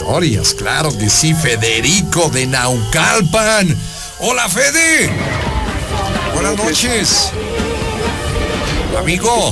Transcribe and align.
historias, 0.00 0.54
claro 0.54 0.96
que 0.96 1.10
sí, 1.10 1.34
Federico 1.34 2.30
de 2.30 2.46
Naucalpan. 2.46 3.76
Hola 4.18 4.48
Fede. 4.48 5.10
Buenas 6.32 6.56
noches. 6.56 7.30
Amigo, 9.00 9.50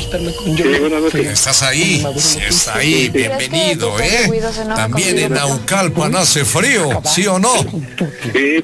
¿estás 1.14 1.62
ahí? 1.62 2.06
Sí, 2.18 2.38
está 2.46 2.76
ahí, 2.76 3.08
bienvenido, 3.08 3.98
¿eh? 3.98 4.30
También 4.76 5.18
en 5.18 5.32
Naucalpan 5.32 6.14
hace 6.16 6.44
frío, 6.44 7.02
¿sí 7.06 7.26
o 7.26 7.38
no? 7.38 7.54
Sí. 7.56 8.62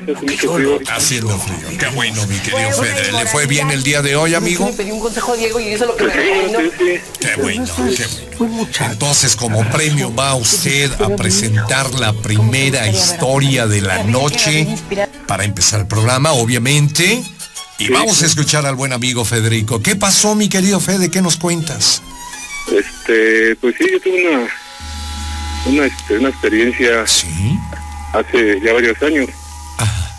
Haciendo 0.88 1.38
frío, 1.38 1.78
qué 1.78 1.86
bueno, 1.88 2.26
mi 2.26 2.36
querido 2.38 2.70
Fede. 2.72 3.12
¿Le 3.12 3.26
fue 3.26 3.46
bien 3.46 3.70
el 3.70 3.82
día 3.82 4.02
de 4.02 4.14
hoy, 4.14 4.34
amigo? 4.34 4.70
pedí 4.76 4.90
un 4.90 5.00
consejo 5.00 5.32
a 5.32 5.36
Diego 5.36 5.58
y 5.58 5.68
eso 5.68 5.84
es 5.84 5.90
lo 5.90 5.96
que 5.96 6.04
me. 6.04 6.12
Qué 6.12 7.40
bueno, 7.40 7.64
qué 7.76 8.06
bueno. 8.38 8.68
Entonces, 8.80 9.36
como 9.36 9.64
premio 9.70 10.14
va 10.14 10.34
usted 10.34 10.90
a 11.00 11.16
presentar 11.16 11.94
la 11.94 12.12
primera 12.12 12.86
historia 12.88 13.66
de 13.66 13.80
la 13.80 14.02
noche 14.02 14.68
para 15.26 15.44
empezar 15.44 15.80
el 15.80 15.86
programa, 15.86 16.32
obviamente. 16.32 17.24
Y 17.78 17.88
vamos 17.88 18.22
a 18.22 18.26
escuchar 18.26 18.66
al 18.66 18.76
buen 18.76 18.92
amigo 18.92 19.24
Federico. 19.24 19.80
¿Qué 19.82 19.96
pasó, 19.96 20.34
mi 20.34 20.48
querido 20.48 20.78
Fede? 20.80 21.10
¿Qué 21.10 21.20
nos 21.20 21.36
cuentas? 21.36 22.02
Este, 22.72 23.56
pues 23.56 23.74
sí, 23.76 23.84
yo 23.90 24.00
tuve 24.00 24.28
una, 24.28 24.48
una, 25.66 25.86
este, 25.86 26.18
una 26.18 26.28
experiencia 26.28 27.06
Sí. 27.06 27.58
hace 28.12 28.60
ya 28.64 28.72
varios 28.72 29.00
años. 29.02 29.28
Ajá. 29.78 30.10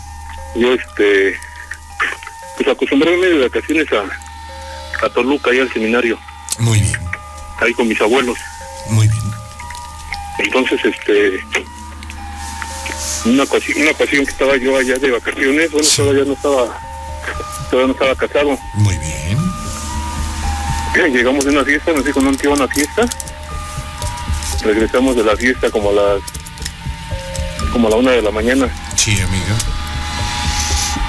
Yo, 0.54 0.74
este, 0.74 1.34
pues 2.56 2.68
acostumbré 2.68 3.10
a 3.10 3.14
irme 3.14 3.26
de 3.26 3.48
vacaciones 3.48 3.86
a, 3.92 5.04
a 5.06 5.08
Toluca, 5.10 5.52
y 5.54 5.58
al 5.60 5.72
seminario, 5.72 6.18
Muy 6.58 6.78
bien, 6.80 7.00
ahí 7.60 7.72
con 7.72 7.88
mis 7.88 8.00
abuelos. 8.00 8.38
muy 8.90 9.08
bien. 9.08 9.22
Entonces, 10.38 10.78
este, 10.84 11.40
una 13.24 13.42
ocasión, 13.44 13.80
una 13.80 13.90
ocasión 13.90 14.24
que 14.26 14.30
estaba 14.30 14.56
yo 14.58 14.76
allá 14.76 14.96
de 14.98 15.10
vacaciones, 15.10 15.70
bueno, 15.72 15.86
Sí. 15.86 15.96
todavía 15.96 16.24
no 16.24 16.34
estaba, 16.34 16.80
todavía 17.70 17.86
no 17.88 17.92
estaba 17.92 18.14
casado. 18.14 18.58
Muy 18.74 18.96
bien. 18.98 19.38
Llegamos 21.12 21.44
de 21.44 21.50
una 21.50 21.64
fiesta, 21.64 21.92
nos 21.92 22.04
dijo, 22.04 22.20
no 22.20 22.32
que 22.32 22.44
iba 22.44 22.54
a 22.54 22.56
una 22.56 22.68
fiesta. 22.68 23.06
Regresamos 24.62 25.14
de 25.14 25.24
la 25.24 25.36
fiesta 25.36 25.70
como 25.70 25.90
a 25.90 25.92
las, 25.92 26.22
como 27.72 27.88
a 27.88 27.90
la 27.90 27.96
una 27.96 28.10
de 28.12 28.22
la 28.22 28.30
mañana. 28.30 28.68
Sí, 28.96 29.20
amigo. 29.20 29.54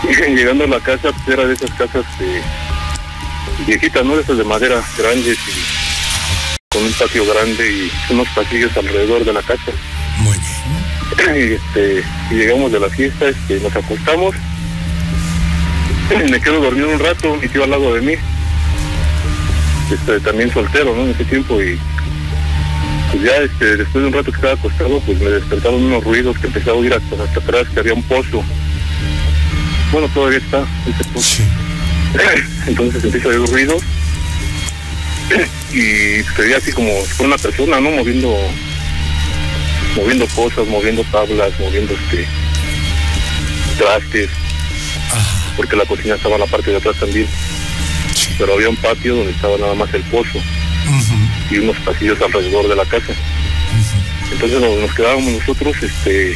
Llegando 0.36 0.66
a 0.66 0.68
la 0.68 0.80
casa, 0.80 1.12
pues 1.12 1.28
era 1.28 1.46
de 1.46 1.54
esas 1.54 1.72
casas 1.72 2.06
viejitas, 3.66 4.06
¿no? 4.06 4.16
De 4.16 4.22
esas 4.24 4.38
de 4.38 4.44
madera 4.44 4.84
grandes 4.98 5.38
y 5.38 5.88
con 6.70 6.84
un 6.84 6.94
patio 6.94 7.26
grande 7.26 7.72
y 7.72 7.92
unos 8.12 8.28
pasillos 8.30 8.76
alrededor 8.76 9.24
de 9.24 9.34
la 9.34 9.42
casa. 9.42 9.72
Muy 10.18 10.38
bien. 10.38 11.36
y, 11.50 11.54
este, 11.54 12.04
y 12.30 12.36
llegamos 12.36 12.72
de 12.72 12.80
la 12.80 12.90
fiesta, 12.90 13.30
este, 13.30 13.60
nos 13.62 13.76
acostamos. 13.76 14.36
Me 16.30 16.42
quedo 16.42 16.62
dormido 16.62 16.90
un 16.90 17.00
rato, 17.00 17.36
mi 17.36 17.48
tío 17.48 17.64
al 17.64 17.72
lado 17.72 17.94
de 17.94 18.02
mí. 18.02 18.14
Este, 19.92 20.20
también 20.20 20.52
soltero, 20.52 20.96
¿no? 20.96 21.04
En 21.04 21.12
ese 21.12 21.26
tiempo 21.26 21.62
y 21.62 21.80
pues 23.12 23.24
ya 23.24 23.38
este, 23.38 23.78
después 23.78 24.02
de 24.02 24.08
un 24.08 24.14
rato 24.14 24.32
que 24.32 24.36
estaba 24.36 24.54
acostado, 24.54 25.00
pues 25.02 25.20
me 25.20 25.30
despertaron 25.30 25.82
unos 25.82 26.04
ruidos 26.04 26.38
que 26.40 26.48
empezaba 26.48 26.76
a 26.76 26.80
oír 26.80 26.94
hasta, 26.94 27.24
hasta 27.24 27.40
atrás, 27.40 27.68
que 27.74 27.80
había 27.80 27.94
un 27.94 28.04
pozo. 28.04 28.44
Bueno, 29.92 30.10
todavía 30.14 30.40
está 30.40 30.66
ese 30.86 31.04
pozo. 31.14 31.36
Sí. 31.38 31.44
Entonces 32.68 33.04
empieza 33.04 33.30
a 33.30 33.32
oír 33.32 33.50
ruidos 33.50 33.82
y 35.72 36.24
se 36.24 36.42
veía 36.42 36.58
así 36.58 36.72
como 36.74 36.92
fuera 37.04 37.34
una 37.34 37.38
persona, 37.38 37.80
¿no? 37.80 37.92
Moviendo 37.92 38.36
moviendo 39.96 40.28
cosas, 40.28 40.68
moviendo 40.68 41.04
tablas, 41.06 41.58
moviendo 41.60 41.94
este 41.94 42.28
trastes. 43.78 44.30
Porque 45.58 45.76
la 45.76 45.86
cocina 45.86 46.16
estaba 46.16 46.36
en 46.36 46.42
la 46.42 46.48
parte 46.48 46.72
de 46.72 46.78
atrás 46.78 46.96
también, 47.00 47.28
Sí. 48.16 48.30
pero 48.38 48.54
había 48.54 48.70
un 48.70 48.78
patio 48.78 49.16
donde 49.16 49.32
estaba 49.32 49.58
nada 49.58 49.74
más 49.76 49.94
el 49.94 50.02
pozo 50.04 50.40
y 51.52 51.58
unos 51.58 51.76
pasillos 51.80 52.22
alrededor 52.22 52.68
de 52.70 52.76
la 52.76 52.86
casa. 52.86 53.14
Entonces 54.32 54.60
nos, 54.62 54.78
nos 54.80 54.94
quedábamos 54.96 55.34
nosotros, 55.34 55.76
este, 55.82 56.32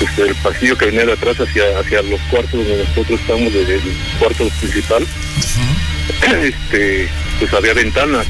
este, 0.00 0.22
el 0.22 0.34
pasillo 0.36 0.76
que 0.78 0.86
venía 0.86 1.04
de 1.06 1.12
atrás 1.12 1.36
hacia, 1.40 1.62
hacia 1.78 2.02
los 2.02 2.20
cuartos 2.30 2.52
donde 2.52 2.84
nosotros 2.84 3.20
estábamos, 3.20 3.52
desde 3.52 3.74
el 3.74 3.82
cuarto 4.18 4.48
principal, 4.60 5.06
este, 6.42 7.08
pues 7.38 7.52
había 7.54 7.74
ventanas, 7.74 8.26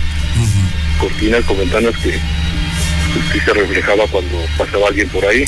cortinas 0.99 1.45
con 1.45 1.59
ventanas 1.59 1.95
que 1.99 2.11
pues, 2.11 3.25
sí 3.33 3.41
se 3.41 3.53
reflejaba 3.55 4.07
cuando 4.09 4.45
pasaba 4.59 4.89
alguien 4.89 5.09
por 5.09 5.25
ahí. 5.27 5.45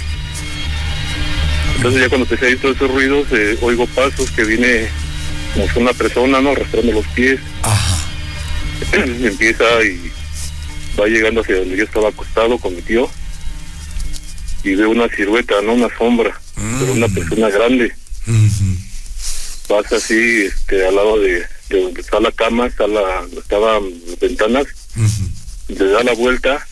Entonces 1.82 2.00
ya 2.02 2.08
cuando 2.10 2.24
empecé 2.26 2.44
a 2.44 2.48
oír 2.48 2.60
todos 2.60 2.76
esos 2.76 2.90
ruidos, 2.92 3.26
eh, 3.32 3.58
oigo 3.60 3.88
pasos 3.88 4.30
que 4.30 4.44
viene 4.44 4.88
como 5.52 5.68
si 5.68 5.78
una 5.80 5.92
persona, 5.92 6.40
¿no? 6.40 6.50
Arrastrando 6.50 6.92
los 6.92 7.06
pies, 7.08 7.40
Ajá. 7.62 7.98
empieza 9.04 9.64
y 9.84 10.12
va 10.98 11.06
llegando 11.08 11.40
hacia 11.40 11.56
donde 11.56 11.76
yo 11.76 11.82
estaba 11.82 12.10
acostado 12.10 12.56
con 12.58 12.76
mi 12.76 12.82
tío 12.82 13.10
y 14.62 14.76
veo 14.76 14.90
una 14.90 15.08
silueta, 15.08 15.60
¿no? 15.62 15.72
Una 15.72 15.88
sombra, 15.98 16.40
pero 16.54 16.92
una 16.92 17.08
Mm. 17.08 17.14
persona 17.14 17.48
grande. 17.50 17.92
Ujú. 18.28 18.76
Pasa 19.66 19.96
así, 19.96 20.42
este, 20.42 20.86
al 20.86 20.94
lado 20.94 21.18
de, 21.18 21.44
de 21.68 21.82
donde 21.82 22.00
está 22.00 22.20
la 22.20 22.30
cama, 22.30 22.66
está 22.66 22.86
la, 22.86 23.24
estaban 23.36 23.82
las 24.06 24.20
ventanas, 24.20 24.66
le 25.66 25.84
da 25.86 26.04
la 26.04 26.12
vuelta 26.14 26.64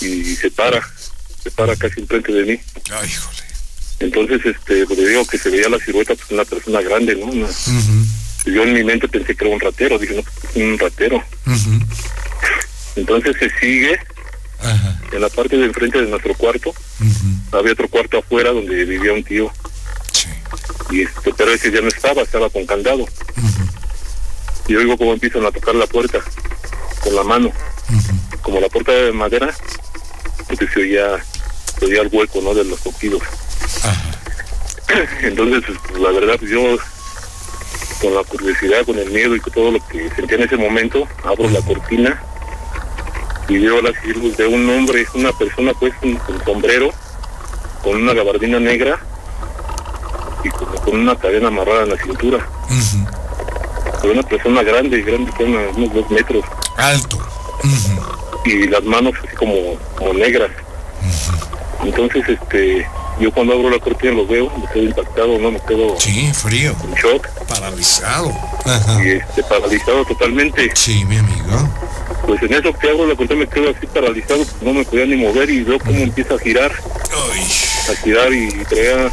y 0.00 0.34
se 0.34 0.50
para, 0.50 0.82
se 1.40 1.52
para 1.52 1.76
casi 1.76 2.00
enfrente 2.00 2.32
de 2.32 2.42
mí. 2.44 2.60
Ay, 2.90 3.08
híjole. 3.08 3.43
Entonces, 4.00 4.40
este, 4.44 4.86
pues, 4.86 4.98
digo 4.98 5.26
que 5.26 5.38
se 5.38 5.50
veía 5.50 5.68
la 5.68 5.78
silueta, 5.78 6.14
pues 6.14 6.30
una 6.30 6.44
persona 6.44 6.80
grande, 6.82 7.14
¿no? 7.16 7.26
Una- 7.26 7.48
yo 8.46 8.62
en 8.62 8.74
mi 8.74 8.84
mente 8.84 9.08
pensé 9.08 9.34
que 9.34 9.44
era 9.46 9.54
un 9.54 9.60
ratero, 9.60 9.98
dije, 9.98 10.14
no, 10.14 10.22
pues, 10.22 10.56
es 10.56 10.62
un 10.62 10.78
ratero. 10.78 11.22
Entonces 12.96 13.36
se 13.38 13.50
sigue 13.60 13.98
Ajá. 14.60 15.00
en 15.12 15.20
la 15.20 15.28
parte 15.28 15.56
de 15.56 15.64
enfrente 15.66 16.00
de 16.00 16.08
nuestro 16.08 16.34
cuarto, 16.34 16.72
había 17.52 17.72
otro 17.72 17.88
cuarto 17.88 18.18
afuera 18.18 18.50
donde 18.50 18.84
vivía 18.84 19.12
un 19.12 19.24
tío, 19.24 19.50
Sí. 20.12 20.28
y 20.90 21.02
este, 21.02 21.32
pero 21.36 21.52
ese 21.52 21.70
ya 21.72 21.80
no 21.80 21.88
estaba, 21.88 22.22
estaba 22.22 22.50
con 22.50 22.64
candado. 22.66 23.02
Ujú, 23.02 23.64
Y 24.68 24.76
oigo 24.76 24.96
cómo 24.96 25.12
empiezan 25.12 25.44
a 25.44 25.50
tocar 25.50 25.74
la 25.74 25.86
puerta 25.86 26.20
con 27.00 27.14
la 27.14 27.22
mano, 27.24 27.52
como 28.42 28.60
la 28.60 28.68
puerta 28.68 28.92
de 28.92 29.12
madera, 29.12 29.54
entonces 30.38 30.68
se 30.72 30.80
oía, 30.80 31.24
se 31.78 31.84
oía 31.86 32.02
el 32.02 32.08
hueco, 32.12 32.40
¿no? 32.42 32.54
De 32.54 32.64
los 32.64 32.80
toquidos. 32.82 33.22
Entonces, 35.22 35.62
pues, 35.88 36.00
la 36.00 36.10
verdad, 36.10 36.36
pues, 36.38 36.50
yo, 36.50 36.76
con 38.00 38.14
la 38.14 38.24
curiosidad, 38.24 38.84
con 38.84 38.98
el 38.98 39.10
miedo 39.10 39.34
y 39.36 39.40
con 39.40 39.52
todo 39.52 39.70
lo 39.72 39.88
que 39.88 40.10
sentía 40.10 40.36
en 40.36 40.44
ese 40.44 40.56
momento, 40.56 41.06
abro 41.24 41.48
la 41.50 41.60
cortina 41.62 42.22
y 43.48 43.58
veo 43.58 43.80
la 43.82 43.92
luz 44.14 44.36
de 44.36 44.46
un 44.46 44.68
hombre, 44.70 45.06
una 45.14 45.32
persona 45.32 45.72
pues 45.78 45.94
con, 45.96 46.14
con 46.16 46.44
sombrero, 46.44 46.90
con 47.82 48.02
una 48.02 48.14
gabardina 48.14 48.58
negra 48.58 48.98
y 50.42 50.48
como 50.50 50.74
con 50.76 51.00
una 51.00 51.16
cadena 51.16 51.48
amarrada 51.48 51.84
en 51.84 51.90
la 51.90 51.96
cintura. 51.98 52.46
Pero 54.00 54.14
una 54.14 54.22
persona 54.22 54.62
grande, 54.62 55.02
grande, 55.02 55.30
con 55.32 55.54
unos 55.54 55.94
dos 55.94 56.10
metros 56.10 56.44
Alto. 56.76 57.18
Y 58.44 58.66
las 58.66 58.82
manos 58.84 59.14
así 59.22 59.34
como, 59.36 59.76
como 59.96 60.12
negras. 60.14 60.50
Entonces, 61.82 62.28
este, 62.28 62.86
yo 63.20 63.30
cuando 63.32 63.54
abro 63.54 63.70
la 63.70 63.78
cortina 63.78 64.12
lo 64.12 64.26
veo, 64.26 64.50
me 64.58 64.66
quedo 64.72 64.82
impactado, 64.84 65.38
no 65.38 65.50
me 65.52 65.60
quedo 65.60 65.94
Sí, 66.00 66.30
frío. 66.34 66.74
en 66.84 66.94
shock. 66.94 67.26
Paralizado. 67.48 68.32
Ajá. 68.64 69.04
y 69.04 69.10
este, 69.10 69.42
paralizado 69.44 70.04
totalmente. 70.04 70.70
Sí, 70.74 71.04
mi 71.04 71.16
amigo. 71.18 71.68
Pues 72.26 72.42
en 72.42 72.54
eso 72.54 72.72
que 72.72 72.88
abro 72.90 73.06
la 73.06 73.14
cortina 73.14 73.40
me 73.40 73.46
quedo 73.46 73.70
así 73.70 73.86
paralizado, 73.86 74.44
no 74.62 74.72
me 74.72 74.84
podía 74.84 75.04
ni 75.06 75.16
mover 75.16 75.48
y 75.50 75.62
veo 75.62 75.78
cómo 75.78 75.98
empieza 75.98 76.34
a 76.34 76.38
girar, 76.38 76.72
Ay. 77.32 77.46
a 77.92 77.96
girar 78.02 78.32
y 78.32 78.48
traía, 78.64 79.10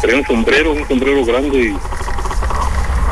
traía 0.00 0.18
un 0.18 0.26
sombrero, 0.26 0.72
un 0.72 0.86
sombrero 0.88 1.24
grande 1.24 1.58
y 1.58 1.76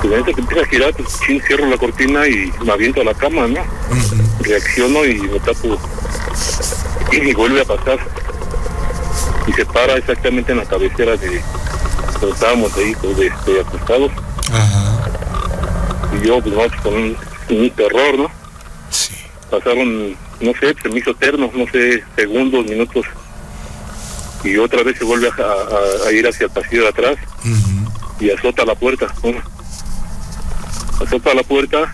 pues 0.03 0.13
en 0.15 0.21
eso 0.21 0.35
que 0.35 0.41
empieza 0.41 0.63
a 0.65 0.69
girar, 0.69 0.93
pues 0.95 1.09
chin, 1.25 1.41
cierro 1.47 1.67
la 1.67 1.77
cortina 1.79 2.27
y 2.27 2.53
me 2.65 2.73
aviento 2.73 3.01
a 3.01 3.05
la 3.05 3.15
cama, 3.15 3.47
¿no? 3.47 3.61
Reacciono 4.41 5.05
y 5.05 5.15
me 5.21 5.39
tapo 5.41 5.79
y 7.13 7.33
vuelve 7.35 7.61
a 7.61 7.65
pasar. 7.65 7.99
Y 9.47 9.53
se 9.53 9.65
para 9.67 9.95
exactamente 9.97 10.53
en 10.53 10.59
la 10.59 10.65
cabecera 10.65 11.17
de 11.17 11.43
donde 12.21 12.35
estábamos 12.35 12.73
ahí, 12.77 12.95
pues, 13.01 13.17
de, 13.17 13.33
de 13.47 13.61
acostados. 13.61 14.13
Ajá. 14.53 14.99
Y 16.21 16.27
yo, 16.27 16.41
pues, 16.41 16.55
vamos 16.55 16.73
con 16.83 16.95
un, 16.95 17.17
un 17.51 17.71
terror, 17.71 18.19
¿no? 18.19 18.31
Sí. 18.91 19.15
pasaron, 19.51 20.11
no 20.41 20.53
sé, 20.61 20.75
se 20.81 20.89
me 20.89 20.99
hizo 20.99 21.11
eterno, 21.11 21.51
no 21.55 21.67
sé, 21.73 22.03
segundos, 22.17 22.65
minutos. 22.67 23.05
Y 24.45 24.57
otra 24.57 24.83
vez 24.83 24.99
se 24.99 25.05
vuelve 25.05 25.29
a, 25.29 25.33
a- 25.43 26.09
a 26.09 26.13
ir 26.13 26.27
hacia 26.27 26.45
el 26.47 26.51
pasillo 26.53 26.83
de 26.83 26.89
atrás 26.89 27.17
y 28.21 28.31
azota 28.31 28.65
la 28.65 28.75
puerta. 28.75 29.07
¿no? 29.25 29.41
Azota 31.05 31.35
la 31.35 31.43
puerta, 31.43 31.93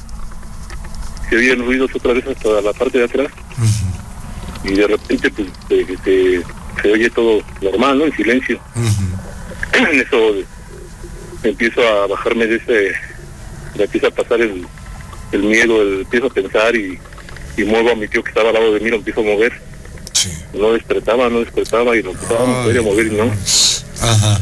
se 1.28 1.36
oyen 1.36 1.64
ruidos 1.64 1.90
otra 1.94 2.12
vez 2.12 2.26
hasta 2.26 2.60
la 2.60 2.72
parte 2.72 2.98
de 2.98 3.04
atrás 3.04 3.28
y 4.64 4.72
de 4.74 4.86
repente 4.86 5.30
pues 5.30 5.48
se, 6.04 6.42
se, 6.80 6.92
oye 6.92 7.10
todo 7.10 7.42
normal, 7.60 7.98
¿no? 7.98 8.04
En 8.06 8.16
silencio. 8.16 8.60
En 9.72 10.00
eso 10.00 10.34
empiezo 11.42 11.82
a 11.86 12.06
bajarme 12.06 12.46
de 12.46 12.56
ese, 12.56 12.92
me 13.76 13.84
empieza 13.84 14.08
a 14.08 14.10
pasar 14.10 14.40
el, 14.40 14.66
el 15.32 15.42
miedo, 15.42 15.82
el, 15.82 16.00
empiezo 16.00 16.26
a 16.26 16.30
pensar 16.30 16.74
y, 16.74 16.98
y 17.56 17.64
muevo 17.64 17.90
a 17.90 17.94
mi 17.94 18.08
tío 18.08 18.22
que 18.22 18.30
estaba 18.30 18.48
al 18.48 18.54
lado 18.54 18.74
de 18.74 18.80
mí, 18.80 18.90
lo 18.90 18.96
empiezo 18.96 19.20
a 19.20 19.24
mover. 19.24 19.52
No 20.54 20.72
despertaba, 20.72 21.28
no 21.28 21.40
despertaba 21.40 21.96
y 21.96 22.02
lo 22.02 22.10
empezaba 22.10 22.42
a 22.44 22.82
mover 22.82 23.06
y 23.06 23.10
no. 23.10 23.30
Ajá. 24.00 24.40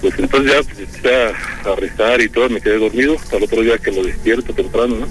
Pues 0.00 0.14
entonces 0.18 0.52
ya 0.52 0.62
pues, 0.62 0.78
empecé 0.78 1.14
a, 1.14 1.74
rezar 1.74 2.20
y 2.20 2.28
todo, 2.28 2.48
me 2.48 2.60
quedé 2.60 2.78
dormido. 2.78 3.16
Hasta 3.16 3.36
el 3.36 3.44
otro 3.44 3.62
día 3.62 3.78
que 3.78 3.92
lo 3.92 4.02
despierto 4.02 4.52
temprano, 4.52 4.96
¿no? 4.96 5.08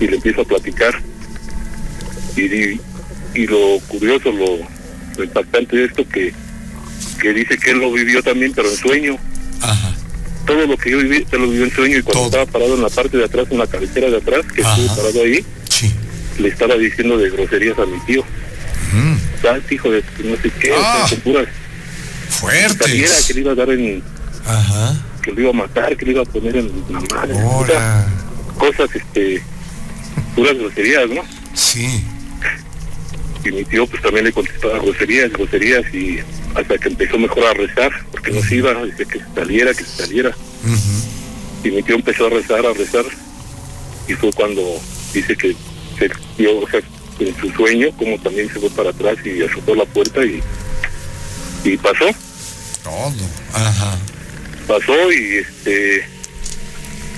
Y 0.00 0.06
le 0.08 0.16
empiezo 0.16 0.42
a 0.42 0.44
platicar. 0.44 0.94
Y, 2.36 2.80
y, 3.34 3.46
lo 3.46 3.78
curioso, 3.88 4.32
lo, 4.32 4.58
impactante 5.24 5.76
de 5.76 5.84
esto 5.84 6.06
que, 6.08 6.32
que 7.20 7.32
dice 7.32 7.58
que 7.58 7.70
él 7.70 7.78
lo 7.78 7.92
vivió 7.92 8.22
también, 8.22 8.52
pero 8.54 8.70
en 8.70 8.76
sueño. 8.76 9.18
Ajá. 9.60 9.94
Todo 10.46 10.66
lo 10.66 10.76
que 10.76 10.90
yo 10.90 10.98
viví, 10.98 11.24
se 11.30 11.38
lo 11.38 11.48
vivió 11.48 11.64
en 11.64 11.72
sueño 11.72 11.98
y 11.98 12.02
cuando 12.02 12.26
estaba 12.26 12.46
parado 12.46 12.74
en 12.74 12.82
la 12.82 12.88
parte 12.88 13.16
de 13.16 13.24
atrás, 13.24 13.46
en 13.50 13.58
la 13.58 13.66
cabecera 13.66 14.10
de 14.10 14.16
atrás, 14.16 14.44
que 14.52 14.62
estuve 14.62 14.88
parado 14.88 15.22
ahí, 15.22 15.44
le 16.38 16.48
estaba 16.48 16.74
diciendo 16.76 17.18
de 17.18 17.30
groserías 17.30 17.78
a 17.78 17.86
mi 17.86 17.98
tío. 18.00 18.24
Mm. 18.92 19.72
hijo 19.72 19.90
de 19.90 20.02
no 20.24 20.36
sé 20.36 20.50
qué, 20.58 20.74
ah. 20.76 21.08
puras 21.22 21.46
Fuertes. 22.30 23.26
que 23.26 23.34
le 23.34 23.40
iba 23.40 23.52
a 23.52 23.54
dar 23.54 23.70
en. 23.70 24.02
Ajá. 24.46 24.96
Que 25.22 25.32
lo 25.32 25.40
iba 25.42 25.50
a 25.50 25.54
matar, 25.54 25.96
que 25.96 26.06
le 26.06 26.12
iba 26.12 26.22
a 26.22 26.24
poner 26.24 26.56
en 26.56 26.72
la 26.88 27.00
madre. 27.00 27.34
Cosas, 28.56 28.88
este. 28.94 29.42
puras 30.34 30.56
groserías, 30.56 31.08
¿no? 31.10 31.22
Sí. 31.54 32.02
Y 33.44 33.50
mi 33.52 33.64
tío, 33.64 33.86
pues 33.86 34.02
también 34.02 34.26
le 34.26 34.32
contestaba 34.32 34.78
groserías, 34.78 35.32
groserías, 35.32 35.94
y 35.94 36.18
hasta 36.54 36.78
que 36.78 36.88
empezó 36.88 37.18
mejor 37.18 37.44
a 37.44 37.54
rezar, 37.54 37.90
porque 38.10 38.32
no 38.32 38.42
se 38.42 38.56
iba, 38.56 38.74
dice 38.84 39.06
que 39.06 39.20
saliera, 39.34 39.72
que 39.72 39.84
saliera. 39.84 40.36
Y 41.64 41.70
mi 41.70 41.82
tío 41.82 41.96
empezó 41.96 42.26
a 42.26 42.30
rezar, 42.30 42.66
a 42.66 42.72
rezar, 42.72 43.04
y 44.08 44.14
fue 44.14 44.32
cuando 44.32 44.62
dice 45.14 45.36
que 45.36 45.56
se 45.98 46.10
dio, 46.36 46.58
o 46.58 46.68
sea, 46.68 46.80
en 47.18 47.36
su 47.36 47.50
sueño, 47.50 47.88
como 47.96 48.18
también 48.18 48.48
se 48.52 48.60
fue 48.60 48.70
para 48.70 48.90
atrás 48.90 49.16
y 49.24 49.42
azotó 49.42 49.74
la 49.74 49.84
puerta 49.84 50.24
y 50.24 50.42
y 51.64 51.76
pasó. 51.76 52.06
Todo, 52.82 53.12
ajá. 53.52 53.98
Pasó 54.66 55.12
y 55.12 55.36
este, 55.36 56.04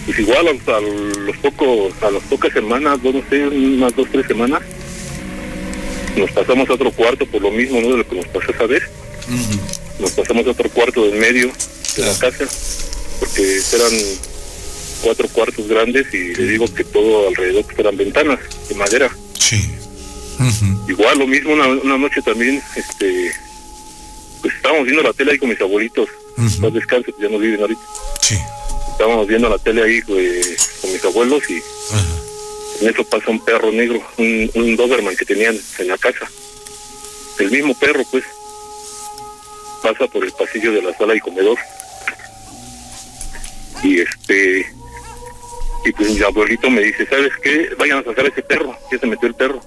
pues 0.07 0.19
igual 0.19 0.49
a, 0.49 0.81
los 1.21 1.37
pocos, 1.39 1.93
a 2.03 2.11
las 2.11 2.23
pocas 2.25 2.53
semanas, 2.53 2.99
no 3.03 3.23
sé, 3.29 3.47
unas 3.47 3.95
dos, 3.95 4.09
tres 4.11 4.27
semanas, 4.27 4.63
nos 6.17 6.31
pasamos 6.33 6.69
a 6.69 6.75
otro 6.75 6.91
cuarto 6.93 7.27
por 7.27 7.43
lo 7.43 7.51
mismo, 7.51 7.81
¿no? 7.81 7.91
De 7.91 7.99
lo 7.99 8.09
que 8.09 8.17
nos 8.17 8.27
pasó 8.27 8.53
esa 8.53 8.67
vez. 8.67 8.83
Nos 9.99 10.11
pasamos 10.13 10.47
a 10.47 10.51
otro 10.51 10.69
cuarto 10.71 11.07
del 11.07 11.19
medio 11.19 11.51
de 11.97 12.03
la 12.05 12.19
casa, 12.19 12.45
porque 13.21 13.61
eran 13.75 13.93
cuatro 15.03 15.29
cuartos 15.29 15.69
grandes 15.69 16.13
y 16.13 16.35
le 16.35 16.47
digo 16.47 16.67
que 16.73 16.85
todo 16.85 17.29
alrededor 17.29 17.65
pues, 17.65 17.79
eran 17.79 17.97
ventanas 17.97 18.39
de 18.69 18.75
madera. 18.75 19.11
Sí. 19.39 19.71
Igual 20.89 21.19
lo 21.19 21.27
mismo 21.27 21.53
una, 21.53 21.69
una 21.69 21.99
noche 21.99 22.21
también, 22.23 22.61
este, 22.75 23.33
pues 24.41 24.55
estábamos 24.55 24.85
viendo 24.85 25.03
la 25.03 25.13
tele 25.13 25.33
ahí 25.33 25.39
con 25.39 25.49
mis 25.49 25.61
abuelitos. 25.61 26.09
Uh 26.37 26.71
descanso, 26.71 27.13
ya 27.21 27.29
no 27.29 27.39
viven 27.39 27.61
ahorita. 27.61 27.83
Sí. 28.21 28.37
Estábamos 28.93 29.27
viendo 29.29 29.49
la 29.49 29.59
tele 29.59 29.83
ahí 29.83 30.03
pues, 30.03 30.79
con 30.81 30.93
mis 30.93 31.05
abuelos 31.05 31.43
y 31.51 31.63
en 32.83 32.89
eso 32.89 33.05
pasa 33.05 33.31
un 33.31 33.45
perro 33.45 33.73
negro, 33.73 34.03
un, 34.19 34.51
un 34.55 34.77
Doberman 34.77 35.17
que 35.17 35.25
tenían 35.25 35.59
en 35.79 35.89
la 35.89 35.99
casa. 35.99 36.31
El 37.39 37.51
mismo 37.51 37.75
perro, 37.79 38.03
pues, 38.11 38.25
pasa 39.83 40.07
por 40.07 40.25
el 40.25 40.33
pasillo 40.33 40.73
de 40.73 40.83
la 40.83 40.97
sala 40.97 41.15
y 41.15 41.21
comedor. 41.21 41.59
Y 43.83 44.01
este, 44.01 44.67
y 45.85 45.93
pues 45.93 46.11
mi 46.11 46.23
abuelito 46.23 46.71
me 46.71 46.83
dice, 46.83 47.07
¿sabes 47.07 47.33
qué? 47.43 47.71
Vayan 47.79 47.99
a 47.99 48.05
sacar 48.05 48.27
ese 48.27 48.43
perro, 48.43 48.77
ya 48.91 48.99
se 48.99 49.07
metió 49.07 49.27
el 49.27 49.35
perro 49.35 49.61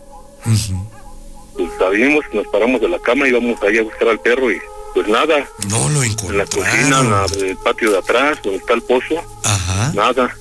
pues 1.56 1.70
salimos, 1.80 2.26
nos 2.34 2.48
paramos 2.48 2.82
de 2.82 2.90
la 2.90 3.00
cama 3.00 3.28
y 3.28 3.32
vamos 3.32 3.62
ahí 3.64 3.78
a 3.78 3.84
buscar 3.84 4.10
al 4.10 4.20
perro 4.20 4.52
y 4.52 4.60
pues 4.94 5.08
nada. 5.08 5.46
No 5.68 5.90
lo 5.90 6.04
En 6.04 6.38
la 6.38 6.46
cocina, 6.46 7.26
en, 7.34 7.46
el 7.46 7.58
patio 7.58 7.92
de 7.92 7.98
atrás, 7.98 8.40
donde 8.44 8.60
está 8.60 8.74
el 8.74 8.82
pozo, 8.82 9.16
Ajá. 9.44 9.92
nada. 9.94 10.38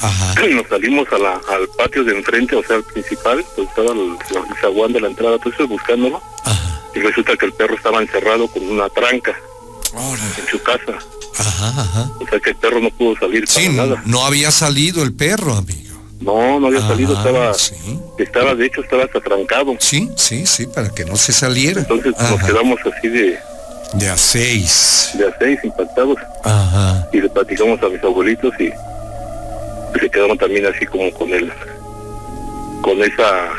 Ajá. 0.00 0.34
Nos 0.50 0.66
salimos 0.68 1.06
a 1.12 1.18
la, 1.18 1.34
al 1.34 1.68
patio 1.76 2.04
de 2.04 2.16
enfrente, 2.16 2.56
o 2.56 2.62
sea, 2.62 2.76
al 2.76 2.84
principal, 2.84 3.44
pues 3.56 3.68
estaba 3.68 3.92
el, 3.92 4.16
zaguán 4.60 4.92
de 4.92 5.00
la 5.00 5.08
entrada, 5.08 5.38
pues 5.38 5.56
buscándolo. 5.68 6.22
Ajá. 6.44 6.80
Y 6.94 7.00
resulta 7.00 7.36
que 7.36 7.46
el 7.46 7.52
perro 7.52 7.74
estaba 7.76 8.00
encerrado 8.00 8.48
con 8.48 8.62
una 8.68 8.88
tranca 8.88 9.34
en 9.94 10.46
su 10.50 10.62
casa. 10.62 10.98
Ajá, 11.38 11.68
ajá. 11.68 12.10
O 12.20 12.28
sea 12.28 12.40
que 12.40 12.50
el 12.50 12.56
perro 12.56 12.80
no 12.80 12.90
pudo 12.90 13.16
salir 13.18 13.46
sí, 13.48 13.68
nada. 13.68 14.02
No 14.04 14.24
había 14.24 14.50
salido 14.50 15.02
el 15.02 15.12
perro, 15.12 15.54
amigo. 15.54 15.96
No, 16.20 16.58
no 16.58 16.66
había 16.66 16.80
salido, 16.80 17.14
estaba, 17.14 17.52
estaba, 18.18 18.54
de 18.54 18.66
hecho, 18.66 18.80
estaba 18.80 19.04
hasta 19.04 19.20
trancado. 19.20 19.76
Sí, 19.78 20.10
sí, 20.16 20.46
sí, 20.46 20.66
para 20.66 20.90
que 20.90 21.04
no 21.04 21.16
se 21.16 21.32
saliera. 21.32 21.80
Entonces 21.80 22.12
nos 22.18 22.42
quedamos 22.42 22.80
así 22.92 23.08
de... 23.08 23.38
De 23.94 24.08
a 24.08 24.16
seis. 24.16 25.10
De 25.14 25.26
a 25.26 25.36
seis, 25.38 25.60
impactados. 25.62 26.18
Ajá. 26.44 27.08
Y 27.12 27.20
le 27.20 27.28
platicamos 27.30 27.80
a 27.82 27.88
mis 27.88 28.02
abuelitos 28.02 28.52
y 28.58 28.70
se 30.00 30.10
quedaron 30.10 30.38
también 30.38 30.66
así 30.66 30.86
como 30.86 31.10
con 31.12 31.32
él, 31.32 31.52
con 32.82 33.02
esa 33.02 33.50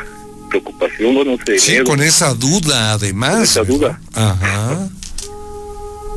preocupación, 0.48 1.14
no 1.14 1.36
sé. 1.44 1.58
Sí, 1.58 1.82
con 1.84 2.02
esa 2.02 2.34
duda 2.34 2.92
además. 2.92 3.42
esa 3.42 3.64
duda. 3.64 4.00
Ajá. 4.14 4.88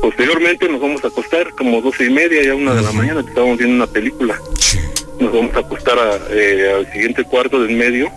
Posteriormente 0.02 0.68
nos 0.68 0.80
vamos 0.80 1.02
a 1.04 1.08
acostar 1.08 1.50
como 1.56 1.80
doce 1.80 2.06
y 2.06 2.10
media, 2.10 2.42
ya 2.42 2.54
una 2.54 2.74
de 2.74 2.82
la 2.82 2.92
mañana, 2.92 3.22
que 3.22 3.28
estábamos 3.28 3.58
viendo 3.58 3.76
una 3.76 3.86
película. 3.86 4.38
Sí 4.58 4.78
nos 5.20 5.32
vamos 5.32 5.54
a 5.54 5.60
acostar 5.60 5.96
eh, 6.30 6.74
al 6.78 6.92
siguiente 6.92 7.24
cuarto 7.24 7.60
del 7.60 7.76
medio. 7.76 8.10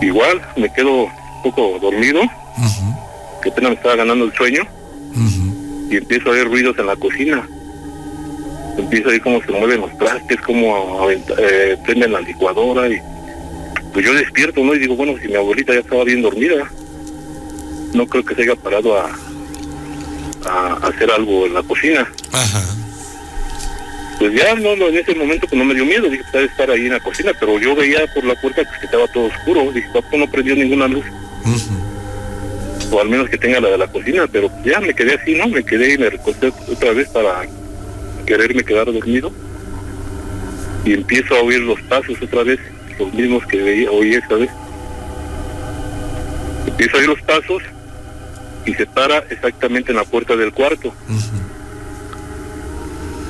Igual, 0.00 0.40
me 0.56 0.72
quedo 0.72 1.04
un 1.04 1.42
poco 1.42 1.78
dormido, 1.80 2.20
que 3.42 3.50
apenas 3.50 3.70
me 3.70 3.76
estaba 3.76 3.96
ganando 3.96 4.24
el 4.24 4.32
sueño, 4.32 4.62
y 5.90 5.96
empiezo 5.96 6.30
a 6.30 6.32
ver 6.32 6.46
ruidos 6.46 6.78
en 6.78 6.86
la 6.86 6.96
cocina. 6.96 7.48
Empiezo 8.80 9.08
a 9.08 9.12
ver 9.12 9.20
cómo 9.20 9.42
se 9.42 9.52
mueven 9.52 9.80
los 9.80 9.96
trastes, 9.98 10.40
cómo 10.40 11.08
eh, 11.10 11.76
prenden 11.84 12.12
la 12.12 12.20
licuadora, 12.20 12.88
y 12.88 12.98
pues 13.92 14.04
yo 14.04 14.14
despierto, 14.14 14.62
¿no? 14.64 14.74
Y 14.74 14.78
digo, 14.80 14.96
bueno, 14.96 15.14
si 15.20 15.28
mi 15.28 15.36
abuelita 15.36 15.74
ya 15.74 15.80
estaba 15.80 16.04
bien 16.04 16.22
dormida, 16.22 16.70
no 17.92 18.06
creo 18.06 18.24
que 18.24 18.34
se 18.34 18.42
haya 18.42 18.56
parado 18.56 18.98
a, 18.98 19.10
a 20.46 20.74
hacer 20.88 21.10
algo 21.10 21.46
en 21.46 21.54
la 21.54 21.62
cocina. 21.62 22.10
Ajá 22.32 22.62
pues 24.20 24.34
ya 24.34 24.54
no, 24.54 24.74
en 24.74 24.96
ese 24.98 25.14
momento 25.14 25.46
pues 25.48 25.58
no 25.58 25.64
me 25.64 25.74
dio 25.74 25.86
miedo, 25.86 26.10
dije, 26.10 26.22
de 26.30 26.44
estar 26.44 26.70
ahí 26.70 26.82
en 26.82 26.92
la 26.92 27.00
cocina, 27.00 27.32
pero 27.40 27.58
yo 27.58 27.74
veía 27.74 28.00
por 28.14 28.22
la 28.22 28.34
puerta 28.34 28.62
pues, 28.64 28.78
que 28.78 28.84
estaba 28.84 29.08
todo 29.08 29.24
oscuro, 29.24 29.72
dije, 29.72 29.88
papá 29.94 30.08
no 30.18 30.30
prendió 30.30 30.54
ninguna 30.54 30.86
luz. 30.88 31.06
O 32.92 33.00
al 33.00 33.08
menos 33.08 33.30
que 33.30 33.38
tenga 33.38 33.60
la 33.60 33.70
de 33.70 33.78
la 33.78 33.86
cocina, 33.86 34.26
pero 34.30 34.50
ya 34.62 34.78
me 34.80 34.92
quedé 34.92 35.14
así, 35.14 35.36
¿no? 35.36 35.48
Me 35.48 35.64
quedé 35.64 35.94
y 35.94 35.98
me 35.98 36.10
recosté 36.10 36.52
otra 36.70 36.92
vez 36.92 37.08
para 37.08 37.46
quererme 38.20 38.64
quedar 38.64 38.86
dormido. 38.86 39.32
Y 40.84 40.94
empiezo 40.94 41.34
a 41.36 41.40
oír 41.40 41.60
los 41.60 41.80
pasos 41.82 42.20
otra 42.22 42.42
vez, 42.42 42.58
los 42.98 43.12
mismos 43.12 43.46
que 43.46 43.62
veía, 43.62 43.90
oí 43.90 44.14
esta 44.14 44.36
vez. 44.36 44.50
Empiezo 46.66 46.96
a 46.96 47.00
oír 47.00 47.08
los 47.08 47.22
pasos 47.22 47.62
y 48.64 48.74
se 48.74 48.86
para 48.86 49.18
exactamente 49.30 49.90
en 49.92 49.96
la 49.96 50.04
puerta 50.04 50.36
del 50.36 50.52
cuarto 50.52 50.92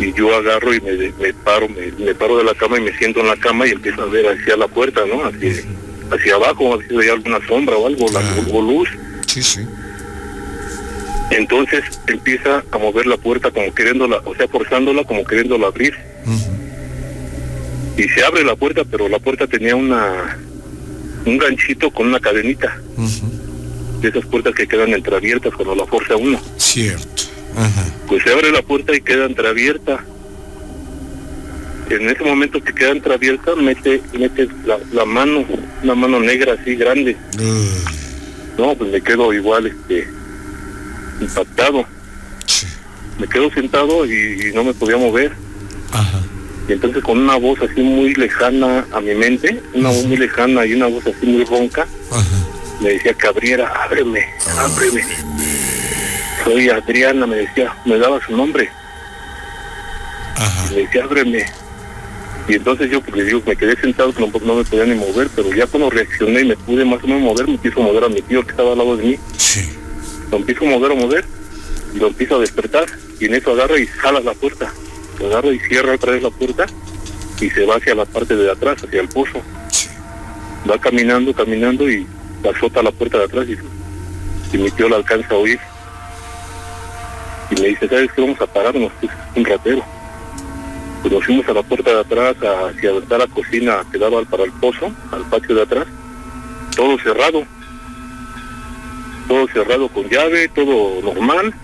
y 0.00 0.12
yo 0.14 0.34
agarro 0.34 0.74
y 0.74 0.80
me, 0.80 1.32
paro, 1.44 1.68
me, 1.68 2.14
paro 2.14 2.38
de 2.38 2.44
la 2.44 2.54
cama 2.54 2.78
y 2.78 2.80
me 2.80 2.96
siento 2.96 3.20
en 3.20 3.26
la 3.26 3.36
cama 3.36 3.66
y 3.66 3.70
empiezo 3.70 4.02
a 4.02 4.06
ver 4.06 4.26
hacia 4.28 4.56
la 4.56 4.66
puerta, 4.66 5.02
¿no? 5.06 5.24
Hacia, 5.24 5.52
hacia 6.10 6.34
abajo, 6.34 6.78
hay 6.98 7.08
alguna 7.08 7.38
sombra 7.46 7.76
o 7.76 7.86
algo, 7.86 8.06
la, 8.10 8.20
o 8.52 8.62
luz. 8.62 8.88
Sí, 9.26 9.42
sí. 9.42 9.60
Entonces 11.30 11.84
empieza 12.06 12.64
a 12.70 12.78
mover 12.78 13.06
la 13.06 13.16
puerta 13.16 13.50
como 13.50 13.72
queriéndola, 13.72 14.20
o 14.24 14.34
sea, 14.34 14.48
forzándola 14.48 15.04
como 15.04 15.24
queriéndola 15.24 15.68
abrir. 15.68 15.94
Y 17.96 18.04
se 18.04 18.24
abre 18.24 18.44
la 18.44 18.56
puerta, 18.56 18.84
pero 18.84 19.08
la 19.08 19.18
puerta 19.18 19.46
tenía 19.46 19.76
una 19.76 20.38
un 21.24 21.38
ganchito 21.38 21.90
con 21.90 22.08
una 22.08 22.20
cadenita. 22.20 22.80
De 24.00 24.08
esas 24.08 24.24
puertas 24.26 24.54
que 24.54 24.66
quedan 24.66 24.94
entreabiertas 24.94 25.54
cuando 25.54 25.74
la 25.74 25.86
fuerza 25.86 26.16
uno. 26.16 26.40
Cierto. 26.56 27.24
Pues 28.08 28.22
se 28.22 28.32
abre 28.32 28.50
la 28.50 28.62
puerta 28.62 28.94
y 28.96 29.00
queda 29.00 29.26
entreabierta. 29.26 30.04
En 31.90 32.08
ese 32.08 32.22
momento 32.22 32.62
que 32.62 32.72
queda 32.72 32.90
entreabierta, 32.90 33.54
mete, 33.56 34.00
mete 34.18 34.48
la, 34.92 35.04
mano, 35.04 35.44
una 35.82 35.94
mano 35.94 36.20
negra 36.20 36.54
así 36.54 36.76
grande. 36.76 37.16
No, 38.56 38.74
pues 38.74 38.90
me 38.90 39.00
quedo 39.00 39.32
igual, 39.32 39.66
este, 39.66 40.08
impactado. 41.20 41.86
Me 43.18 43.28
quedo 43.28 43.50
sentado 43.50 44.06
y, 44.06 44.52
no 44.54 44.64
me 44.64 44.74
podía 44.74 44.96
mover. 44.96 45.32
Y 46.68 46.72
entonces 46.72 47.02
con 47.02 47.18
una 47.18 47.36
voz 47.36 47.60
así 47.62 47.82
muy 47.82 48.14
lejana 48.14 48.86
a 48.92 49.00
mi 49.00 49.14
mente, 49.14 49.60
una 49.74 49.88
voz 49.88 50.04
muy 50.04 50.16
lejana 50.16 50.64
y 50.64 50.74
una 50.74 50.86
voz 50.86 51.04
así 51.06 51.26
muy 51.26 51.44
ronca, 51.44 51.86
me 52.80 52.90
decía 52.90 53.12
que 53.14 53.26
abriera, 53.26 53.68
ábreme, 53.84 54.24
ábreme. 54.56 55.04
Soy 56.44 56.68
Adriana, 56.70 57.26
me 57.26 57.36
decía, 57.36 57.74
me 57.84 57.98
daba 57.98 58.24
su 58.24 58.36
nombre. 58.36 58.70
Me 60.70 60.76
decía, 60.76 61.04
ábreme. 61.04 61.44
Y 62.48 62.54
entonces 62.54 62.90
yo, 62.90 63.00
pues 63.02 63.26
digo, 63.26 63.42
me 63.46 63.56
quedé 63.56 63.76
sentado, 63.80 64.12
que 64.12 64.20
no, 64.20 64.32
no, 64.44 64.54
me 64.56 64.64
podía 64.64 64.84
ni 64.84 64.94
mover, 64.94 65.28
pero 65.36 65.54
ya 65.54 65.66
cuando 65.66 65.90
reaccioné 65.90 66.40
y 66.40 66.44
me 66.46 66.56
pude 66.56 66.84
más 66.84 67.02
o 67.04 67.06
menos 67.06 67.22
mover, 67.22 67.46
me 67.46 67.54
a 67.56 67.78
mover 67.80 68.04
a 68.04 68.08
mi 68.08 68.22
tío 68.22 68.42
que 68.44 68.50
estaba 68.50 68.72
al 68.72 68.78
lado 68.78 68.96
de 68.96 69.04
mí. 69.04 69.18
Sí. 69.36 69.79
Lo 70.30 70.38
empiezo 70.38 70.64
a 70.64 70.68
mover, 70.68 70.92
a 70.92 70.94
mover, 70.94 71.24
y 71.94 71.98
lo 71.98 72.08
empiezo 72.08 72.36
a 72.36 72.40
despertar, 72.40 72.86
y 73.18 73.26
en 73.26 73.34
eso 73.34 73.52
agarra 73.52 73.78
y 73.78 73.86
jala 73.86 74.20
la 74.20 74.34
puerta. 74.34 74.72
Lo 75.18 75.26
agarra 75.26 75.48
y 75.48 75.58
cierra 75.60 75.94
otra 75.94 76.12
vez 76.12 76.22
la 76.22 76.30
puerta, 76.30 76.66
y 77.40 77.50
se 77.50 77.66
va 77.66 77.76
hacia 77.76 77.94
la 77.94 78.04
parte 78.04 78.36
de 78.36 78.50
atrás, 78.50 78.82
hacia 78.82 79.00
el 79.00 79.08
pozo. 79.08 79.40
Va 80.70 80.78
caminando, 80.78 81.32
caminando, 81.34 81.90
y 81.90 82.06
azota 82.48 82.82
la 82.82 82.92
puerta 82.92 83.18
de 83.18 83.24
atrás, 83.24 83.46
y, 83.48 84.56
y 84.56 84.58
mi 84.58 84.70
tío 84.70 84.88
la 84.88 84.96
alcanza 84.96 85.34
a 85.34 85.38
oír. 85.38 85.58
Y 87.50 87.60
me 87.60 87.68
dice, 87.68 87.88
¿sabes 87.88 88.10
qué? 88.12 88.20
Vamos 88.20 88.40
a 88.40 88.46
pararnos, 88.46 88.92
es 89.02 89.10
un 89.34 89.44
ratero 89.44 89.84
pues 91.02 91.14
nos 91.14 91.24
fuimos 91.24 91.48
a 91.48 91.52
la 91.54 91.62
puerta 91.62 91.90
de 91.90 92.00
atrás 92.00 92.36
hacia 92.36 92.90
donde 92.90 93.04
está 93.04 93.18
la 93.18 93.26
cocina 93.26 93.84
que 93.90 93.98
daba 93.98 94.22
para 94.24 94.44
el 94.44 94.52
pozo, 94.52 94.92
al 95.12 95.24
patio 95.30 95.54
de 95.54 95.62
atrás, 95.62 95.86
todo 96.76 96.98
cerrado, 96.98 97.44
todo 99.30 99.46
cerrado 99.46 99.88
con 99.88 100.08
llave, 100.08 100.48
todo 100.48 101.00
normal, 101.02 101.54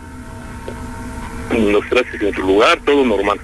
los 1.50 1.88
trastes 1.88 2.22
en 2.22 2.32
su 2.32 2.42
lugar, 2.42 2.80
todo 2.84 3.04
normal. 3.04 3.40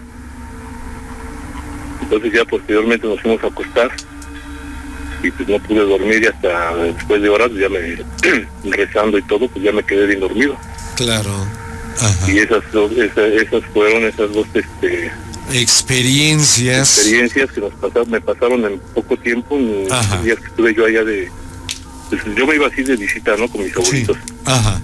Entonces 2.02 2.32
ya 2.32 2.44
posteriormente 2.44 3.08
nos 3.08 3.20
fuimos 3.20 3.42
a 3.42 3.48
acostar 3.48 3.90
y 5.24 5.30
pues 5.32 5.48
no 5.48 5.58
pude 5.58 5.80
dormir 5.80 6.22
y 6.22 6.26
hasta 6.26 6.76
después 6.76 7.20
de 7.20 7.28
horas 7.30 7.50
ya 7.58 7.68
me 7.68 7.98
rezando 8.76 9.18
y 9.18 9.22
todo, 9.22 9.48
pues 9.48 9.64
ya 9.64 9.72
me 9.72 9.82
quedé 9.82 10.06
bien 10.06 10.20
dormido. 10.20 10.56
Claro. 10.96 11.44
Y 12.28 12.38
esas, 12.38 12.62
esas, 12.96 13.18
esas 13.18 13.64
fueron 13.74 14.04
esas 14.04 14.32
dos 14.32 14.46
este 14.54 15.10
experiencias. 15.52 16.96
Experiencias 16.96 17.50
que 17.50 17.60
nos 17.60 17.74
pasaron, 17.74 18.08
me 18.08 18.20
pasaron 18.20 18.64
en 18.66 18.78
poco 18.94 19.16
tiempo, 19.16 19.56
en 19.56 19.88
los 19.88 20.22
días 20.22 20.38
que 20.38 20.46
estuve 20.46 20.74
yo 20.74 20.86
allá 20.86 21.02
de... 21.02 21.28
Pues, 22.20 22.36
yo 22.36 22.46
me 22.46 22.56
iba 22.56 22.66
así 22.66 22.82
de 22.82 22.94
visita, 22.96 23.36
¿no? 23.38 23.48
Con 23.48 23.64
mis 23.64 23.74
abuelitos. 23.74 24.18
Ajá. 24.44 24.82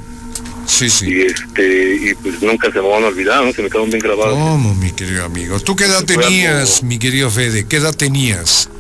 Sí, 0.67 0.89
sí. 0.89 1.11
Y 1.11 1.23
este, 1.23 1.97
y 1.97 2.15
pues 2.15 2.41
nunca 2.41 2.73
se 2.73 2.81
me 2.81 2.89
van 2.89 3.05
a 3.05 3.09
olvidar, 3.09 3.45
¿no? 3.45 3.53
Se 3.53 3.63
me 3.63 3.69
quedaron 3.69 3.91
bien 3.91 4.01
grabados. 4.01 4.35
¿Cómo, 4.35 4.75
mi 4.75 4.93
querido 4.93 5.25
amigo? 5.25 5.61
¿Tú 5.61 5.77
qué 5.77 5.85
edad 5.85 6.05
tenías, 6.05 6.83
mi 6.83 6.99
querido 6.99 7.31
Fede? 7.31 7.67
¿Qué 7.67 7.77
edad 7.77 7.95
tenías? 7.95 8.71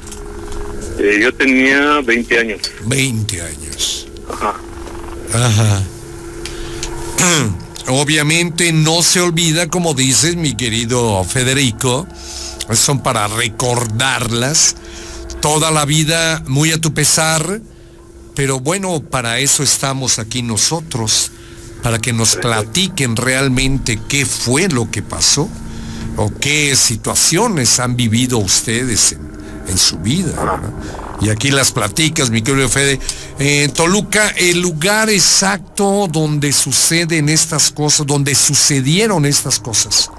Eh, 0.98 1.18
yo 1.20 1.34
tenía 1.34 2.00
20 2.00 2.38
años. 2.38 2.60
20 2.86 3.42
años. 3.42 4.08
Ajá. 4.32 4.54
Ajá. 5.34 5.82
Obviamente 7.88 8.72
no 8.72 9.02
se 9.02 9.20
olvida, 9.20 9.68
como 9.68 9.92
dices, 9.92 10.36
mi 10.36 10.54
querido 10.56 11.22
Federico, 11.24 12.06
son 12.72 13.02
para 13.02 13.28
recordarlas 13.28 14.76
toda 15.40 15.70
la 15.70 15.84
vida, 15.84 16.42
muy 16.46 16.72
a 16.72 16.80
tu 16.80 16.92
pesar, 16.92 17.60
pero 18.38 18.60
bueno, 18.60 19.02
para 19.02 19.40
eso 19.40 19.64
estamos 19.64 20.20
aquí 20.20 20.42
nosotros, 20.42 21.32
para 21.82 21.98
que 21.98 22.12
nos 22.12 22.36
platiquen 22.36 23.16
realmente 23.16 23.98
qué 24.08 24.24
fue 24.24 24.68
lo 24.68 24.92
que 24.92 25.02
pasó 25.02 25.48
o 26.16 26.32
qué 26.40 26.76
situaciones 26.76 27.80
han 27.80 27.96
vivido 27.96 28.38
ustedes 28.38 29.10
en, 29.10 29.18
en 29.66 29.76
su 29.76 29.98
vida. 29.98 30.62
Y 31.20 31.30
aquí 31.30 31.50
las 31.50 31.72
platicas, 31.72 32.30
mi 32.30 32.42
querido 32.42 32.68
Fede. 32.68 33.00
Eh, 33.40 33.68
Toluca, 33.74 34.28
el 34.36 34.60
lugar 34.60 35.10
exacto 35.10 36.06
donde 36.06 36.52
suceden 36.52 37.28
estas 37.28 37.72
cosas, 37.72 38.06
donde 38.06 38.36
sucedieron 38.36 39.26
estas 39.26 39.58
cosas. 39.58 40.12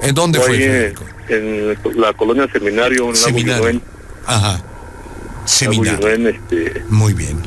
¿En 0.00 0.14
dónde 0.14 0.38
fue? 0.38 0.58
Federico? 0.58 1.02
En 1.28 1.76
la 2.00 2.12
colonia 2.12 2.46
Seminario, 2.52 3.08
en 3.08 3.16
Seminario. 3.16 3.80
Ajá. 4.24 4.62
Seminario. 5.46 6.28
este, 6.28 6.84
Muy 6.88 7.14
bien. 7.14 7.40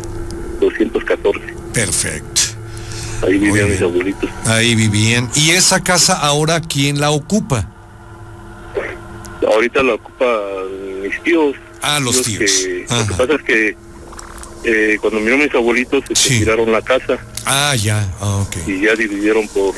214. 0.60 1.39
Perfecto. 1.74 2.41
Ahí 3.22 3.38
vivían 3.38 3.70
mis 3.70 3.82
abuelitos. 3.82 4.29
Ahí 4.46 4.75
vivían. 4.75 5.29
¿Y 5.36 5.51
esa 5.51 5.82
casa 5.84 6.13
ahora 6.13 6.62
quién 6.62 7.00
la 7.00 7.12
ocupa? 7.12 7.70
Ahorita 9.46 9.84
la 9.84 9.96
ocupa 9.96 10.25
mis 11.03 11.22
tíos. 11.24 11.56
Ah, 11.82 12.00
los 12.00 12.22
tíos. 12.22 12.51
lo 12.89 13.08
que 13.08 13.13
pasa 13.18 13.34
es 13.36 13.41
que 13.44 13.77
eh, 14.63 14.98
cuando 15.01 15.20
miró 15.20 15.38
mis 15.38 15.53
abuelitos 15.53 16.03
se 16.13 16.29
tiraron 16.39 16.72
la 16.72 16.82
casa. 16.82 17.18
Ah, 17.46 17.75
ya, 17.75 18.08
ah, 18.22 18.46
Y 18.68 18.82
ya 18.82 18.96
dividieron 18.96 19.48
por, 19.50 19.74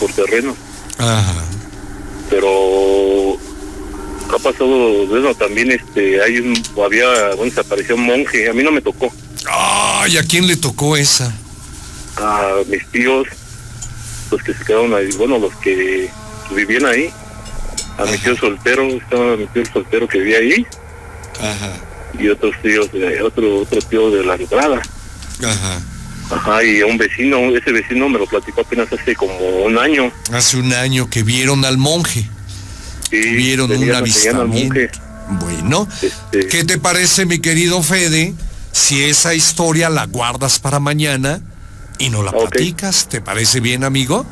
por 0.00 0.12
terreno. 0.12 0.56
Ajá. 0.98 1.44
Pero 2.30 3.36
ha 4.36 4.38
pasado, 4.38 5.06
bueno, 5.06 5.34
también 5.34 5.70
este, 5.70 6.22
hay 6.22 6.38
un, 6.38 6.60
había, 6.84 7.34
bueno, 7.36 7.52
se 7.52 7.60
apareció 7.60 7.94
un 7.94 8.04
monje, 8.04 8.48
a 8.48 8.52
mí 8.52 8.62
no 8.62 8.72
me 8.72 8.80
tocó. 8.80 9.12
Ay, 9.50 10.16
¿a 10.16 10.22
quién 10.22 10.46
le 10.46 10.56
tocó 10.56 10.96
esa? 10.96 11.34
A 12.16 12.56
mis 12.68 12.86
tíos, 12.88 13.26
los 14.30 14.42
que 14.42 14.54
se 14.54 14.64
quedaron 14.64 14.94
ahí, 14.94 15.10
bueno, 15.16 15.38
los 15.38 15.54
que 15.56 16.10
vivían 16.50 16.86
ahí. 16.86 17.10
A 17.98 18.04
mi 18.04 18.16
tío 18.18 18.36
soltero, 18.36 18.84
estaba 18.84 19.36
mi 19.36 19.46
tío 19.48 19.64
soltero 19.72 20.08
que 20.08 20.18
vivía 20.18 20.38
ahí. 20.38 20.66
Ajá. 21.40 21.76
Y 22.18 22.28
otros 22.28 22.54
tíos, 22.62 22.88
otro, 23.24 23.60
otro 23.60 23.82
tío 23.82 24.10
de 24.10 24.24
la 24.24 24.34
entrada. 24.34 24.82
Ajá. 25.44 25.80
Ajá, 26.30 26.64
y 26.64 26.80
a 26.80 26.86
un 26.86 26.96
vecino, 26.96 27.38
ese 27.54 27.72
vecino 27.72 28.08
me 28.08 28.18
lo 28.18 28.26
platicó 28.26 28.62
apenas 28.62 28.90
hace 28.92 29.14
como 29.14 29.36
un 29.64 29.76
año. 29.78 30.10
Hace 30.32 30.56
un 30.56 30.72
año 30.72 31.10
que 31.10 31.22
vieron 31.22 31.64
al 31.64 31.76
monje. 31.76 32.28
Sí, 33.12 33.20
vieron 33.34 33.70
un 33.70 33.94
avistamiento. 33.94 34.74
Bueno, 35.28 35.86
este... 36.00 36.46
¿qué 36.46 36.64
te 36.64 36.78
parece, 36.78 37.26
mi 37.26 37.40
querido 37.40 37.82
Fede, 37.82 38.32
si 38.72 39.04
esa 39.04 39.34
historia 39.34 39.90
la 39.90 40.06
guardas 40.06 40.58
para 40.58 40.80
mañana 40.80 41.42
y 41.98 42.08
no 42.08 42.22
la 42.22 42.32
platicas? 42.32 43.10
¿Te 43.10 43.20
parece 43.20 43.60
bien, 43.60 43.84
amigo? 43.84 44.24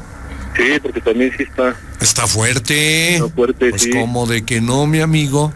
Sí, 0.57 0.81
porque 0.83 1.03
también 1.03 1.31
sí 1.37 1.43
está. 1.43 1.77
Está 2.01 2.27
fuerte. 2.27 3.17
Está 3.17 3.29
fuerte, 3.29 3.69
pues 3.69 3.87
como 3.93 4.27
de 4.27 4.47
que 4.47 4.63
no, 4.63 4.87
mi 4.87 5.01
amigo. 5.01 5.53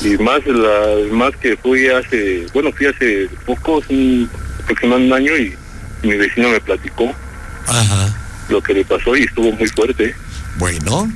Y 0.00 0.16
más 0.18 0.46
la, 0.46 0.94
más 1.10 1.34
que 1.36 1.56
fui 1.56 1.88
hace, 1.88 2.46
bueno, 2.54 2.70
fui 2.72 2.86
hace 2.86 3.28
poco, 3.44 3.82
un, 3.88 4.30
aproximadamente 4.62 5.12
un 5.12 5.20
año 5.20 5.36
y 5.36 5.56
mi 6.06 6.16
vecino 6.16 6.48
me 6.48 6.60
platicó 6.60 7.12
Ajá. 7.66 8.16
lo 8.48 8.62
que 8.62 8.74
le 8.74 8.84
pasó 8.84 9.16
y 9.16 9.24
estuvo 9.24 9.50
muy 9.50 9.66
fuerte. 9.66 10.14
Bueno, 10.58 11.10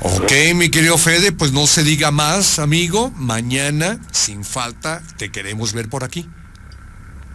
ok, 0.00 0.32
mi 0.54 0.70
querido 0.70 0.98
Fede, 0.98 1.32
pues 1.32 1.52
no 1.52 1.66
se 1.66 1.82
diga 1.82 2.10
más, 2.10 2.58
amigo. 2.58 3.10
Mañana, 3.16 4.00
sin 4.12 4.44
falta, 4.44 5.02
te 5.18 5.30
queremos 5.30 5.72
ver 5.72 5.88
por 5.88 6.04
aquí. 6.04 6.28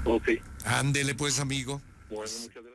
Ok. 0.06 0.30
Ándele 0.66 1.16
pues, 1.16 1.40
amigo. 1.40 1.82
Bueno, 2.10 2.32
muchas 2.42 2.64
gracias. 2.64 2.72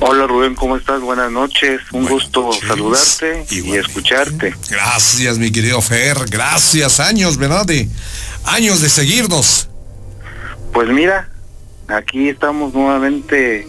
Hola 0.00 0.28
Rubén, 0.28 0.54
¿cómo 0.54 0.76
estás? 0.76 1.00
Buenas 1.00 1.30
noches. 1.32 1.80
Un 1.92 2.02
Buenas 2.04 2.10
gusto 2.10 2.42
noches. 2.42 2.68
saludarte 2.68 3.46
y 3.50 3.72
escucharte. 3.74 4.54
Gracias, 4.70 5.38
mi 5.38 5.50
querido 5.50 5.80
Fer. 5.82 6.16
Gracias, 6.30 7.00
años, 7.00 7.36
¿verdad? 7.36 7.66
De 7.66 7.88
años 8.44 8.80
de 8.80 8.88
seguirnos. 8.88 9.68
Pues 10.72 10.88
mira, 10.88 11.28
aquí 11.88 12.28
estamos 12.28 12.72
nuevamente 12.74 13.66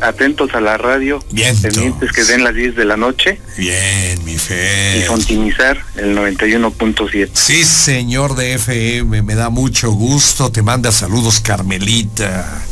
atentos 0.00 0.54
a 0.54 0.60
la 0.60 0.76
radio, 0.78 1.22
Vientos. 1.30 1.62
pendientes 1.62 2.12
que 2.12 2.24
den 2.24 2.42
las 2.44 2.54
10 2.54 2.76
de 2.76 2.84
la 2.84 2.96
noche 2.96 3.40
Bien, 3.58 4.24
mi 4.24 4.32
y 4.32 4.38
Fer. 4.38 5.06
sintonizar 5.08 5.84
el 5.96 6.16
91.7. 6.16 7.30
Sí, 7.34 7.64
señor 7.64 8.34
de 8.36 8.54
FM, 8.54 9.22
me 9.22 9.34
da 9.34 9.50
mucho 9.50 9.90
gusto. 9.92 10.50
Te 10.50 10.62
manda 10.62 10.90
saludos, 10.92 11.40
Carmelita. 11.40 12.62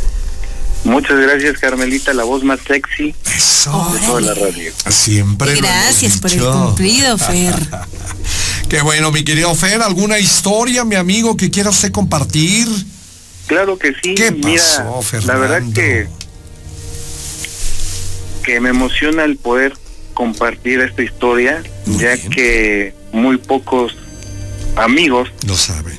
Muchas 0.85 1.19
gracias 1.19 1.59
Carmelita, 1.59 2.15
la 2.15 2.23
voz 2.25 2.45
más 2.45 2.61
sexy 2.67 3.15
Eso. 3.37 3.91
de 3.93 4.07
toda 4.07 4.21
la 4.21 4.35
radio. 4.35 4.73
Siempre. 4.89 5.57
Gracias 5.57 6.19
por 6.19 6.33
el 6.33 6.41
cumplido, 6.41 7.19
Fer. 7.19 7.55
Qué 8.69 8.81
bueno, 8.83 9.11
mi 9.11 9.25
querido 9.25 9.55
Fer. 9.55 9.83
¿Alguna 9.83 10.19
historia, 10.19 10.85
mi 10.85 10.95
amigo, 10.95 11.37
que 11.37 11.51
quiera 11.51 11.71
usted 11.71 11.91
compartir? 11.91 12.69
Claro 13.47 13.79
que 13.79 13.93
sí, 14.03 14.15
¿Qué 14.15 14.31
mira, 14.31 14.63
pasó, 15.01 15.03
la 15.27 15.37
verdad 15.37 15.63
que 15.75 16.07
que 18.49 18.61
me 18.61 18.71
emociona 18.71 19.25
el 19.25 19.37
poder 19.37 19.75
compartir 20.15 20.81
esta 20.81 21.03
historia, 21.03 21.63
Muy 21.85 21.99
ya 22.03 22.15
bien. 22.17 22.31
que 22.31 22.95
muy 23.13 23.37
pocos 23.37 23.95
amigos 24.75 25.29
Lo 25.47 25.55
saben. 25.55 25.99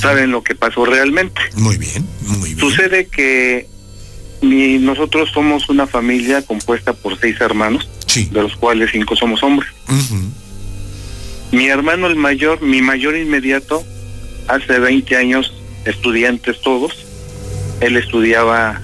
Saben 0.00 0.30
lo 0.30 0.42
que 0.42 0.54
pasó 0.54 0.86
realmente. 0.86 1.38
Muy 1.56 1.76
bien, 1.76 2.06
muy 2.22 2.54
bien. 2.54 2.58
Sucede 2.58 3.06
que 3.08 3.68
mi- 4.40 4.78
nosotros 4.78 5.28
somos 5.34 5.68
una 5.68 5.86
familia 5.86 6.40
compuesta 6.40 6.94
por 6.94 7.20
seis 7.20 7.38
hermanos, 7.42 7.86
Sí. 8.06 8.30
de 8.32 8.40
los 8.40 8.56
cuales 8.56 8.90
cinco 8.90 9.14
somos 9.14 9.42
hombres. 9.42 9.68
Mi 11.52 11.66
hermano 11.66 12.06
el 12.06 12.16
mayor, 12.16 12.62
mi 12.62 12.80
mayor 12.80 13.14
inmediato, 13.14 13.84
hace 14.48 14.78
20 14.78 15.16
años, 15.18 15.52
estudiantes 15.84 16.62
todos, 16.62 17.04
él 17.82 17.98
estudiaba 17.98 18.80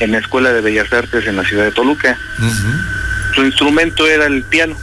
en 0.00 0.12
la 0.12 0.18
Escuela 0.18 0.52
de 0.52 0.60
Bellas 0.60 0.92
Artes 0.92 1.26
en 1.26 1.36
la 1.36 1.44
ciudad 1.44 1.64
de 1.64 1.72
Toluca. 1.72 2.18
Su 3.34 3.44
instrumento 3.44 4.06
era 4.06 4.26
el 4.26 4.42
piano, 4.44 4.76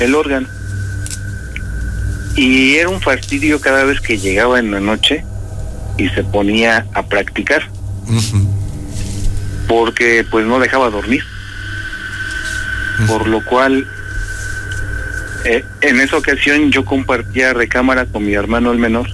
el 0.00 0.14
órgano. 0.14 0.48
Y 2.36 2.76
era 2.76 2.88
un 2.88 3.00
fastidio 3.00 3.60
cada 3.60 3.84
vez 3.84 4.00
que 4.00 4.18
llegaba 4.18 4.58
en 4.58 4.70
la 4.70 4.80
noche 4.80 5.24
y 5.98 6.08
se 6.10 6.24
ponía 6.24 6.86
a 6.94 7.02
practicar. 7.06 7.68
Porque 9.68 10.26
pues 10.30 10.46
no 10.46 10.58
dejaba 10.58 10.90
dormir. 10.90 11.24
Por 13.06 13.26
lo 13.26 13.44
cual, 13.44 13.86
eh, 15.44 15.64
en 15.80 16.00
esa 16.00 16.16
ocasión 16.16 16.70
yo 16.70 16.84
compartía 16.84 17.52
recámara 17.52 18.06
con 18.06 18.24
mi 18.24 18.34
hermano 18.34 18.72
el 18.72 18.78
menor. 18.78 19.08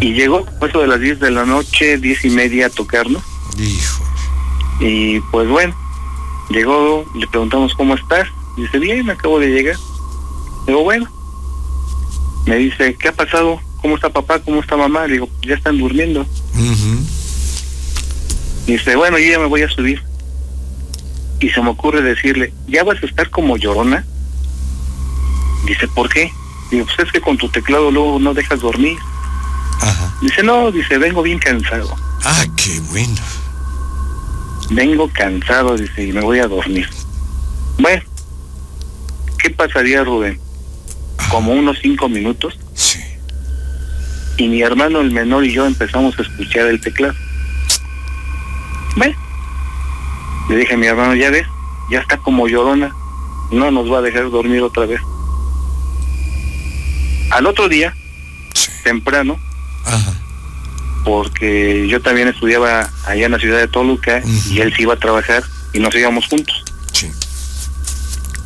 Y 0.00 0.12
llegó, 0.14 0.46
eso 0.66 0.80
de 0.80 0.86
las 0.86 1.00
10 1.00 1.18
de 1.18 1.30
la 1.30 1.44
noche, 1.44 1.98
diez 1.98 2.24
y 2.24 2.30
media 2.30 2.66
a 2.66 2.70
tocarnos. 2.70 3.22
Y 4.80 5.20
pues 5.32 5.48
bueno, 5.48 5.74
llegó, 6.50 7.04
le 7.14 7.26
preguntamos 7.26 7.74
cómo 7.74 7.94
estás. 7.94 8.28
Dice, 8.56 8.78
bien, 8.78 9.10
acabo 9.10 9.38
de 9.38 9.48
llegar. 9.48 9.76
Digo, 10.66 10.82
bueno. 10.84 11.06
Me 12.46 12.56
dice, 12.56 12.94
¿qué 12.94 13.08
ha 13.08 13.12
pasado? 13.12 13.60
¿Cómo 13.82 13.96
está 13.96 14.08
papá? 14.08 14.38
¿Cómo 14.40 14.60
está 14.60 14.76
mamá? 14.76 15.06
Le 15.06 15.14
digo, 15.14 15.28
ya 15.42 15.54
están 15.54 15.78
durmiendo. 15.78 16.24
Dice, 18.66 18.96
bueno, 18.96 19.18
yo 19.18 19.30
ya 19.30 19.38
me 19.38 19.46
voy 19.46 19.62
a 19.62 19.68
subir. 19.68 20.02
Y 21.40 21.50
se 21.50 21.60
me 21.60 21.70
ocurre 21.70 22.02
decirle, 22.02 22.52
¿ya 22.66 22.84
vas 22.84 23.02
a 23.02 23.06
estar 23.06 23.30
como 23.30 23.56
llorona? 23.56 24.04
Dice, 25.66 25.86
¿por 25.88 26.08
qué? 26.08 26.32
Digo, 26.70 26.86
pues 26.86 27.06
es 27.06 27.12
que 27.12 27.20
con 27.20 27.36
tu 27.36 27.48
teclado 27.48 27.90
luego 27.90 28.18
no 28.18 28.34
dejas 28.34 28.60
dormir. 28.60 28.98
Dice, 30.20 30.42
no, 30.42 30.72
dice, 30.72 30.98
vengo 30.98 31.22
bien 31.22 31.38
cansado. 31.38 31.94
Ah, 32.24 32.44
qué 32.56 32.80
bueno. 32.90 33.14
Vengo 34.70 35.10
cansado, 35.12 35.76
dice, 35.76 36.06
y 36.06 36.12
me 36.12 36.20
voy 36.20 36.40
a 36.40 36.46
dormir. 36.46 36.88
Bueno, 37.78 38.02
¿qué 39.38 39.50
pasaría, 39.50 40.04
Rubén? 40.04 40.38
Como 41.30 41.52
unos 41.52 41.78
cinco 41.80 42.08
minutos. 42.08 42.58
Sí. 42.74 43.00
Y 44.36 44.48
mi 44.48 44.62
hermano, 44.62 45.00
el 45.00 45.10
menor, 45.10 45.44
y 45.44 45.52
yo 45.52 45.66
empezamos 45.66 46.18
a 46.18 46.22
escuchar 46.22 46.66
el 46.66 46.80
teclado. 46.80 47.14
Bueno, 48.96 49.16
le 50.48 50.56
dije 50.56 50.74
a 50.74 50.76
mi 50.76 50.86
hermano, 50.86 51.14
ya 51.14 51.30
ves, 51.30 51.46
ya 51.90 52.00
está 52.00 52.18
como 52.18 52.48
llorona, 52.48 52.94
no 53.50 53.70
nos 53.70 53.90
va 53.90 53.98
a 53.98 54.02
dejar 54.02 54.30
dormir 54.30 54.62
otra 54.62 54.86
vez. 54.86 55.00
Al 57.30 57.46
otro 57.46 57.68
día, 57.68 57.94
temprano, 58.84 59.38
porque 61.04 61.86
yo 61.88 62.00
también 62.00 62.28
estudiaba 62.28 62.90
allá 63.06 63.26
en 63.26 63.32
la 63.32 63.38
ciudad 63.38 63.58
de 63.58 63.68
Toluca 63.68 64.22
y 64.50 64.60
él 64.60 64.74
se 64.74 64.82
iba 64.82 64.94
a 64.94 64.98
trabajar 64.98 65.42
y 65.72 65.78
nos 65.78 65.94
íbamos 65.94 66.26
juntos. 66.26 66.64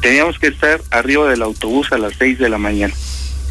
Teníamos 0.01 0.39
que 0.39 0.49
estar 0.49 0.81
arriba 0.91 1.29
del 1.29 1.43
autobús 1.43 1.93
a 1.93 1.99
las 1.99 2.15
6 2.19 2.39
de 2.39 2.49
la 2.49 2.59
mañana 2.59 2.93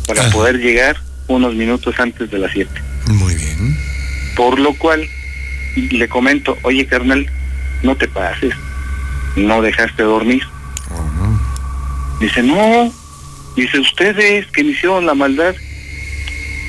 para 0.06 0.30
poder 0.32 0.58
llegar 0.58 1.02
unos 1.28 1.56
minutos 1.56 1.98
antes 2.00 2.30
de 2.30 2.38
las 2.40 2.52
7. 2.52 2.70
Muy 3.08 3.36
bien. 3.36 3.78
Por 4.36 4.60
lo 4.60 4.74
cual 4.74 5.08
le 5.76 6.10
comento, 6.10 6.58
oye 6.64 6.86
carnal, 6.86 7.26
no 7.84 7.96
te 7.96 8.08
pases, 8.08 8.54
no 9.36 9.62
dejaste 9.62 10.04
dormir. 10.04 10.44
Dice, 12.20 12.44
no, 12.44 12.94
dice, 13.56 13.80
ustedes 13.80 14.46
que 14.48 14.64
me 14.64 14.72
hicieron 14.72 15.06
la 15.06 15.16
maldad. 15.16 15.56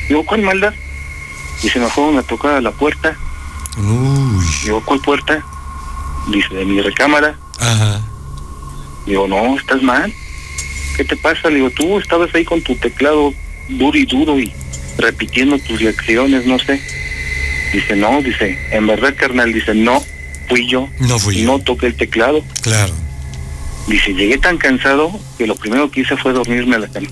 Digo, 0.09 0.25
¿cuál 0.25 0.43
maldad? 0.43 0.73
Y 1.63 1.69
se 1.69 1.79
me 1.79 1.89
fueron 1.89 2.19
a 2.19 2.23
tocar 2.23 2.55
a 2.55 2.61
la 2.61 2.73
puerta. 2.73 3.17
Uy. 3.79 4.45
Digo, 4.65 4.83
¿cuál 4.85 5.01
puerta? 5.01 5.45
Dice, 6.29 6.55
de 6.55 6.65
mi 6.65 6.81
recámara. 6.81 7.37
Ajá. 7.59 8.01
Digo, 9.07 9.27
no, 9.29 9.57
estás 9.57 9.83
mal. 9.83 10.13
¿Qué 10.97 11.05
te 11.05 11.17
pasa? 11.17 11.49
Le 11.49 11.57
digo, 11.57 11.71
tú 11.71 11.99
estabas 11.99 12.35
ahí 12.35 12.45
con 12.45 12.63
tu 12.63 12.77
teclado 12.77 13.33
duro 13.69 13.97
y 13.97 14.05
duro 14.05 14.39
y 14.39 14.53
repitiendo 14.99 15.59
tus 15.59 15.81
lecciones, 15.81 16.47
no 16.47 16.59
sé. 16.59 16.81
Dice, 17.73 17.97
no, 17.97 18.21
dice, 18.21 18.59
en 18.71 18.87
verdad, 18.87 19.15
carnal, 19.17 19.53
dice, 19.53 19.75
no, 19.75 20.05
fui 20.49 20.69
yo. 20.69 20.89
No 20.99 21.19
fui 21.19 21.43
yo. 21.43 21.47
No 21.47 21.59
toqué 21.61 21.87
el 21.87 21.97
teclado. 21.97 22.45
Claro. 22.61 22.93
Dice, 23.87 24.13
llegué 24.13 24.39
tan 24.39 24.59
cansado 24.59 25.11
que 25.39 25.47
lo 25.47 25.57
primero 25.57 25.91
que 25.91 26.03
hice 26.03 26.17
fue 26.17 26.33
dormirme 26.33 26.77
a 26.77 26.81
la 26.81 26.89
cama. 26.89 27.09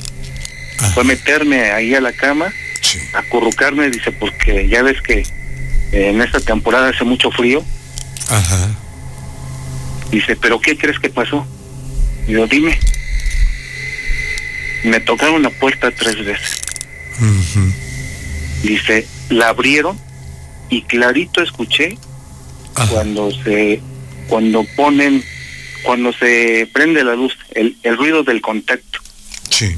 Fue 0.95 1.05
meterme 1.05 1.73
ahí 1.73 1.95
a 1.95 2.01
la 2.01 2.13
cama 2.13 2.53
acurrucarme, 3.15 3.91
dice, 3.91 4.13
porque 4.13 4.69
ya 4.69 4.83
ves 4.83 5.01
que 5.03 5.25
en 5.93 6.21
esta 6.21 6.41
temporada 6.41 6.89
hace 6.89 7.05
mucho 7.05 7.31
frío. 7.31 7.65
Ajá. 8.29 8.71
Dice, 10.11 10.37
¿pero 10.37 10.61
qué 10.61 10.77
crees 10.77 10.99
que 10.99 11.11
pasó? 11.11 11.47
Digo, 12.27 12.47
dime. 12.47 12.79
Me 14.85 15.01
tocaron 15.01 15.43
la 15.43 15.51
puerta 15.51 15.91
tres 15.91 16.25
veces. 16.25 16.63
Dice, 18.63 19.07
la 19.29 19.49
abrieron 19.49 19.99
y 20.69 20.83
clarito 20.83 21.43
escuché 21.43 21.99
cuando 22.91 23.31
se, 23.31 23.81
cuando 24.29 24.65
ponen, 24.77 25.23
cuando 25.83 26.13
se 26.13 26.69
prende 26.73 27.05
la 27.05 27.15
luz, 27.15 27.37
el, 27.51 27.77
el 27.83 27.97
ruido 27.97 28.23
del 28.23 28.41
contacto. 28.41 29.01
Sí. 29.51 29.77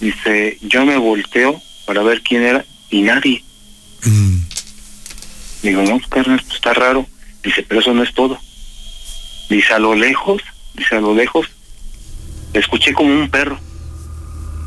Dice, 0.00 0.56
yo 0.62 0.86
me 0.86 0.96
volteo 0.96 1.60
para 1.86 2.02
ver 2.02 2.22
quién 2.22 2.42
era 2.42 2.64
y 2.88 3.02
nadie. 3.02 3.44
Mm. 4.04 4.38
Digo, 5.62 5.82
no, 5.82 6.00
carnal, 6.08 6.42
está 6.50 6.72
raro. 6.72 7.06
Dice, 7.42 7.64
pero 7.68 7.80
eso 7.80 7.92
no 7.92 8.02
es 8.02 8.14
todo. 8.14 8.38
Dice, 9.50 9.74
a 9.74 9.78
lo 9.78 9.94
lejos, 9.94 10.42
dice, 10.74 10.96
a 10.96 11.00
lo 11.00 11.14
lejos, 11.14 11.48
escuché 12.54 12.94
como 12.94 13.12
un 13.12 13.28
perro. 13.28 13.58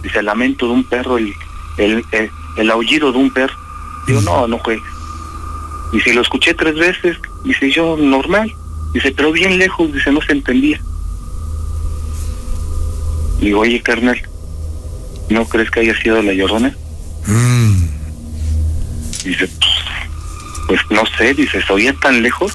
Dice, 0.03 0.19
el 0.19 0.25
lamento 0.25 0.67
de 0.67 0.73
un 0.73 0.83
perro, 0.83 1.17
el, 1.17 1.33
el, 1.77 2.03
el, 2.57 2.71
aullido 2.71 3.11
de 3.11 3.17
un 3.17 3.33
perro. 3.33 3.55
Digo, 4.05 4.21
no, 4.21 4.47
no 4.47 4.59
fue. 4.59 4.79
Dice, 5.91 6.13
lo 6.13 6.21
escuché 6.21 6.53
tres 6.53 6.75
veces. 6.75 7.17
Dice, 7.43 7.71
yo, 7.71 7.97
normal. 7.97 8.53
Dice, 8.93 9.11
pero 9.11 9.31
bien 9.31 9.57
lejos, 9.57 9.91
dice, 9.91 10.11
no 10.11 10.21
se 10.21 10.33
entendía. 10.33 10.79
Digo, 13.39 13.61
oye, 13.61 13.81
carnal, 13.81 14.21
¿No 15.29 15.45
crees 15.45 15.71
que 15.71 15.81
haya 15.81 15.99
sido 15.99 16.21
la 16.21 16.33
llorona? 16.33 16.75
Mm. 17.25 17.85
Dice, 19.23 19.49
pues 20.67 20.81
no 20.89 21.03
sé, 21.17 21.33
dice, 21.33 21.61
se 21.61 21.73
oía 21.73 21.93
tan 21.93 22.21
lejos. 22.21 22.53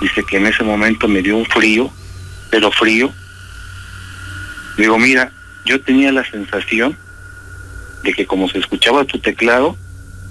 Dice 0.00 0.24
que 0.24 0.36
en 0.36 0.46
ese 0.46 0.64
momento 0.64 1.08
me 1.08 1.22
dio 1.22 1.36
un 1.36 1.46
frío, 1.46 1.90
pero 2.50 2.70
frío. 2.72 3.10
Digo, 4.76 4.98
mira, 4.98 5.32
yo 5.64 5.80
tenía 5.80 6.12
la 6.12 6.28
sensación 6.28 6.96
de 8.02 8.12
que 8.12 8.26
como 8.26 8.48
se 8.48 8.58
escuchaba 8.58 9.04
tu 9.04 9.18
teclado, 9.18 9.76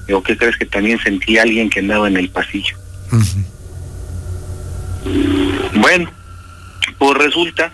digo, 0.07 0.21
¿qué 0.23 0.37
crees 0.37 0.57
que 0.57 0.65
también 0.65 0.99
sentí 0.99 1.37
a 1.37 1.43
alguien 1.43 1.69
que 1.69 1.79
andaba 1.79 2.07
en 2.07 2.17
el 2.17 2.29
pasillo? 2.29 2.75
Bueno, 5.75 6.11
pues 6.97 7.17
resulta 7.17 7.73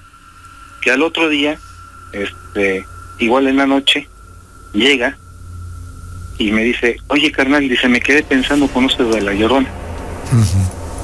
que 0.82 0.92
al 0.92 1.02
otro 1.02 1.30
día, 1.30 1.58
este, 2.14 2.86
igual 3.20 3.48
en 3.48 3.58
la 3.58 3.66
noche, 3.66 4.08
llega 4.74 5.18
y 6.38 6.52
me 6.52 6.64
dice, 6.64 6.98
oye 7.08 7.32
carnal, 7.32 7.68
dice, 7.68 7.88
me 7.88 8.00
quedé 8.00 8.24
pensando 8.24 8.68
con 8.68 8.86
eso 8.86 9.04
de 9.10 9.22
la 9.22 9.34
llorona. 9.34 9.70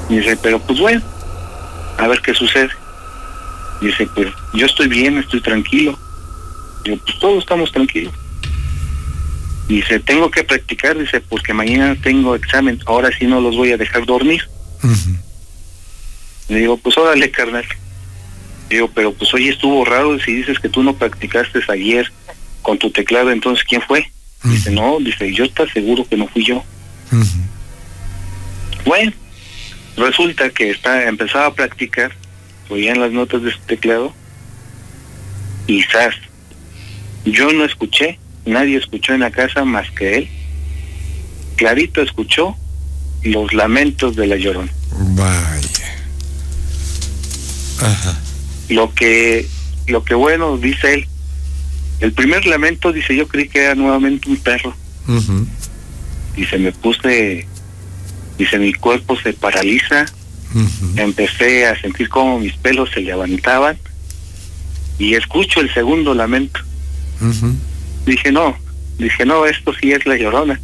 Y 0.08 0.16
dice, 0.18 0.36
pero 0.36 0.58
pues 0.60 0.78
bueno, 0.78 1.02
a 1.98 2.06
ver 2.06 2.20
qué 2.20 2.34
sucede. 2.34 2.70
Dice, 3.80 4.06
pues 4.14 4.28
yo 4.52 4.66
estoy 4.66 4.88
bien, 4.88 5.18
estoy 5.18 5.40
tranquilo. 5.40 5.98
Digo, 6.84 6.98
pues 7.04 7.18
todos 7.18 7.38
estamos 7.38 7.72
tranquilos. 7.72 8.12
Dice, 9.68 9.98
tengo 10.00 10.30
que 10.30 10.44
practicar, 10.44 10.96
dice, 10.98 11.20
porque 11.22 11.54
mañana 11.54 11.96
tengo 12.00 12.34
examen, 12.34 12.78
ahora 12.86 13.10
sí 13.18 13.26
no 13.26 13.40
los 13.40 13.56
voy 13.56 13.72
a 13.72 13.76
dejar 13.78 14.04
dormir. 14.04 14.42
Le 16.48 16.58
digo, 16.58 16.76
pues 16.76 16.96
órale, 16.98 17.30
carnal. 17.30 17.64
Digo, 18.68 18.90
pero 18.94 19.12
pues 19.12 19.32
hoy 19.34 19.48
estuvo 19.48 19.84
raro 19.84 20.18
si 20.20 20.34
dices 20.34 20.58
que 20.58 20.68
tú 20.68 20.82
no 20.82 20.96
practicaste 20.96 21.60
ayer 21.68 22.10
con 22.62 22.78
tu 22.78 22.90
teclado, 22.90 23.30
entonces 23.30 23.64
¿quién 23.64 23.82
fue? 23.82 24.10
Dice, 24.42 24.70
no, 24.70 24.98
dice, 25.00 25.32
yo 25.32 25.44
está 25.44 25.66
seguro 25.70 26.06
que 26.06 26.16
no 26.16 26.28
fui 26.28 26.44
yo. 26.44 26.62
Bueno, 28.84 29.12
resulta 29.96 30.50
que 30.50 30.70
está, 30.70 31.08
empezaba 31.08 31.46
a 31.46 31.54
practicar, 31.54 32.12
oían 32.68 33.00
las 33.00 33.12
notas 33.12 33.42
de 33.42 33.52
su 33.52 33.58
teclado, 33.60 34.12
y 35.66 35.82
quizás 35.82 36.14
yo 37.24 37.52
no 37.52 37.64
escuché, 37.64 38.18
nadie 38.44 38.76
escuchó 38.76 39.14
en 39.14 39.20
la 39.20 39.30
casa 39.30 39.64
más 39.64 39.90
que 39.92 40.18
él. 40.18 40.28
Clarito 41.56 42.02
escuchó 42.02 42.56
los 43.22 43.54
lamentos 43.54 44.16
de 44.16 44.26
la 44.26 44.36
llorona. 44.36 44.72
Vaya. 44.90 45.96
Ajá 47.80 48.23
lo 48.68 48.92
que 48.94 49.46
lo 49.86 50.04
que 50.04 50.14
bueno, 50.14 50.56
dice 50.56 50.94
él, 50.94 51.08
el 52.00 52.12
primer 52.12 52.46
lamento, 52.46 52.92
dice, 52.92 53.14
yo 53.14 53.28
creí 53.28 53.48
que 53.48 53.60
era 53.60 53.74
nuevamente 53.74 54.28
un 54.28 54.36
perro. 54.36 54.74
Y 56.36 56.44
se 56.46 56.58
me 56.58 56.72
puse, 56.72 57.46
dice, 58.38 58.58
mi 58.58 58.72
cuerpo 58.72 59.18
se 59.20 59.32
paraliza, 59.32 60.06
empecé 60.96 61.66
a 61.66 61.80
sentir 61.80 62.08
como 62.08 62.40
mis 62.40 62.54
pelos 62.56 62.90
se 62.90 63.00
levantaban. 63.00 63.78
Y 64.98 65.14
escucho 65.14 65.60
el 65.60 65.72
segundo 65.74 66.14
lamento. 66.14 66.60
Dije, 68.06 68.32
no, 68.32 68.56
dije, 68.98 69.24
no, 69.24 69.46
esto 69.46 69.72
sí 69.80 69.92
es 69.92 70.04
la 70.06 70.16
llorona. 70.16 70.60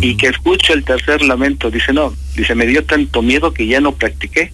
Y 0.00 0.16
que 0.16 0.28
escucho 0.28 0.72
el 0.72 0.84
tercer 0.84 1.22
lamento, 1.22 1.70
dice, 1.70 1.92
no, 1.92 2.14
dice, 2.36 2.54
me 2.54 2.66
dio 2.66 2.84
tanto 2.84 3.22
miedo 3.22 3.52
que 3.52 3.66
ya 3.66 3.80
no 3.80 3.92
practiqué. 3.92 4.52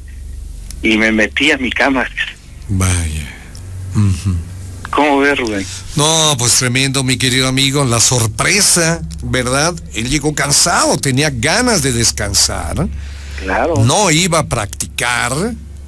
Y 0.83 0.99
me 0.99 1.13
metí 1.13 1.51
a 1.51 1.59
mi 1.59 1.71
cama. 1.71 2.07
Vaya. 2.69 3.35
¿Cómo 4.91 5.19
ves, 5.19 5.39
Rubén? 5.39 5.67
No, 5.97 6.37
pues 6.39 6.57
tremendo, 6.57 7.03
mi 7.03 7.17
querido 7.17 7.49
amigo. 7.49 7.85
La 7.85 8.01
sorpresa, 8.01 9.03
¿verdad? 9.23 9.75
Él 9.93 10.09
llegó 10.09 10.35
cansado, 10.35 10.97
tenía 10.99 11.31
ganas 11.31 11.83
de 11.83 11.93
descansar. 11.93 12.89
Claro. 13.41 13.85
No 13.85 14.11
iba 14.11 14.39
a 14.39 14.47
practicar, 14.47 15.33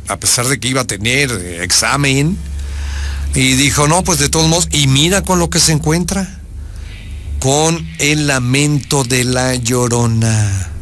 a 0.09 0.17
pesar 0.17 0.47
de 0.47 0.59
que 0.59 0.69
iba 0.69 0.83
a 0.83 0.87
tener 0.87 1.31
eh, 1.31 1.63
examen. 1.63 2.37
Y 3.35 3.53
dijo, 3.55 3.87
no, 3.87 4.03
pues 4.03 4.19
de 4.19 4.29
todos 4.29 4.49
modos, 4.49 4.69
y 4.73 4.87
mira 4.87 5.23
con 5.23 5.39
lo 5.39 5.51
que 5.51 5.61
se 5.61 5.73
encuentra. 5.73 6.41
Con 7.39 7.87
el 7.99 8.27
lamento 8.27 9.05
de 9.05 9.25
la 9.25 9.55
llorona. 9.55 10.76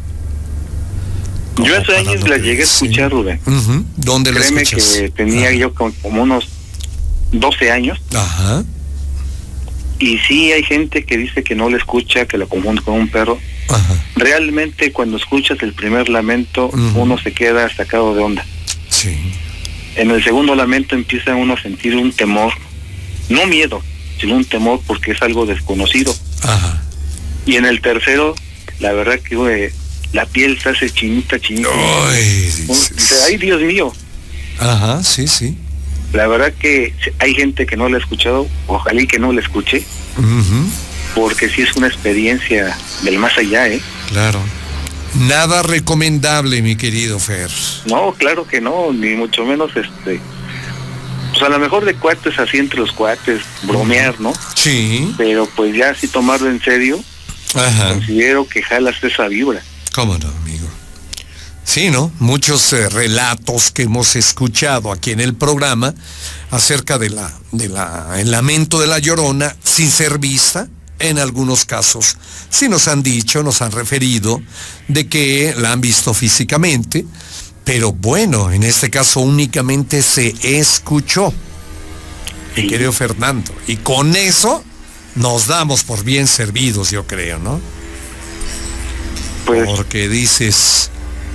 Yo 1.62 1.76
hace 1.78 1.96
años 1.96 2.28
la 2.28 2.36
llegué 2.36 2.62
a 2.62 2.64
escuchar, 2.64 3.10
Rubén. 3.10 3.40
¿Dónde 3.96 4.32
la 4.32 4.40
escuchas? 4.40 4.96
que 4.96 5.10
tenía 5.10 5.52
yo 5.52 5.72
como 5.74 6.22
unos 6.22 6.48
12 7.32 7.70
años. 7.70 8.00
Ajá. 8.14 8.64
Y 9.98 10.18
sí 10.18 10.52
hay 10.52 10.64
gente 10.64 11.04
que 11.04 11.16
dice 11.16 11.44
que 11.44 11.54
no 11.54 11.70
le 11.70 11.76
escucha, 11.76 12.26
que 12.26 12.38
lo 12.38 12.48
confunde 12.48 12.82
con 12.82 12.94
un 12.94 13.08
perro. 13.08 13.38
Ajá. 13.68 13.94
Realmente 14.16 14.92
cuando 14.92 15.16
escuchas 15.16 15.58
el 15.62 15.72
primer 15.72 16.08
lamento, 16.08 16.70
uno 16.94 17.18
se 17.18 17.32
queda 17.32 17.72
sacado 17.74 18.14
de 18.14 18.22
onda. 18.22 18.44
Sí. 18.88 19.16
En 19.96 20.10
el 20.10 20.22
segundo 20.24 20.54
lamento 20.54 20.96
empieza 20.96 21.36
uno 21.36 21.54
a 21.54 21.62
sentir 21.62 21.94
un 21.94 22.12
temor, 22.12 22.52
no 23.28 23.46
miedo, 23.46 23.80
sino 24.20 24.36
un 24.36 24.44
temor 24.44 24.80
porque 24.86 25.12
es 25.12 25.22
algo 25.22 25.46
desconocido. 25.46 26.14
Ajá. 26.42 26.82
Y 27.46 27.56
en 27.56 27.64
el 27.64 27.80
tercero, 27.80 28.34
la 28.80 28.92
verdad 28.92 29.20
que 29.20 29.36
la 30.14 30.24
piel 30.27 30.59
se 30.61 30.70
hace 30.70 30.88
chinita, 30.88 31.38
chinita. 31.40 31.68
Ay, 32.09 32.50
Ay, 33.27 33.37
Dios 33.37 33.61
mío. 33.61 33.92
Ajá, 34.59 35.03
sí, 35.03 35.27
sí. 35.27 35.59
La 36.12 36.29
verdad 36.29 36.55
que 36.59 36.94
hay 37.18 37.35
gente 37.35 37.66
que 37.66 37.77
no 37.77 37.88
la 37.88 37.96
ha 37.96 38.00
escuchado, 38.00 38.48
ojalá 38.68 39.03
y 39.03 39.07
que 39.09 39.18
no 39.18 39.33
la 39.33 39.40
escuche, 39.40 39.85
porque 41.16 41.48
sí 41.48 41.62
es 41.62 41.74
una 41.74 41.88
experiencia 41.88 42.79
del 43.03 43.18
más 43.18 43.37
allá, 43.37 43.66
¿eh? 43.68 43.83
Claro. 44.09 44.40
Nada 45.14 45.62
recomendable, 45.62 46.62
mi 46.62 46.77
querido 46.77 47.18
Fer. 47.18 47.50
No, 47.87 48.14
claro 48.16 48.46
que 48.46 48.61
no, 48.61 48.92
ni 48.92 49.14
mucho 49.16 49.44
menos 49.44 49.72
este. 49.74 50.20
Pues 51.31 51.42
a 51.42 51.48
lo 51.48 51.59
mejor 51.59 51.85
de 51.85 51.94
cuates 51.94 52.38
así 52.38 52.59
entre 52.59 52.79
los 52.79 52.92
cuates, 52.92 53.42
bromear, 53.62 54.20
¿no? 54.20 54.33
Sí. 54.55 55.12
Pero 55.16 55.48
pues 55.57 55.74
ya 55.74 55.92
si 55.96 56.07
tomarlo 56.07 56.48
en 56.48 56.62
serio, 56.62 57.03
considero 57.53 58.46
que 58.46 58.62
jalas 58.62 59.03
esa 59.03 59.27
vibra. 59.27 59.61
¿Cómo 59.94 60.18
no, 60.18 60.28
amigo? 60.28 60.66
Sí, 61.64 61.88
¿no? 61.90 62.11
Muchos 62.18 62.72
eh, 62.72 62.88
relatos 62.88 63.70
que 63.70 63.83
hemos 63.83 64.16
escuchado 64.16 64.90
aquí 64.90 65.12
en 65.12 65.20
el 65.20 65.35
programa 65.35 65.94
acerca 66.50 66.98
de 66.98 67.11
la, 67.11 67.33
de 67.52 67.68
la, 67.68 68.14
el 68.18 68.33
lamento 68.33 68.80
de 68.80 68.88
la 68.88 68.98
llorona 68.98 69.57
sin 69.62 69.90
ser 69.90 70.18
vista, 70.18 70.68
en 70.98 71.18
algunos 71.18 71.64
casos 71.64 72.16
sí 72.50 72.68
nos 72.68 72.88
han 72.88 73.02
dicho, 73.02 73.42
nos 73.42 73.62
han 73.62 73.72
referido 73.72 74.40
de 74.88 75.09
que 75.09 75.54
la 75.57 75.72
han 75.72 75.80
visto 75.80 76.12
físicamente, 76.12 77.04
pero 77.64 77.92
bueno, 77.92 78.50
en 78.50 78.62
este 78.62 78.90
caso 78.90 79.20
únicamente 79.20 80.02
se 80.02 80.35
escuchó. 80.42 81.33
Mi 82.57 82.66
querido 82.66 82.92
Fernando. 82.92 83.52
Y 83.66 83.76
con 83.76 84.14
eso 84.14 84.62
nos 85.14 85.46
damos 85.46 85.83
por 85.83 86.04
bien 86.04 86.26
servidos, 86.26 86.90
yo 86.90 87.07
creo, 87.07 87.38
¿no? 87.38 87.61
Pues, 89.44 89.68
Porque 89.68 90.09
dices, 90.09 90.90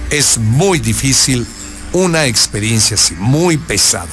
es 0.09 0.37
muy 0.37 0.79
difícil 0.79 1.45
una 1.93 2.25
experiencia 2.25 2.95
así, 2.95 3.15
muy 3.15 3.57
pesada. 3.57 4.09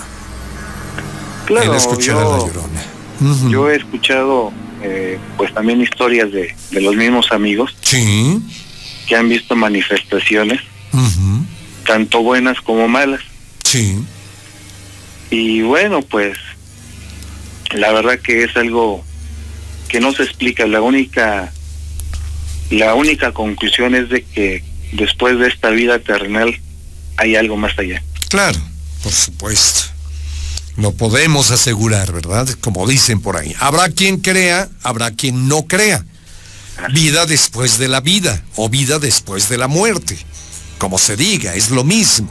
Claro, 1.47 1.73
el 1.73 1.77
escuchar 1.77 2.17
yo, 2.17 2.21
a 2.21 2.39
la 2.39 2.45
llorona. 2.47 3.51
Yo 3.51 3.71
he 3.71 3.77
escuchado 3.77 4.53
eh, 4.83 5.19
pues 5.37 5.55
también 5.55 5.81
historias 5.81 6.31
de, 6.33 6.55
de, 6.71 6.81
los 6.81 6.95
mismos 6.97 7.33
amigos 7.33 7.75
sí. 7.81 8.41
que 9.09 9.17
han 9.17 9.29
visto 9.29 9.57
manifestaciones, 9.57 10.61
tanto 11.87 12.23
buenas 12.23 12.61
como 12.61 12.87
malas. 12.89 13.21
Sí. 13.65 13.99
Y 15.31 15.63
bueno, 15.63 16.03
pues 16.03 16.39
la 17.73 17.93
verdad 17.93 18.19
que 18.19 18.45
es 18.45 18.57
algo 18.57 19.05
que 19.89 20.01
no 20.01 20.13
se 20.13 20.25
explica. 20.25 20.67
La 20.67 20.83
única, 20.83 21.53
la 22.71 22.95
única 22.95 23.33
conclusión 23.33 23.95
es 23.95 24.09
de 24.09 24.23
que 24.23 24.63
después 24.93 25.39
de 25.39 25.49
esta 25.49 25.71
vida 25.71 25.99
terrenal 25.99 26.61
hay 27.17 27.37
algo 27.37 27.57
más 27.57 27.79
allá. 27.79 28.03
Claro, 28.29 28.59
por 29.03 29.13
supuesto. 29.13 29.97
Lo 30.77 30.93
podemos 30.93 31.51
asegurar, 31.51 32.13
¿verdad? 32.13 32.49
Como 32.61 32.87
dicen 32.87 33.21
por 33.21 33.37
ahí. 33.37 33.55
Habrá 33.61 33.89
quien 33.89 34.19
crea, 34.19 34.69
habrá 34.83 35.11
quien 35.11 35.49
no 35.49 35.67
crea. 35.67 36.05
Vida 36.93 37.25
después 37.25 37.79
de 37.79 37.89
la 37.89 38.01
vida 38.01 38.45
o 38.57 38.69
vida 38.69 38.99
después 38.99 39.49
de 39.49 39.57
la 39.57 39.69
muerte. 39.69 40.19
Como 40.77 40.99
se 40.99 41.17
diga, 41.17 41.55
es 41.55 41.71
lo 41.71 41.85
mismo. 41.85 42.29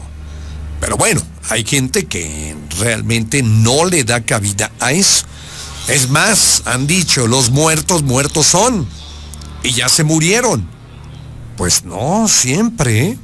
Pero 0.79 0.97
bueno, 0.97 1.21
hay 1.49 1.65
gente 1.65 2.05
que 2.05 2.55
realmente 2.79 3.41
no 3.41 3.85
le 3.85 4.03
da 4.03 4.21
cabida 4.21 4.71
a 4.79 4.91
eso. 4.91 5.25
Es 5.87 6.09
más, 6.09 6.61
han 6.65 6.85
dicho, 6.85 7.27
los 7.27 7.49
muertos 7.49 8.03
muertos 8.03 8.45
son. 8.45 8.87
Y 9.65 9.71
ya 9.71 9.89
se 9.89 10.03
murieron. 10.03 10.67
Pues 11.57 11.83
no, 11.83 12.27
siempre. 12.27 13.17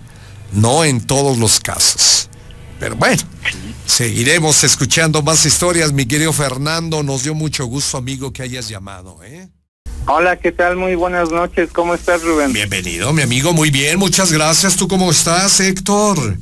No 0.52 0.84
en 0.84 1.06
todos 1.06 1.38
los 1.38 1.60
casos. 1.60 2.30
Pero 2.80 2.96
bueno, 2.96 3.22
seguiremos 3.86 4.64
escuchando 4.64 5.22
más 5.22 5.46
historias, 5.46 5.94
mi 5.94 6.08
querido 6.08 6.34
Fernando. 6.34 7.04
Nos 7.04 7.24
dio 7.24 7.36
mucho 7.36 7.66
gusto, 7.66 7.98
amigo, 7.98 8.34
que 8.34 8.42
hayas 8.42 8.68
llamado. 8.68 9.20
¿eh? 9.24 9.50
Hola, 10.08 10.36
¿qué 10.38 10.52
tal? 10.52 10.78
Muy 10.78 10.96
buenas 10.96 11.30
noches. 11.30 11.70
¿Cómo 11.72 11.94
estás, 11.94 12.24
Rubén? 12.24 12.52
Bienvenido, 12.54 13.14
mi 13.14 13.22
amigo. 13.22 13.54
Muy 13.54 13.70
bien, 13.70 14.00
muchas 14.00 14.32
gracias. 14.32 14.76
¿Tú 14.76 14.88
cómo 14.88 15.12
estás, 15.12 15.60
Héctor? 15.60 16.38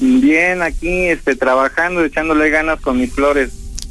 Bien, 0.00 0.60
aquí 0.60 1.06
este, 1.06 1.34
trabajando, 1.34 2.04
echándole 2.04 2.50
ganas 2.50 2.78
con 2.82 2.98
mis 2.98 3.10
flores. 3.10 3.50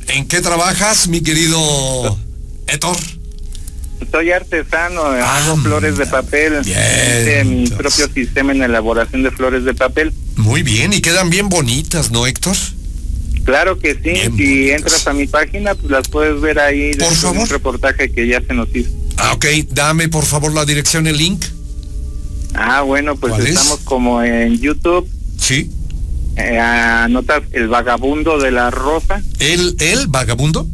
¿En 0.10 0.28
qué 0.28 0.42
trabajas, 0.42 1.08
mi 1.08 1.22
querido 1.22 2.20
Héctor? 2.68 2.98
Soy 4.12 4.32
artesano, 4.32 5.02
ah, 5.04 5.38
hago 5.38 5.58
flores 5.58 5.98
de 5.98 6.06
papel. 6.06 6.62
Bien, 6.64 7.62
mi 7.64 7.68
propio 7.70 8.08
sistema 8.14 8.52
en 8.54 8.64
elaboración 8.64 9.24
de 9.24 9.32
flores 9.32 9.64
de 9.66 9.74
papel. 9.74 10.14
Muy 10.36 10.64
bien, 10.64 10.94
y 10.94 11.02
quedan 11.02 11.30
bien 11.30 11.50
bonitas, 11.50 12.10
¿no, 12.12 12.26
Héctor? 12.26 12.56
Claro 13.44 13.78
que 13.80 13.94
sí, 13.96 14.02
bien 14.12 14.36
si 14.38 14.46
bonitas. 14.46 14.76
entras 14.78 15.08
a 15.08 15.14
mi 15.14 15.28
página, 15.28 15.76
pues 15.76 15.92
las 15.92 16.08
puedes 16.08 16.40
ver 16.42 16.60
ahí. 16.60 16.92
Por 16.96 17.14
favor. 17.14 17.38
Un 17.44 17.50
reportaje 17.50 18.12
que 18.12 18.28
ya 18.28 18.42
se 18.42 18.54
nos 18.54 18.68
hizo. 18.76 18.90
Ah, 19.18 19.34
ok, 19.34 19.46
dame 19.72 20.08
por 20.10 20.26
favor 20.26 20.54
la 20.54 20.66
dirección, 20.66 21.06
el 21.08 21.18
link. 21.18 21.44
Ah, 22.56 22.82
bueno, 22.82 23.16
pues 23.16 23.38
estamos 23.46 23.80
es? 23.80 23.86
como 23.86 24.24
en 24.24 24.58
YouTube. 24.60 25.08
Sí. 25.38 25.70
Eh, 26.36 26.58
anotas 26.58 27.44
El 27.52 27.68
Vagabundo 27.68 28.40
de 28.40 28.52
la 28.52 28.72
Rosa. 28.72 29.22
¿El, 29.40 29.76
el 29.80 30.08
vagabundo? 30.08 30.66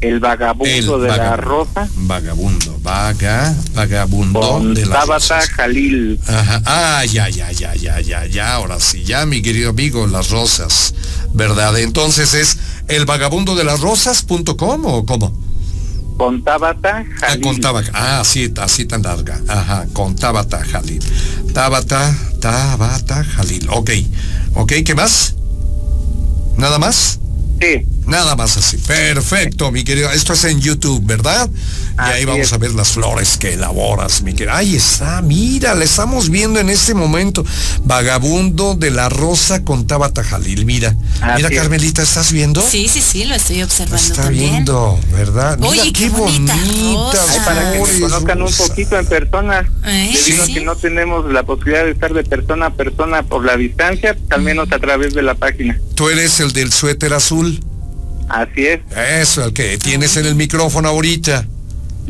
El 0.00 0.18
vagabundo 0.18 0.64
El 0.72 0.84
de 1.02 1.08
vagabundo. 1.08 1.16
la 1.18 1.36
Rosa. 1.36 1.88
Vagabundo, 1.96 2.69
vaga, 2.90 3.54
vagabundo 3.74 4.40
Con 4.40 4.74
de 4.74 4.84
la 4.84 5.00
Tabata 5.00 5.40
Jalil. 5.54 6.18
Ajá. 6.26 6.60
Ah, 6.66 7.04
ya, 7.04 7.28
ya, 7.28 7.52
ya, 7.52 7.72
ya, 7.76 8.00
ya, 8.00 8.26
ya, 8.26 8.54
ahora 8.54 8.80
sí, 8.80 9.04
ya, 9.04 9.24
mi 9.26 9.42
querido 9.42 9.70
amigo, 9.70 10.06
las 10.08 10.30
rosas, 10.30 10.94
¿verdad? 11.32 11.78
Entonces 11.78 12.34
es 12.34 12.58
elvagabundodelasrosas.com 12.88 14.84
o 14.86 15.06
cómo? 15.06 15.32
Con 16.16 16.42
Tabata 16.42 17.04
Ah, 17.22 17.28
Jalil. 17.28 17.40
con 17.42 17.60
Tabata, 17.60 17.90
ah, 17.94 18.22
sí, 18.24 18.52
así 18.60 18.84
tan 18.86 19.02
larga, 19.02 19.40
ajá, 19.46 19.86
con 19.92 20.16
Tabata 20.16 20.58
Jalil. 20.64 21.00
Tabata, 21.54 22.12
Tabata 22.40 23.22
Jalil, 23.24 23.68
ok, 23.70 23.90
ok, 24.54 24.72
¿qué 24.84 24.94
más? 24.96 25.34
¿Nada 26.56 26.78
más? 26.80 27.20
Sí. 27.60 27.86
Nada 28.10 28.34
más 28.34 28.56
así. 28.56 28.76
Perfecto, 28.76 29.70
mi 29.70 29.84
querido. 29.84 30.10
Esto 30.10 30.32
es 30.32 30.44
en 30.44 30.60
YouTube, 30.60 31.00
¿verdad? 31.04 31.48
y 32.08 32.12
ahí 32.12 32.24
vamos 32.24 32.52
a 32.52 32.58
ver 32.58 32.72
las 32.72 32.92
flores 32.92 33.36
que 33.36 33.54
elaboras, 33.54 34.22
mi 34.22 34.32
querido. 34.32 34.54
Ahí 34.54 34.74
está, 34.74 35.20
mira, 35.22 35.74
la 35.74 35.84
estamos 35.84 36.30
viendo 36.30 36.58
en 36.58 36.70
este 36.70 36.94
momento. 36.94 37.44
Vagabundo 37.84 38.74
de 38.74 38.90
la 38.90 39.08
Rosa 39.08 39.64
con 39.64 39.86
Tabata 39.86 40.24
Jalil. 40.24 40.64
Mira, 40.64 40.94
mira, 41.36 41.50
Carmelita, 41.50 42.02
¿estás 42.02 42.32
viendo? 42.32 42.62
Sí, 42.62 42.88
sí, 42.88 43.00
sí, 43.00 43.24
lo 43.24 43.34
estoy 43.34 43.62
observando. 43.62 44.02
Está 44.02 44.28
viendo, 44.28 44.98
¿verdad? 45.12 45.58
Mira 45.58 45.84
qué, 45.92 46.08
bonita. 46.08 46.56
para 47.44 47.72
que 47.72 47.78
nos 47.78 47.90
conozcan 47.90 48.42
un 48.42 48.52
poquito 48.52 48.98
en 48.98 49.06
persona. 49.06 49.70
Eh, 49.84 50.12
debido 50.12 50.46
que 50.46 50.60
no 50.62 50.76
tenemos 50.76 51.30
la 51.32 51.42
posibilidad 51.42 51.84
de 51.84 51.92
estar 51.92 52.12
de 52.12 52.24
persona 52.24 52.66
a 52.66 52.70
persona 52.70 53.22
por 53.22 53.44
la 53.44 53.56
distancia, 53.56 54.16
al 54.30 54.42
menos 54.42 54.72
a 54.72 54.78
través 54.78 55.14
de 55.14 55.22
la 55.22 55.34
página. 55.34 55.80
¿Tú 55.94 56.08
eres 56.08 56.40
el 56.40 56.52
del 56.52 56.72
suéter 56.72 57.12
azul? 57.12 57.60
Así 58.30 58.66
es. 58.66 58.80
Eso, 58.96 59.44
el 59.44 59.52
que 59.52 59.76
tienes 59.76 60.16
en 60.16 60.26
el 60.26 60.36
micrófono 60.36 60.88
ahorita. 60.88 61.46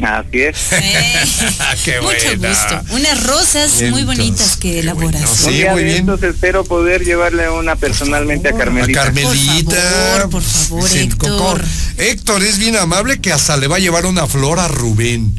Así 0.03 0.41
es. 0.43 0.57
Qué 1.85 2.01
Mucho 2.03 2.37
gusto. 2.37 2.95
Unas 2.95 3.27
rosas 3.27 3.83
muy 3.91 4.05
bonitas 4.05 4.57
que 4.57 4.81
elaboras. 4.81 5.29
Sí, 5.29 5.65
muy 5.71 5.85
bien. 5.85 5.99
Entonces 5.99 6.35
espero 6.35 6.65
poder 6.65 7.05
llevarle 7.05 7.49
una 7.51 7.77
personalmente 7.77 8.49
a 8.49 8.53
Carmelita. 8.53 9.01
A 9.01 9.05
Carmelita. 9.05 9.71
Por 9.71 10.21
favor, 10.23 10.31
por 10.31 10.43
favor 10.43 10.91
Héctor. 10.97 11.65
Héctor 11.97 12.43
es 12.43 12.59
bien 12.59 12.77
amable 12.77 13.21
que 13.21 13.33
hasta 13.33 13.57
le 13.57 13.67
va 13.67 13.77
a 13.77 13.81
llevar 13.81 14.07
una 14.07 14.27
flor 14.27 14.59
a 14.61 14.69
Rubén. 14.69 15.35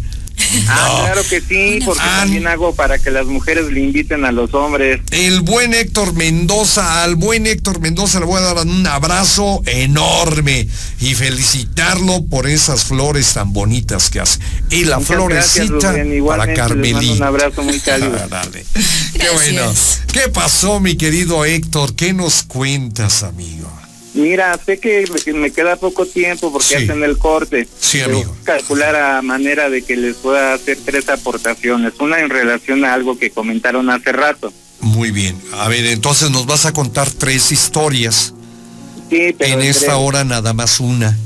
Ah, 0.67 1.04
claro 1.06 1.22
que 1.28 1.41
sí, 1.41 1.80
porque 1.86 2.02
también 2.02 2.48
hago 2.48 2.76
para 2.76 3.00
que 3.00 3.12
las 3.12 3.26
mujeres 3.26 3.72
le 3.72 3.82
inviten 3.82 4.26
a 4.26 4.32
los 4.32 4.54
hombres. 4.54 5.02
El 5.12 5.41
buen 5.41 5.74
Héctor 5.74 6.13
Mendoza, 6.13 7.04
al 7.04 7.15
buen 7.15 7.48
Héctor 7.48 7.80
Mendoza 7.80 8.20
le 8.20 8.26
voy 8.26 8.38
a 8.38 8.41
dar 8.41 8.65
un 8.65 8.86
abrazo 8.88 9.62
enorme 9.65 10.67
y 11.00 11.15
felicitarlo 11.15 12.26
por 12.26 12.48
esas 12.48 12.84
flores 12.86 13.34
tan 13.34 13.54
bonitas 13.54 14.10
que 14.10 14.20
hace. 14.20 14.39
Y 14.70 14.86
la 14.86 15.00
florecita 15.00 15.96
para 16.26 16.54
Carmelita. 16.54 17.13
Un 17.13 17.24
abrazo 17.24 17.63
muy 17.63 17.80
cálido. 17.80 18.12
Qué 19.13 19.30
bueno. 19.34 19.74
¿Qué 20.12 20.30
pasó, 20.30 20.80
mi 20.80 20.96
querido 20.96 21.46
Héctor? 21.46 21.96
¿Qué 21.96 22.13
nos 22.13 22.44
cuentas, 22.44 23.24
amigo? 23.24 23.81
Mira, 24.13 24.60
sé 24.65 24.78
que 24.78 25.06
me 25.34 25.52
queda 25.52 25.78
poco 25.78 26.06
tiempo 26.06 26.52
porque 26.52 26.76
hacen 26.76 27.04
el 27.04 27.17
corte. 27.17 27.67
Sí, 27.80 28.02
amigo. 28.02 28.36
Calcular 28.43 28.95
a 28.95 29.21
manera 29.21 29.69
de 29.69 29.84
que 29.84 29.95
les 29.95 30.17
pueda 30.17 30.54
hacer 30.54 30.78
tres 30.84 31.08
aportaciones. 31.08 31.93
Una 32.00 32.19
en 32.19 32.30
relación 32.30 32.84
a 32.84 32.93
algo 32.93 33.17
que 33.17 33.32
comentaron 33.32 33.89
hace 33.89 34.12
rato. 34.12 34.52
Muy 34.82 35.12
bien. 35.12 35.39
A 35.54 35.69
ver, 35.69 35.86
entonces 35.86 36.30
nos 36.30 36.45
vas 36.45 36.65
a 36.65 36.74
contar 36.74 37.10
tres 37.10 37.52
historias. 37.52 38.34
Sí, 39.10 39.34
pero 39.38 39.54
en 39.54 39.62
esta 39.62 39.95
hora 39.97 40.26
nada 40.26 40.54
más 40.54 40.80
una. 40.82 41.17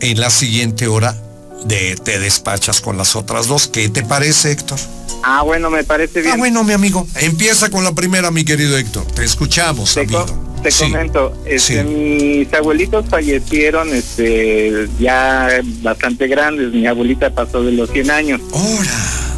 En 0.00 0.20
la 0.20 0.30
siguiente 0.30 0.86
hora 0.86 1.20
de, 1.66 1.96
te 1.96 2.18
despachas 2.18 2.80
con 2.80 2.96
las 2.96 3.14
otras 3.14 3.46
dos. 3.46 3.68
¿Qué 3.68 3.90
te 3.90 4.02
parece, 4.02 4.52
Héctor? 4.52 4.78
Ah, 5.22 5.42
bueno, 5.42 5.68
me 5.68 5.84
parece 5.84 6.22
bien. 6.22 6.34
Ah, 6.34 6.36
bueno, 6.38 6.64
mi 6.64 6.72
amigo. 6.72 7.06
Empieza 7.16 7.70
con 7.70 7.84
la 7.84 7.92
primera, 7.92 8.30
mi 8.30 8.44
querido 8.44 8.78
Héctor. 8.78 9.06
Te 9.06 9.24
escuchamos, 9.24 9.96
amigo 9.98 10.53
te 10.64 10.70
comento, 10.70 11.36
este, 11.44 11.84
mis 11.84 12.52
abuelitos 12.54 13.04
fallecieron 13.10 13.92
este, 13.92 14.88
ya 14.98 15.60
bastante 15.82 16.26
grandes. 16.26 16.72
Mi 16.72 16.86
abuelita 16.86 17.28
pasó 17.30 17.62
de 17.62 17.72
los 17.72 17.90
100 17.90 18.10
años. 18.10 18.40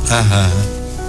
Ajá. 0.09 0.49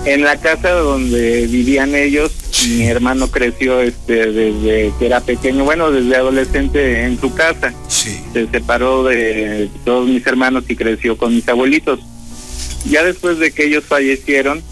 En 0.05 0.23
la 0.23 0.37
casa 0.37 0.71
donde 0.71 1.45
vivían 1.45 1.93
ellos, 1.93 2.31
mi 2.67 2.87
hermano 2.87 3.29
creció 3.29 3.79
este, 3.81 4.31
desde 4.31 4.91
que 4.97 5.05
era 5.05 5.19
pequeño, 5.19 5.65
bueno, 5.65 5.91
desde 5.91 6.15
adolescente 6.15 7.03
en 7.03 7.19
su 7.19 7.35
casa. 7.35 7.73
Sí. 7.87 8.19
Se 8.33 8.47
separó 8.47 9.03
de 9.03 9.69
todos 9.85 10.07
mis 10.07 10.25
hermanos 10.25 10.63
y 10.67 10.75
creció 10.75 11.15
con 11.15 11.35
mis 11.35 11.47
abuelitos. 11.47 11.99
Ya 12.89 13.03
después 13.03 13.37
de 13.37 13.51
que 13.51 13.65
ellos 13.65 13.83
fallecieron, 13.83 14.63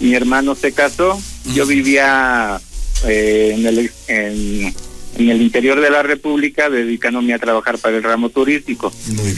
mi 0.00 0.14
hermano 0.14 0.54
se 0.54 0.72
casó. 0.72 1.18
Yo 1.54 1.64
vivía 1.64 2.60
eh, 3.04 3.54
en, 3.56 3.66
el, 3.66 3.90
en, 4.08 4.74
el 5.18 5.42
interior 5.42 5.80
de 5.80 5.90
la 5.90 6.02
República 6.02 6.70
dedicándome 6.70 7.34
a 7.34 7.38
trabajar 7.38 7.78
para 7.78 7.96
el 7.96 8.02
ramo 8.02 8.30
turístico. 8.30 8.92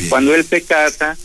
Cuando 0.09 0.35
él 0.35 0.45
se 0.45 0.63
casa, 0.63 1.17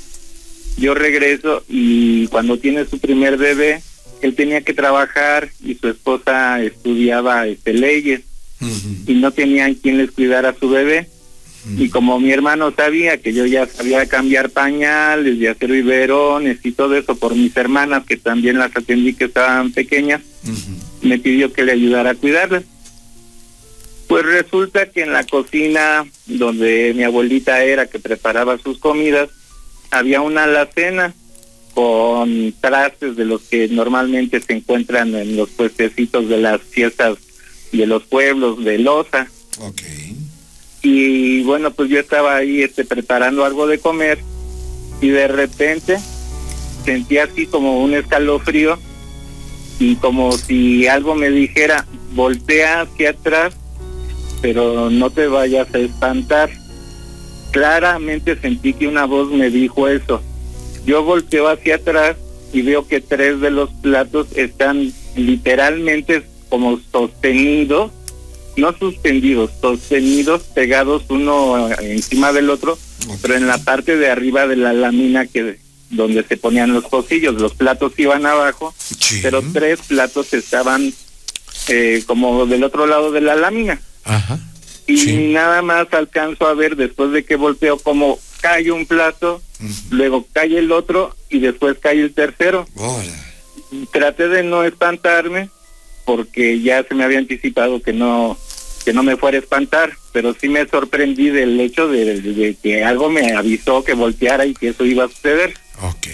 yo 0.78 0.93
regreso 0.93 1.63
y 1.67 2.28
cuando 2.28 2.58
tiene 2.58 2.86
su 2.86 2.99
primer 2.99 3.38
bebé, 3.38 3.82
él 4.21 4.36
tenía 4.36 4.62
que 4.62 4.73
trabajar 4.73 5.49
y 5.63 5.75
su 5.75 5.89
esposa 5.89 6.62
estudiaba 6.62 7.47
este, 7.47 7.73
leyes 7.73 8.21
y 9.08 9.13
no 9.13 9.32
tenían 9.32 9.75
quien 9.75 9.97
les 9.97 10.12
cuidara 10.12 10.49
a 10.49 10.56
su 10.60 10.69
bebé. 10.69 11.08
Y 11.78 11.89
como 11.89 12.19
mi 12.19 12.32
hermano 12.32 12.73
sabía 12.75 13.17
que 13.17 13.34
yo 13.34 13.45
ya 13.45 13.67
sabía 13.67 14.06
cambiar 14.08 14.49
pañales 14.49 15.36
y 15.36 15.45
hacer 15.45 15.71
biberones 15.71 16.60
y 16.63 16.71
todo 16.71 16.95
eso 16.95 17.15
por 17.15 17.36
mis 17.36 17.56
hermanas, 17.56 18.06
que 18.06 18.17
también 18.17 18.58
las 18.58 18.75
atendí 18.75 19.13
que 19.13 19.25
estaban 19.25 19.71
pequeñas, 19.71 20.21
me 21.01 21.17
pidió 21.19 21.51
que 21.53 21.63
le 21.63 21.73
ayudara 21.73 22.12
a 22.12 22.15
cuidarlas. 22.15 22.63
Pues 24.07 24.25
resulta 24.25 24.89
que 24.89 25.03
en 25.03 25.13
la 25.13 25.23
cocina 25.23 26.05
donde 26.25 26.93
mi 26.95 27.03
abuelita 27.03 27.63
era 27.63 27.85
que 27.85 27.99
preparaba 27.99 28.57
sus 28.57 28.79
comidas, 28.79 29.29
había 29.91 30.21
una 30.21 30.45
alacena 30.45 31.13
con 31.73 32.53
trastes 32.59 33.15
de 33.15 33.25
los 33.25 33.41
que 33.43 33.67
normalmente 33.67 34.41
se 34.41 34.53
encuentran 34.53 35.13
en 35.15 35.38
los 35.38 35.49
puestecitos 35.49 36.27
de 36.27 36.38
las 36.38 36.62
fiestas 36.62 37.17
de 37.71 37.85
los 37.85 38.03
pueblos 38.03 38.63
de 38.63 38.79
Loza. 38.79 39.27
Y 40.81 41.43
bueno, 41.43 41.71
pues 41.71 41.89
yo 41.89 41.99
estaba 41.99 42.35
ahí 42.35 42.63
este, 42.63 42.85
preparando 42.85 43.45
algo 43.45 43.67
de 43.67 43.79
comer 43.79 44.19
y 45.01 45.09
de 45.09 45.27
repente 45.27 45.99
sentí 46.83 47.17
así 47.17 47.45
como 47.45 47.83
un 47.83 47.93
escalofrío 47.93 48.79
y 49.79 49.95
como 49.95 50.33
si 50.33 50.87
algo 50.87 51.15
me 51.15 51.29
dijera, 51.29 51.85
voltea 52.13 52.81
hacia 52.81 53.11
atrás, 53.11 53.55
pero 54.41 54.89
no 54.89 55.09
te 55.09 55.27
vayas 55.27 55.73
a 55.73 55.79
espantar. 55.79 56.49
Claramente 57.51 58.39
sentí 58.39 58.73
que 58.73 58.87
una 58.87 59.05
voz 59.05 59.31
me 59.31 59.49
dijo 59.49 59.87
eso. 59.87 60.21
Yo 60.85 61.03
volteo 61.03 61.47
hacia 61.47 61.75
atrás 61.75 62.17
y 62.51 62.61
veo 62.61 62.87
que 62.87 62.99
tres 62.99 63.39
de 63.39 63.51
los 63.51 63.69
platos 63.69 64.27
están 64.35 64.91
literalmente 65.15 66.23
como 66.49 66.79
sostenidos, 66.91 67.91
no 68.57 68.73
suspendidos, 68.73 69.51
sostenidos, 69.61 70.43
pegados 70.43 71.03
uno 71.09 71.69
encima 71.79 72.33
del 72.33 72.49
otro, 72.49 72.77
pero 73.21 73.35
en 73.35 73.47
la 73.47 73.57
parte 73.59 73.95
de 73.97 74.09
arriba 74.09 74.47
de 74.47 74.57
la 74.57 74.73
lámina 74.73 75.25
que 75.25 75.57
donde 75.89 76.23
se 76.23 76.38
ponían 76.38 76.73
los 76.73 76.86
pocillos, 76.86 77.36
los 77.36 77.54
platos 77.54 77.93
iban 77.97 78.25
abajo, 78.25 78.73
pero 79.21 79.41
tres 79.54 79.80
platos 79.88 80.34
estaban 80.34 80.93
eh, 81.67 82.04
como 82.06 82.45
del 82.45 82.63
otro 82.63 82.86
lado 82.86 83.12
de 83.12 83.21
la 83.21 83.36
lámina. 83.36 83.82
Y 84.88 85.30
nada 85.34 85.62
más 85.62 85.88
alcanzo 85.93 86.47
a 86.47 86.54
ver 86.54 86.75
después 86.75 87.12
de 87.12 87.23
que 87.23 87.36
volteo 87.36 87.78
como 87.78 88.19
cae 88.41 88.71
un 88.71 88.86
plato, 88.86 89.41
luego 89.89 90.25
cae 90.32 90.58
el 90.58 90.71
otro 90.71 91.15
y 91.30 91.39
después 91.39 91.78
cae 91.80 92.02
el 92.02 92.13
tercero. 92.13 92.67
Traté 93.91 94.28
de 94.30 94.43
no 94.43 94.63
espantarme 94.63 95.49
porque 96.06 96.60
ya 96.62 96.84
se 96.84 96.95
me 96.95 97.04
había 97.04 97.19
anticipado 97.19 97.82
que 97.82 97.93
no 97.93 98.38
que 98.84 98.93
no 98.93 99.04
me 99.04 99.17
fuera 99.17 99.38
a 99.38 99.41
espantar, 99.41 99.91
pero 100.13 100.34
sí 100.34 100.47
me 100.49 100.65
sorprendí 100.67 101.30
del 101.30 101.60
hecho 101.60 101.88
de 101.88 102.56
que 102.63 102.84
algo 102.84 103.10
me 103.10 103.34
avisó 103.34 103.84
que 103.84 103.93
volteara 103.93 104.45
y 104.45 104.54
que 104.54 104.69
eso 104.69 104.86
iba 104.86 105.04
a 105.04 105.10
suceder. 105.10 105.54
Ok. 105.81 106.07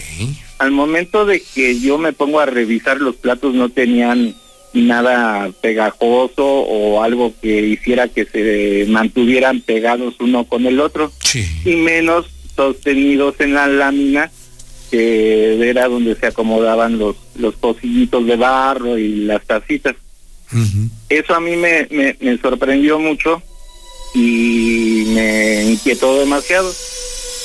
Al 0.60 0.72
momento 0.72 1.26
de 1.26 1.42
que 1.42 1.80
yo 1.80 1.98
me 1.98 2.14
pongo 2.14 2.40
a 2.40 2.46
revisar, 2.46 3.02
los 3.02 3.16
platos 3.16 3.54
no 3.54 3.70
tenían 3.70 4.36
nada 4.74 5.52
pegajoso 5.62 6.46
o 6.46 7.02
algo 7.02 7.34
que 7.42 7.62
hiciera 7.62 8.08
que 8.08 8.26
se 8.26 8.86
mantuvieran 8.90 9.62
pegados 9.62 10.16
uno 10.20 10.46
con 10.46 10.66
el 10.66 10.80
otro. 10.80 11.12
Sí. 11.24 11.46
Y 11.66 11.76
menos 11.76 12.28
sostenidos 12.56 13.36
en 13.40 13.54
la 13.54 13.68
lámina, 13.68 14.32
que 14.92 15.70
era 15.70 15.88
donde 15.88 16.16
se 16.16 16.28
acomodaban 16.28 16.98
los, 16.98 17.16
los 17.36 17.56
pocillitos 17.56 18.26
de 18.26 18.36
barro 18.36 18.98
y 18.98 19.26
las 19.26 19.44
tacitas. 19.46 19.96
Eso 21.10 21.36
a 21.36 21.40
mí 21.42 21.56
me, 21.58 21.88
me, 21.90 22.16
me 22.20 22.38
sorprendió 22.38 22.98
mucho 22.98 23.42
y 24.14 25.04
me 25.08 25.64
inquietó 25.72 26.18
demasiado. 26.20 26.72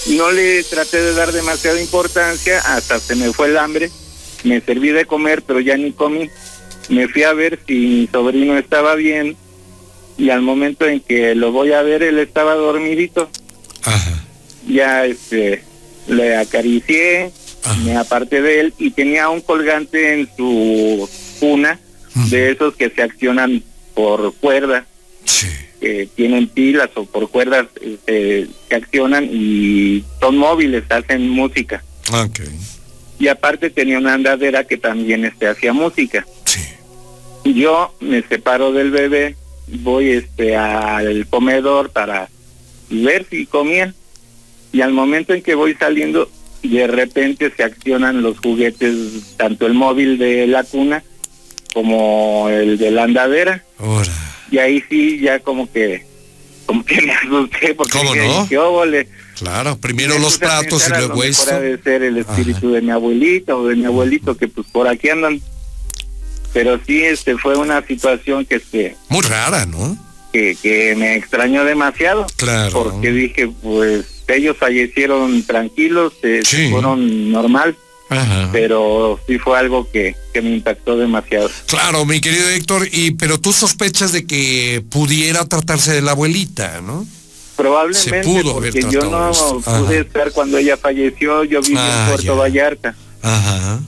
No 0.09 0.31
le 0.33 0.63
traté 0.65 1.01
de 1.01 1.15
dar 1.15 1.33
demasiada 1.33 1.81
importancia, 1.81 2.59
hasta 2.61 2.99
se 2.99 3.15
me 3.15 3.33
fue 3.33 3.49
el 3.49 3.59
hambre. 3.59 3.91
Me 4.45 4.61
serví 4.61 4.91
de 4.91 5.05
comer, 5.05 5.43
pero 5.43 5.61
ya 5.61 5.77
ni 5.77 5.93
comí. 5.93 6.31
Me 6.89 7.09
fui 7.09 7.23
a 7.23 7.33
ver 7.33 7.61
si 7.67 7.75
mi 7.75 8.09
sobrino 8.11 8.57
estaba 8.59 8.95
bien 8.95 9.37
y 10.21 10.31
al 10.31 10.43
momento 10.43 10.87
en 10.87 11.01
que 11.01 11.35
lo 11.35 11.51
voy 11.53 11.73
a 11.73 11.83
ver, 11.83 12.03
él 12.03 12.19
estaba 12.19 12.55
dormidito. 12.55 13.31
Ya 14.67 15.07
este, 15.07 15.65
le 16.09 16.37
acaricié, 16.37 17.31
me 17.85 17.97
aparté 17.97 18.43
de 18.43 18.61
él 18.61 18.75
y 18.79 18.91
tenía 18.91 19.29
un 19.29 19.41
colgante 19.41 20.15
en 20.15 20.29
su 20.37 21.09
cuna 21.39 21.81
de 22.15 22.51
esos 22.53 22.75
que 22.77 22.91
se 22.91 23.03
accionan 23.03 23.63
por 23.95 24.35
cuerda. 24.35 24.87
Que 25.81 26.09
tienen 26.15 26.49
pilas 26.49 26.91
o 26.95 27.07
por 27.07 27.31
cuerdas 27.31 27.67
este, 27.81 28.49
que 28.69 28.75
accionan 28.75 29.29
y 29.33 30.05
son 30.21 30.37
móviles, 30.37 30.85
hacen 30.91 31.29
música. 31.29 31.83
Ok. 32.13 32.41
Y 33.19 33.29
aparte 33.29 33.71
tenía 33.71 33.99
una 33.99 34.15
andadera 34.15 34.65
que 34.65 34.77
también 34.77 35.25
este, 35.25 35.47
hacía 35.47 35.73
música. 35.73 36.27
Sí. 36.45 36.61
Yo 37.55 37.95
me 38.01 38.23
separo 38.23 38.73
del 38.73 38.91
bebé, 38.91 39.37
voy 39.69 40.11
este 40.11 40.57
al 40.57 41.27
comedor 41.27 41.91
para 41.91 42.29
ver 42.91 43.27
si 43.29 43.47
comían. 43.47 43.95
Y 44.73 44.83
al 44.83 44.93
momento 44.93 45.35
en 45.35 45.43
que 45.43 45.55
voy 45.55 45.75
saliendo, 45.75 46.31
de 46.63 46.87
repente 46.87 47.53
se 47.57 47.65
accionan 47.65 48.23
los 48.23 48.39
juguetes, 48.39 49.37
tanto 49.37 49.67
el 49.67 49.75
móvil 49.75 50.19
de 50.19 50.47
la 50.47 50.63
cuna 50.65 51.03
como 51.75 52.49
el 52.49 52.79
de 52.79 52.91
la 52.91 53.05
andadera. 53.05 53.65
Ahora. 53.79 54.30
Y 54.51 54.59
ahí 54.59 54.83
sí 54.89 55.21
ya 55.21 55.39
como 55.41 55.71
que 55.71 56.05
como 56.67 56.85
que 56.85 57.01
me 57.03 57.13
asusté 57.13 57.75
porque 57.75 57.99
¿Cómo 57.99 58.13
dije, 58.15 58.27
no? 58.27 58.49
"¿Qué 58.49 58.59
óvole?". 58.59 59.09
Claro, 59.39 59.77
primero 59.79 60.15
Me 60.17 60.21
los 60.21 60.39
platos 60.39 60.87
y 60.87 60.91
luego 60.91 61.25
esto. 61.25 61.59
de 61.61 61.79
ser 61.83 62.03
el 62.03 62.19
espíritu 62.19 62.73
de 62.73 62.83
mi 62.83 62.91
abuelita 62.91 63.57
o 63.57 63.67
de 63.67 63.77
mi 63.77 63.87
abuelito 63.87 64.37
que 64.37 64.49
pues 64.49 64.67
por 64.71 64.87
aquí 64.87 65.09
andan. 65.09 65.41
Pero 66.53 66.79
sí, 66.87 67.03
este 67.03 67.39
fue 67.39 67.57
una 67.57 67.81
situación 67.87 68.45
que 68.45 68.57
este 68.57 68.97
Muy 69.09 69.23
rara, 69.23 69.67
¿no? 69.67 69.97
que, 70.33 70.57
que 70.63 70.95
me 70.97 71.17
extrañó 71.17 71.65
demasiado. 71.65 72.27
Claro. 72.37 72.71
Porque 72.85 73.11
dije, 73.11 73.49
pues 73.63 74.23
ellos 74.29 74.57
fallecieron 74.59 75.43
tranquilos, 75.45 76.13
Sí. 76.45 76.69
fueron 76.71 77.33
normal, 77.33 77.77
Ajá. 78.11 78.49
pero 78.53 79.19
sí 79.27 79.39
fue 79.39 79.59
algo 79.59 79.89
que, 79.91 80.15
que 80.35 80.43
me 80.43 80.51
impactó 80.57 80.97
demasiado. 80.97 81.49
Claro, 81.67 82.05
mi 82.05 82.21
querido 82.21 82.49
Héctor, 82.51 82.89
y 82.93 83.13
pero 83.13 83.39
tú 83.39 83.53
sospechas 83.53 84.13
de 84.13 84.27
que 84.27 84.83
pudiera 84.91 85.45
tratarse 85.47 85.93
de 85.93 86.03
la 86.03 86.11
abuelita, 86.13 86.81
¿no? 86.81 87.07
Probablemente 87.57 88.23
Se 88.23 88.29
pudo 88.29 88.55
porque 88.55 88.83
yo 88.91 89.03
no 89.11 89.31
esto. 89.31 89.61
pude 89.61 89.75
Ajá. 89.77 89.95
estar 89.95 90.33
cuando 90.33 90.59
ella 90.59 90.77
falleció, 90.77 91.45
yo 91.45 91.61
viví 91.61 91.77
Ah, 91.79 92.01
en 92.03 92.09
Puerto 92.09 92.25
ya. 92.27 92.33
Vallarta. 92.35 92.95
Ajá. 93.23 93.81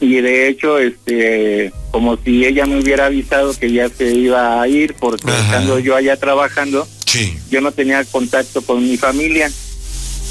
y 0.00 0.14
de 0.20 0.48
hecho 0.48 0.78
este 0.78 1.72
como 1.90 2.16
si 2.18 2.44
ella 2.46 2.66
me 2.66 2.80
hubiera 2.80 3.06
avisado 3.06 3.52
que 3.58 3.72
ya 3.72 3.88
se 3.88 4.14
iba 4.14 4.62
a 4.62 4.68
ir 4.68 4.94
porque 4.94 5.28
Ajá. 5.30 5.40
estando 5.44 5.78
yo 5.80 5.96
allá 5.96 6.16
trabajando 6.16 6.86
Sí. 7.04 7.36
yo 7.50 7.60
no 7.60 7.72
tenía 7.72 8.04
contacto 8.04 8.62
con 8.62 8.82
mi 8.88 8.96
familia 8.96 9.50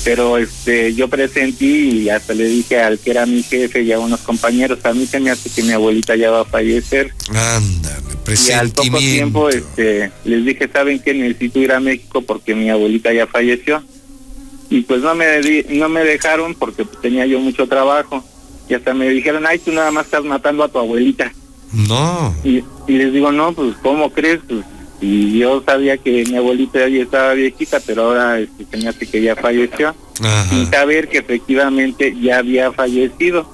pero 0.08 0.38
este 0.38 0.93
yo 0.93 1.10
presentí 1.10 2.04
y 2.04 2.10
hasta 2.10 2.34
le 2.34 2.46
dije 2.46 2.80
al 2.80 2.98
que 2.98 3.12
era 3.12 3.26
mi 3.26 3.43
jefe 3.43 3.82
y 3.82 3.91
a 3.91 4.00
unos 4.00 4.22
compañeros 4.22 4.80
a 4.86 4.93
mí 4.93 5.06
se 5.06 5.20
me 5.20 5.32
hace 5.32 5.50
que 5.50 5.62
mi 5.63 5.74
abuelita 5.74 6.15
ya 6.15 6.32
va 6.32 6.41
a 6.41 6.46
fallecer 6.46 7.13
Ándale, 7.28 8.06
y 8.48 8.52
al 8.54 8.70
poco 8.70 8.98
tiempo 9.00 9.50
este 9.50 10.10
les 10.24 10.46
dije 10.46 10.70
saben 10.72 11.00
que 11.00 11.13
necesito 11.13 11.60
ir 11.60 11.74
a 11.74 11.82
México 11.82 12.22
porque 12.22 12.56
mi 12.56 12.70
abuelita 12.70 13.12
ya 13.12 13.28
falleció 13.28 13.84
y 14.70 14.80
pues 14.84 15.02
no 15.02 15.13
me 15.13 15.41
no 15.72 15.89
me 15.89 16.06
dejaron 16.06 16.56
porque 16.56 16.86
pues, 16.86 17.02
tenía 17.02 17.26
yo 17.26 17.39
mucho 17.39 17.67
trabajo. 17.67 18.24
Y 18.70 18.76
hasta 18.76 18.93
me 18.93 19.10
dijeron 19.10 19.46
ay 19.46 19.60
tú 19.60 19.74
nada 19.74 19.91
más 19.91 20.06
estás 20.06 20.24
matando 20.24 20.63
a 20.63 20.70
tu 20.70 20.78
abuelita 20.80 21.34
No. 21.74 22.34
y, 22.46 22.63
y 22.88 22.98
les 22.98 23.12
digo 23.12 23.34
no 23.34 23.52
pues 23.52 23.76
cómo 23.84 24.13
crees 24.13 24.39
pues 24.48 24.63
y 25.01 25.38
yo 25.39 25.62
sabía 25.65 25.97
que 25.97 26.23
mi 26.25 26.36
abuelita 26.38 26.88
ya 26.89 27.03
estaba 27.03 27.33
viejita 27.33 27.79
pero 27.86 28.03
ahora 28.05 28.39
este, 28.39 28.65
se 28.69 28.77
me 28.77 28.89
hace 28.89 29.05
que 29.07 29.21
ya 29.21 29.36
falleció 29.36 29.95
sin 30.15 30.25
Ajá. 30.25 30.71
saber 30.71 31.07
que 31.07 31.19
efectivamente 31.19 32.15
ya 32.21 32.39
había 32.39 32.71
fallecido 32.71 33.47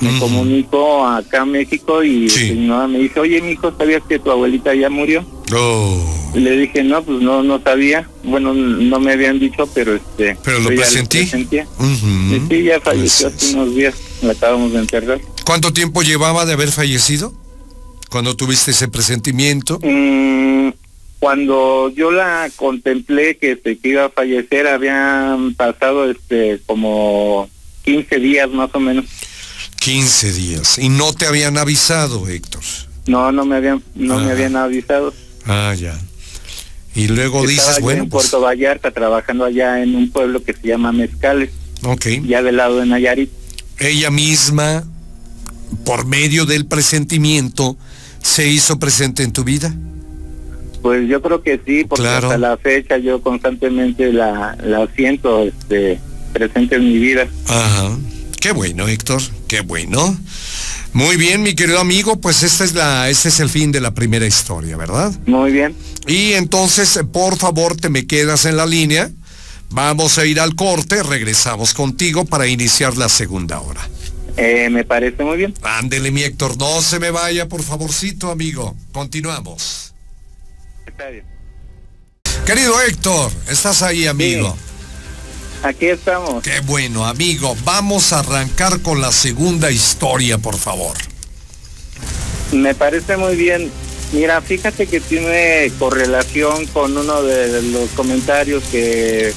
me 0.00 0.10
Ujú. 0.10 0.18
comunico 0.20 1.06
acá 1.06 1.42
a 1.42 1.46
México 1.46 2.02
y 2.02 2.28
Sí. 2.28 2.40
mi 2.42 2.48
señora 2.48 2.86
me 2.88 2.98
dice 2.98 3.18
oye 3.20 3.40
mijo 3.42 3.72
sabías 3.76 4.02
que 4.08 4.18
tu 4.18 4.30
abuelita 4.30 4.74
ya 4.74 4.88
murió 4.90 5.24
Oh. 5.52 6.32
le 6.34 6.56
dije, 6.56 6.82
no, 6.82 7.02
pues 7.04 7.20
no, 7.20 7.42
no 7.42 7.60
sabía. 7.62 8.08
Bueno, 8.24 8.54
no 8.54 8.98
me 8.98 9.12
habían 9.12 9.38
dicho, 9.38 9.68
pero 9.74 9.94
este... 9.94 10.36
Pero 10.42 10.58
lo 10.60 10.68
presentí. 10.70 11.26
sí, 11.26 11.46
ya 12.64 12.80
falleció 12.80 13.30
Pues, 13.30 13.42
hace 13.44 13.54
unos 13.54 13.74
días. 13.74 13.94
La 14.22 14.32
acabamos 14.32 14.72
de 14.72 14.78
enterrar. 14.80 15.20
¿Cuánto 15.44 15.72
tiempo 15.74 16.02
llevaba 16.02 16.46
de 16.46 16.54
haber 16.54 16.70
fallecido? 16.72 17.32
Cuando 18.10 18.34
tuviste 18.34 18.70
ese 18.70 18.88
presentimiento. 18.88 19.78
Mm, 19.82 20.70
cuando 21.24 21.88
yo 21.88 22.10
la 22.10 22.50
contemplé 22.54 23.38
que, 23.38 23.52
este, 23.52 23.78
que 23.78 23.88
iba 23.88 24.04
a 24.04 24.10
fallecer, 24.10 24.66
habían 24.66 25.54
pasado 25.54 26.10
este 26.10 26.60
como 26.66 27.48
15 27.84 28.16
días 28.18 28.50
más 28.50 28.68
o 28.74 28.78
menos. 28.78 29.06
15 29.80 30.32
días. 30.34 30.76
Y 30.76 30.90
no 30.90 31.14
te 31.14 31.24
habían 31.24 31.56
avisado, 31.56 32.28
Héctor. 32.28 32.60
No, 33.06 33.32
no 33.32 33.46
me 33.46 33.56
habían, 33.56 33.82
no 33.94 34.18
me 34.18 34.32
habían 34.32 34.54
avisado. 34.54 35.14
Ah, 35.46 35.74
ya. 35.74 35.98
Y 36.94 37.08
luego 37.08 37.42
Estaba 37.48 37.68
dices, 37.68 37.80
bueno, 37.82 38.02
en 38.02 38.10
pues, 38.10 38.28
Puerto 38.28 38.44
Vallarta 38.44 38.90
trabajando 38.90 39.46
allá 39.46 39.82
en 39.82 39.94
un 39.94 40.10
pueblo 40.10 40.44
que 40.44 40.52
se 40.52 40.68
llama 40.68 40.92
Mezcales, 40.92 41.48
ok. 41.84 42.04
ya 42.26 42.42
del 42.42 42.58
lado 42.58 42.80
de 42.80 42.84
Nayarit. 42.84 43.30
Ella 43.78 44.10
misma, 44.10 44.84
por 45.86 46.04
medio 46.04 46.44
del 46.44 46.66
presentimiento, 46.66 47.78
se 48.22 48.46
hizo 48.46 48.78
presente 48.78 49.22
en 49.22 49.32
tu 49.32 49.42
vida. 49.42 49.74
Pues 50.84 51.08
yo 51.08 51.22
creo 51.22 51.42
que 51.42 51.58
sí, 51.64 51.84
porque 51.84 52.02
Claro. 52.02 52.26
hasta 52.28 52.36
la 52.36 52.58
fecha 52.58 52.98
yo 52.98 53.22
constantemente 53.22 54.12
la, 54.12 54.54
la 54.62 54.86
siento 54.94 55.42
este, 55.42 55.98
presente 56.34 56.76
en 56.76 56.84
mi 56.84 56.98
vida. 56.98 57.26
Ajá. 57.48 57.96
Qué 58.38 58.52
bueno, 58.52 58.86
Héctor. 58.86 59.22
Qué 59.48 59.62
bueno. 59.62 60.14
Muy 60.92 61.16
bien, 61.16 61.42
mi 61.42 61.54
querido 61.54 61.80
amigo, 61.80 62.20
pues 62.20 62.42
esta 62.42 62.64
es 62.64 62.74
la, 62.74 63.08
este 63.08 63.30
es 63.30 63.40
el 63.40 63.48
fin 63.48 63.72
de 63.72 63.80
la 63.80 63.94
primera 63.94 64.26
historia, 64.26 64.76
¿verdad? 64.76 65.10
Muy 65.24 65.52
bien. 65.52 65.74
Y 66.06 66.34
entonces, 66.34 67.00
por 67.10 67.38
favor, 67.38 67.74
te 67.78 67.88
me 67.88 68.06
quedas 68.06 68.44
en 68.44 68.58
la 68.58 68.66
línea. 68.66 69.10
Vamos 69.70 70.18
a 70.18 70.26
ir 70.26 70.38
al 70.38 70.54
corte, 70.54 71.02
regresamos 71.02 71.72
contigo 71.72 72.26
para 72.26 72.46
iniciar 72.46 72.98
la 72.98 73.08
segunda 73.08 73.58
hora. 73.58 73.88
Eh, 74.36 74.68
me 74.70 74.84
parece 74.84 75.24
muy 75.24 75.38
bien. 75.38 75.54
Ándele, 75.62 76.10
mi 76.10 76.24
Héctor, 76.24 76.58
no 76.58 76.82
se 76.82 77.00
me 77.00 77.10
vaya, 77.10 77.48
por 77.48 77.62
favorcito, 77.62 78.30
amigo. 78.30 78.76
Continuamos. 78.92 79.93
Querido 82.46 82.80
Héctor, 82.82 83.32
estás 83.48 83.82
ahí, 83.82 84.06
amigo. 84.06 84.56
Aquí 85.62 85.86
estamos. 85.86 86.42
Qué 86.42 86.60
bueno, 86.60 87.06
amigo. 87.06 87.56
Vamos 87.64 88.12
a 88.12 88.18
arrancar 88.18 88.80
con 88.80 89.00
la 89.00 89.10
segunda 89.10 89.70
historia, 89.70 90.36
por 90.36 90.56
favor. 90.56 90.96
Me 92.52 92.74
parece 92.74 93.16
muy 93.16 93.34
bien. 93.34 93.70
Mira, 94.12 94.40
fíjate 94.42 94.86
que 94.86 95.00
tiene 95.00 95.72
correlación 95.78 96.66
con 96.66 96.96
uno 96.96 97.22
de 97.22 97.62
los 97.62 97.90
comentarios 97.90 98.62
que 98.70 99.32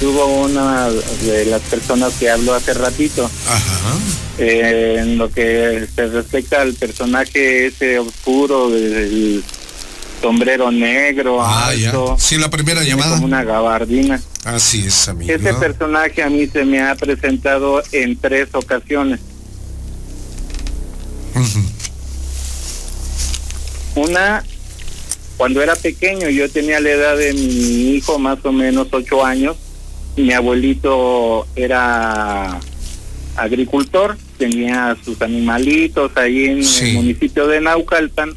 tuvo 0.00 0.26
una 0.44 0.88
de 0.88 1.46
las 1.46 1.62
personas 1.62 2.14
que 2.14 2.30
habló 2.30 2.54
hace 2.54 2.72
ratito. 2.72 3.28
Ajá. 3.48 3.98
Eh, 4.38 4.96
en 5.00 5.18
lo 5.18 5.30
que 5.30 5.86
se 5.94 6.06
respecta 6.06 6.62
al 6.62 6.74
personaje 6.74 7.66
ese 7.66 7.98
oscuro 7.98 8.70
del 8.70 9.42
sombrero 10.20 10.70
negro, 10.70 11.38
Ah, 11.42 11.72
ya. 11.74 11.90
alto, 11.90 12.16
Sí, 12.18 12.36
la 12.38 12.48
primera 12.50 12.82
llamada. 12.82 13.12
como 13.14 13.26
una 13.26 13.44
gabardina. 13.44 14.20
Así 14.44 14.84
es, 14.86 15.08
amigo. 15.08 15.32
Ese 15.32 15.52
personaje 15.54 16.22
a 16.22 16.30
mí 16.30 16.46
se 16.46 16.64
me 16.64 16.80
ha 16.80 16.94
presentado 16.94 17.82
en 17.92 18.16
tres 18.16 18.48
ocasiones. 18.52 19.20
Ujú. 21.34 21.60
Una, 23.96 24.42
cuando 25.36 25.62
era 25.62 25.74
pequeño, 25.76 26.28
yo 26.28 26.50
tenía 26.50 26.80
la 26.80 26.90
edad 26.90 27.16
de 27.16 27.32
mi 27.32 27.90
hijo, 27.96 28.18
más 28.18 28.38
o 28.44 28.52
menos 28.52 28.88
ocho 28.92 29.24
años. 29.24 29.56
Mi 30.16 30.32
abuelito 30.32 31.46
era 31.56 32.58
agricultor, 33.36 34.16
tenía 34.38 34.96
sus 35.04 35.20
animalitos 35.20 36.10
ahí 36.16 36.46
en 36.46 36.64
Sí. 36.64 36.88
el 36.90 36.94
municipio 36.94 37.46
de 37.46 37.60
Naucalpan. 37.60 38.34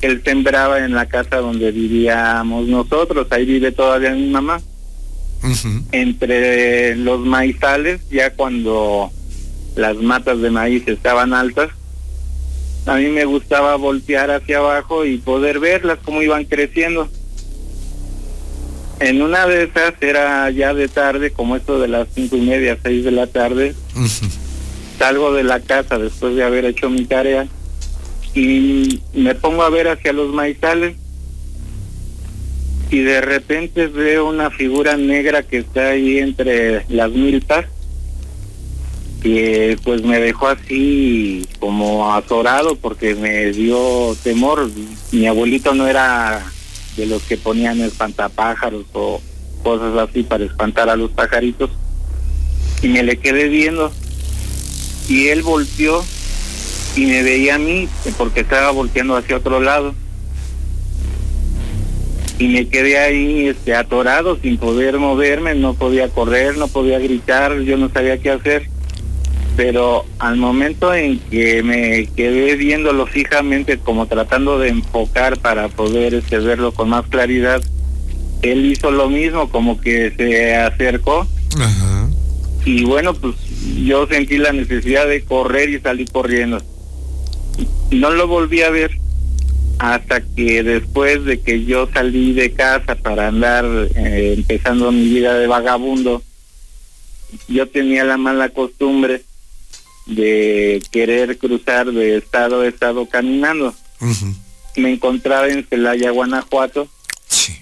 Él 0.00 0.22
sembraba 0.24 0.84
en 0.84 0.94
la 0.94 1.06
casa 1.06 1.38
donde 1.38 1.72
vivíamos 1.72 2.68
nosotros, 2.68 3.26
ahí 3.30 3.44
vive 3.44 3.72
todavía 3.72 4.12
mi 4.12 4.28
mamá. 4.28 4.60
Entre 5.92 6.96
los 6.96 7.20
maizales, 7.20 8.00
ya 8.10 8.34
cuando 8.34 9.10
las 9.76 9.96
matas 9.96 10.40
de 10.40 10.50
maíz 10.50 10.86
estaban 10.86 11.32
altas, 11.32 11.70
a 12.86 12.96
mí 12.96 13.06
me 13.08 13.24
gustaba 13.24 13.76
voltear 13.76 14.30
hacia 14.30 14.58
abajo 14.58 15.04
y 15.04 15.18
poder 15.18 15.60
verlas 15.60 15.98
cómo 16.04 16.22
iban 16.22 16.44
creciendo. 16.44 17.08
En 19.00 19.22
una 19.22 19.46
de 19.46 19.64
esas 19.64 19.94
era 20.00 20.50
ya 20.50 20.74
de 20.74 20.88
tarde, 20.88 21.30
como 21.30 21.54
esto 21.56 21.78
de 21.78 21.88
las 21.88 22.08
cinco 22.14 22.36
y 22.36 22.40
media, 22.40 22.78
seis 22.82 23.04
de 23.04 23.12
la 23.12 23.26
tarde, 23.28 23.74
salgo 24.98 25.32
de 25.32 25.44
la 25.44 25.60
casa 25.60 25.98
después 25.98 26.34
de 26.34 26.42
haber 26.42 26.64
hecho 26.64 26.90
mi 26.90 27.04
tarea 27.04 27.46
y 28.34 29.00
me 29.14 29.34
pongo 29.34 29.62
a 29.62 29.70
ver 29.70 29.88
hacia 29.88 30.12
los 30.12 30.32
maizales 30.32 30.96
y 32.90 33.00
de 33.00 33.20
repente 33.20 33.86
veo 33.86 34.28
una 34.28 34.50
figura 34.50 34.96
negra 34.96 35.42
que 35.42 35.58
está 35.58 35.88
ahí 35.88 36.18
entre 36.18 36.84
las 36.88 37.10
milpas 37.10 37.66
que 39.22 39.76
pues 39.82 40.02
me 40.02 40.20
dejó 40.20 40.48
así 40.48 41.46
como 41.58 42.12
azorado 42.14 42.76
porque 42.76 43.14
me 43.14 43.52
dio 43.52 44.16
temor. 44.22 44.70
Mi 45.12 45.26
abuelito 45.26 45.74
no 45.74 45.86
era 45.86 46.44
de 46.96 47.06
los 47.06 47.22
que 47.22 47.36
ponían 47.36 47.80
espantapájaros 47.80 48.86
o 48.92 49.20
cosas 49.62 49.96
así 50.08 50.22
para 50.22 50.44
espantar 50.44 50.88
a 50.88 50.96
los 50.96 51.10
pajaritos. 51.10 51.70
Y 52.82 52.88
me 52.88 53.02
le 53.02 53.18
quedé 53.18 53.48
viendo. 53.48 53.92
Y 55.08 55.28
él 55.28 55.42
volteó 55.42 56.04
y 56.98 57.06
me 57.06 57.22
veía 57.22 57.54
a 57.54 57.58
mí 57.58 57.88
porque 58.16 58.40
estaba 58.40 58.72
volteando 58.72 59.16
hacia 59.16 59.36
otro 59.36 59.60
lado. 59.60 59.94
Y 62.40 62.48
me 62.48 62.68
quedé 62.68 62.98
ahí 62.98 63.46
este, 63.46 63.76
atorado 63.76 64.36
sin 64.42 64.58
poder 64.58 64.98
moverme, 64.98 65.54
no 65.54 65.74
podía 65.74 66.08
correr, 66.08 66.56
no 66.56 66.66
podía 66.66 66.98
gritar, 66.98 67.60
yo 67.60 67.76
no 67.76 67.88
sabía 67.88 68.18
qué 68.18 68.30
hacer. 68.30 68.68
Pero 69.56 70.06
al 70.18 70.38
momento 70.38 70.92
en 70.92 71.20
que 71.20 71.62
me 71.62 72.06
quedé 72.16 72.56
viéndolo 72.56 73.06
fijamente, 73.06 73.78
como 73.78 74.06
tratando 74.06 74.58
de 74.58 74.70
enfocar 74.70 75.38
para 75.38 75.68
poder 75.68 76.14
este, 76.14 76.38
verlo 76.38 76.72
con 76.72 76.88
más 76.88 77.06
claridad, 77.06 77.62
él 78.42 78.66
hizo 78.66 78.90
lo 78.90 79.08
mismo, 79.08 79.50
como 79.50 79.80
que 79.80 80.12
se 80.16 80.56
acercó. 80.56 81.28
Ajá. 81.60 82.08
Y 82.64 82.84
bueno, 82.84 83.14
pues 83.14 83.36
yo 83.84 84.08
sentí 84.08 84.36
la 84.36 84.52
necesidad 84.52 85.06
de 85.06 85.22
correr 85.22 85.68
y 85.68 85.80
salí 85.80 86.04
corriendo. 86.04 86.60
No 87.90 88.10
lo 88.10 88.26
volví 88.26 88.62
a 88.62 88.70
ver 88.70 88.90
hasta 89.78 90.20
que 90.20 90.62
después 90.62 91.24
de 91.24 91.40
que 91.40 91.64
yo 91.64 91.88
salí 91.92 92.32
de 92.32 92.52
casa 92.52 92.96
para 92.96 93.28
andar 93.28 93.64
eh, 93.94 94.34
empezando 94.36 94.90
mi 94.92 95.08
vida 95.08 95.34
de 95.38 95.46
vagabundo, 95.46 96.22
yo 97.46 97.68
tenía 97.68 98.04
la 98.04 98.16
mala 98.16 98.48
costumbre 98.48 99.22
de 100.06 100.82
querer 100.90 101.38
cruzar 101.38 101.92
de 101.92 102.16
estado 102.16 102.62
a 102.62 102.66
estado 102.68 103.06
caminando. 103.06 103.74
Me 104.76 104.92
encontraba 104.92 105.48
en 105.48 105.66
Celaya, 105.66 106.10
Guanajuato, 106.10 106.88
Sí. 107.28 107.54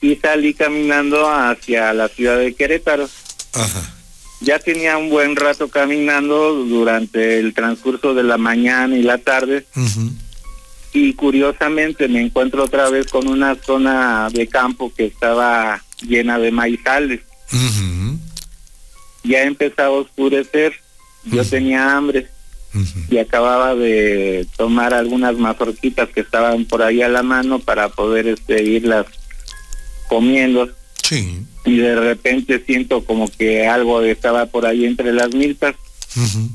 y 0.00 0.16
salí 0.16 0.54
caminando 0.54 1.28
hacia 1.28 1.92
la 1.92 2.08
ciudad 2.08 2.38
de 2.38 2.54
Querétaro. 2.54 3.08
Ajá. 3.54 3.94
Ya 4.42 4.58
tenía 4.58 4.98
un 4.98 5.08
buen 5.08 5.36
rato 5.36 5.68
caminando 5.68 6.54
durante 6.64 7.38
el 7.38 7.54
transcurso 7.54 8.12
de 8.12 8.24
la 8.24 8.38
mañana 8.38 8.96
y 8.96 9.02
la 9.02 9.18
tarde. 9.18 9.66
Y 10.92 11.14
curiosamente 11.14 12.08
me 12.08 12.20
encuentro 12.20 12.64
otra 12.64 12.90
vez 12.90 13.06
con 13.06 13.28
una 13.28 13.54
zona 13.54 14.28
de 14.30 14.48
campo 14.48 14.92
que 14.94 15.06
estaba 15.06 15.82
llena 16.00 16.38
de 16.38 16.50
maizales. 16.50 17.20
Ya 19.22 19.42
empezaba 19.44 19.88
a 19.88 20.00
oscurecer, 20.00 20.74
yo 21.24 21.44
tenía 21.44 21.96
hambre. 21.96 22.28
Y 23.10 23.18
acababa 23.18 23.74
de 23.74 24.46
tomar 24.56 24.94
algunas 24.94 25.36
mazorquitas 25.36 26.08
que 26.08 26.20
estaban 26.20 26.64
por 26.64 26.82
ahí 26.82 27.02
a 27.02 27.08
la 27.08 27.22
mano 27.22 27.58
para 27.58 27.90
poder 27.90 28.26
este, 28.26 28.62
irlas 28.62 29.06
comiendo. 30.08 30.70
Sí. 31.02 31.44
Y 31.64 31.76
de 31.78 31.94
repente 31.94 32.62
siento 32.64 33.04
como 33.04 33.30
que 33.30 33.66
algo 33.66 34.02
estaba 34.02 34.46
por 34.46 34.66
ahí 34.66 34.84
entre 34.84 35.12
las 35.12 35.32
milpas. 35.34 35.74
Ujú. 36.16 36.48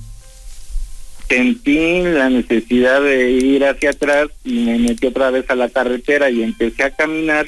Sentí 1.29 2.01
la 2.03 2.29
necesidad 2.29 3.01
de 3.01 3.31
ir 3.31 3.65
hacia 3.65 3.89
atrás 3.89 4.29
y 4.45 4.53
me 4.59 4.79
metí 4.79 5.07
otra 5.07 5.29
vez 5.29 5.49
a 5.49 5.55
la 5.55 5.69
carretera 5.69 6.29
y 6.29 6.41
empecé 6.41 6.83
a 6.83 6.95
caminar 6.95 7.45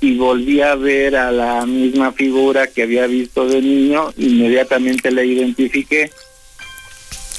y 0.00 0.16
volví 0.16 0.60
a 0.62 0.74
ver 0.74 1.16
a 1.16 1.30
la 1.32 1.66
misma 1.66 2.12
figura 2.12 2.68
que 2.68 2.84
había 2.84 3.06
visto 3.06 3.46
de 3.46 3.60
niño, 3.60 4.12
inmediatamente 4.16 5.10
la 5.10 5.24
identifiqué 5.24 6.10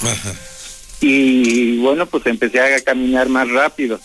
Ajá. 0.02 0.36
y 1.00 1.78
bueno, 1.78 2.06
pues 2.06 2.26
empecé 2.26 2.60
a 2.60 2.82
caminar 2.82 3.30
más 3.30 3.50
rápido. 3.50 4.00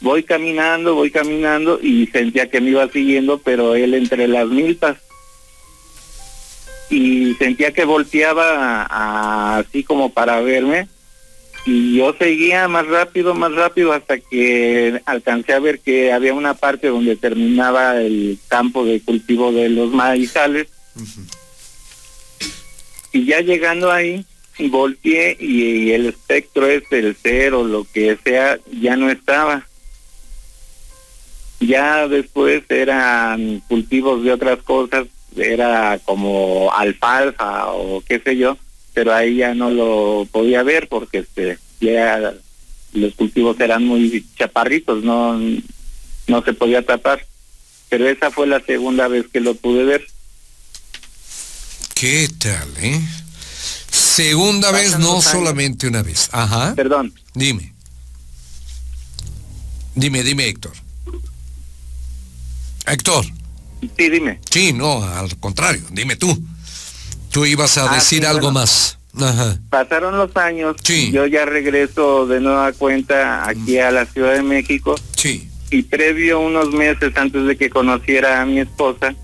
Voy 0.00 0.22
caminando, 0.22 0.94
voy 0.94 1.10
caminando 1.10 1.78
y 1.82 2.06
sentía 2.06 2.48
que 2.50 2.60
me 2.60 2.70
iba 2.70 2.88
siguiendo, 2.88 3.38
pero 3.38 3.74
él 3.74 3.94
entre 3.94 4.26
las 4.28 4.46
milpas. 4.48 4.96
Y 6.88 7.34
sentía 7.34 7.72
que 7.72 7.84
volteaba 7.84 8.82
a- 8.82 8.86
a- 8.90 9.58
así 9.58 9.84
como 9.84 10.12
para 10.12 10.40
verme. 10.40 10.88
Y 11.66 11.96
yo 11.98 12.14
seguía 12.18 12.66
más 12.68 12.86
rápido, 12.86 13.34
más 13.34 13.52
rápido 13.52 13.92
hasta 13.92 14.18
que 14.18 15.00
alcancé 15.04 15.52
a 15.52 15.58
ver 15.60 15.78
que 15.80 16.10
había 16.12 16.32
una 16.32 16.54
parte 16.54 16.88
donde 16.88 17.16
terminaba 17.16 18.00
el 18.00 18.38
campo 18.48 18.84
de 18.86 19.00
cultivo 19.02 19.52
de 19.52 19.68
los 19.68 19.90
maizales. 19.92 20.68
Y 23.12 23.26
ya 23.26 23.40
llegando 23.40 23.92
ahí, 23.92 24.24
volteé 24.58 25.36
y, 25.38 25.90
el 25.90 26.06
espectro 26.06 26.66
este, 26.66 27.00
el 27.00 27.16
cero, 27.22 27.64
lo 27.64 27.86
que 27.92 28.16
sea, 28.24 28.58
ya 28.80 28.96
no 28.96 29.10
estaba. 29.10 29.66
Ya 31.60 32.08
después 32.08 32.62
eran 32.68 33.62
cultivos 33.68 34.24
de 34.24 34.32
otras 34.32 34.62
cosas, 34.62 35.06
era 35.36 35.98
como 36.04 36.72
alfalfa 36.72 37.72
o 37.72 38.00
qué 38.00 38.18
sé 38.18 38.36
yo, 38.36 38.56
pero 38.94 39.14
ahí 39.14 39.36
ya 39.36 39.54
no 39.54 39.70
lo 39.70 40.26
podía 40.32 40.62
ver 40.62 40.88
porque 40.88 41.18
este 41.18 41.58
ya 41.80 42.32
los 42.92 43.14
cultivos 43.14 43.58
eran 43.60 43.84
muy 43.84 44.24
chaparritos, 44.36 45.04
no 45.04 45.38
no 46.26 46.42
se 46.42 46.52
podía 46.52 46.84
tapar. 46.84 47.26
Pero 47.88 48.08
esa 48.08 48.30
fue 48.30 48.46
la 48.46 48.60
segunda 48.60 49.08
vez 49.08 49.26
que 49.32 49.40
lo 49.40 49.54
pude 49.54 49.84
ver. 49.84 50.06
¿Qué 51.94 52.28
tal, 52.38 52.68
eh? 52.80 53.00
Segunda 53.90 54.70
vez, 54.70 54.98
no 54.98 55.20
solamente 55.20 55.88
una 55.88 56.02
vez. 56.02 56.28
Ajá. 56.32 56.74
Perdón, 56.74 57.12
Dime. 57.34 57.74
Dime, 59.94 60.22
dime, 60.22 60.46
Héctor. 60.48 60.72
Héctor. 62.92 63.24
sí, 63.96 64.08
dime. 64.10 64.40
Sí, 64.50 64.72
no, 64.72 65.02
al 65.02 65.36
contrario, 65.38 65.82
dime 65.92 66.16
tú. 66.16 66.36
Tú 67.30 67.46
ibas 67.46 67.78
a 67.78 67.90
Ah, 67.90 67.94
decir 67.94 68.20
sí, 68.22 68.26
algo 68.26 68.50
bueno. 68.50 68.60
más. 68.60 68.98
Ajá. 69.20 69.58
Pasaron 69.70 70.16
los 70.16 70.36
años, 70.36 70.76
Sí. 70.82 71.10
yo 71.12 71.26
ya 71.26 71.44
regreso 71.44 72.26
de 72.26 72.40
nueva 72.40 72.72
cuenta 72.72 73.48
aquí 73.48 73.78
a 73.78 73.90
la 73.90 74.06
Ciudad 74.06 74.34
de 74.34 74.42
México 74.42 74.94
Sí. 75.16 75.48
y 75.70 75.82
previo 75.82 76.40
unos 76.40 76.72
meses 76.72 77.16
antes 77.16 77.44
de 77.46 77.56
que 77.56 77.70
conociera 77.70 78.40
a 78.40 78.46
mi 78.46 78.60
esposa, 78.60 79.14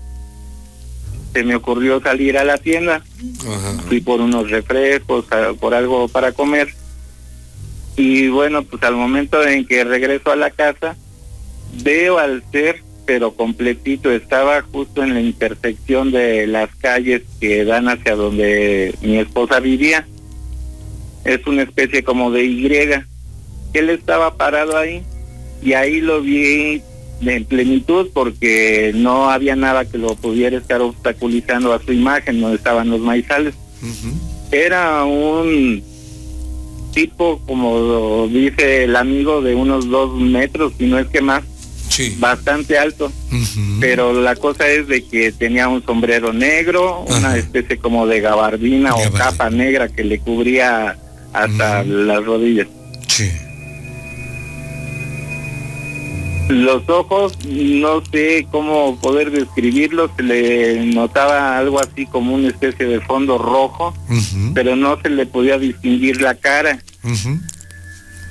se 1.33 1.43
me 1.43 1.55
ocurrió 1.55 2.01
salir 2.01 2.37
a 2.37 2.43
la 2.43 2.57
tienda, 2.57 3.03
Ajá. 3.41 3.83
fui 3.87 4.01
por 4.01 4.19
unos 4.21 4.49
refrescos, 4.49 5.25
por 5.59 5.73
algo 5.73 6.07
para 6.07 6.31
comer 6.31 6.73
y 7.95 8.27
bueno, 8.29 8.63
pues 8.63 8.81
al 8.83 8.95
momento 8.95 9.41
en 9.45 9.65
que 9.65 9.83
regreso 9.83 10.31
a 10.31 10.35
la 10.35 10.51
casa, 10.51 10.95
veo 11.83 12.17
al 12.19 12.43
ser 12.51 12.83
pero 13.07 13.31
completito, 13.31 14.11
estaba 14.11 14.61
justo 14.61 15.01
en 15.01 15.13
la 15.13 15.21
intersección 15.21 16.11
de 16.11 16.45
las 16.45 16.69
calles 16.75 17.23
que 17.39 17.63
dan 17.63 17.87
hacia 17.87 18.17
donde 18.17 18.93
mi 19.01 19.17
esposa 19.17 19.61
vivía. 19.61 20.05
Es 21.23 21.47
una 21.47 21.63
especie 21.63 22.03
como 22.03 22.31
de 22.31 22.43
Y. 22.43 22.67
Él 23.73 23.89
estaba 23.89 24.35
parado 24.35 24.77
ahí 24.77 25.03
y 25.63 25.71
ahí 25.71 26.01
lo 26.01 26.21
vi 26.21 26.81
en 27.21 27.45
plenitud 27.45 28.09
porque 28.13 28.91
no 28.93 29.29
había 29.29 29.55
nada 29.55 29.85
que 29.85 29.97
lo 29.97 30.13
pudiera 30.15 30.57
estar 30.57 30.81
obstaculizando 30.81 31.73
a 31.73 31.81
su 31.81 31.93
imagen, 31.93 32.41
no 32.41 32.53
estaban 32.53 32.89
los 32.89 32.99
maizales. 32.99 33.55
Era 34.51 35.05
un 35.05 35.81
tipo, 36.93 37.39
como 37.45 38.27
dice 38.27 38.83
el 38.83 38.97
amigo, 38.97 39.41
de 39.41 39.55
unos 39.55 39.89
dos 39.89 40.19
metros, 40.19 40.73
si 40.77 40.87
no 40.87 40.99
es 40.99 41.07
que 41.07 41.21
más, 41.21 41.43
Sí. 41.89 42.15
bastante 42.19 42.77
alto. 42.77 43.11
Pero 43.79 44.13
la 44.13 44.35
cosa 44.35 44.67
es 44.67 44.87
de 44.87 45.03
que 45.05 45.31
tenía 45.31 45.67
un 45.67 45.83
sombrero 45.85 46.33
negro, 46.33 47.05
una 47.07 47.37
especie 47.37 47.77
como 47.77 48.05
de 48.07 48.21
gabardina 48.21 48.95
o 48.95 49.11
capa 49.11 49.49
negra 49.49 49.89
que 49.89 50.03
le 50.03 50.19
cubría 50.19 50.97
hasta 51.33 51.83
las 51.83 52.23
rodillas. 52.23 52.67
Sí. 53.07 53.31
Los 56.49 56.87
ojos, 56.87 57.33
no 57.45 58.01
sé 58.09 58.47
cómo 58.51 58.97
poder 59.01 59.31
describirlos, 59.31 60.11
se 60.15 60.23
le 60.23 60.85
notaba 60.85 61.57
algo 61.57 61.81
así 61.81 62.05
como 62.05 62.35
una 62.35 62.47
especie 62.47 62.85
de 62.85 63.01
fondo 63.01 63.37
rojo, 63.37 63.93
pero 64.53 64.77
no 64.77 64.97
se 65.01 65.09
le 65.09 65.25
podía 65.25 65.57
distinguir 65.57 66.21
la 66.21 66.35
cara. 66.35 66.81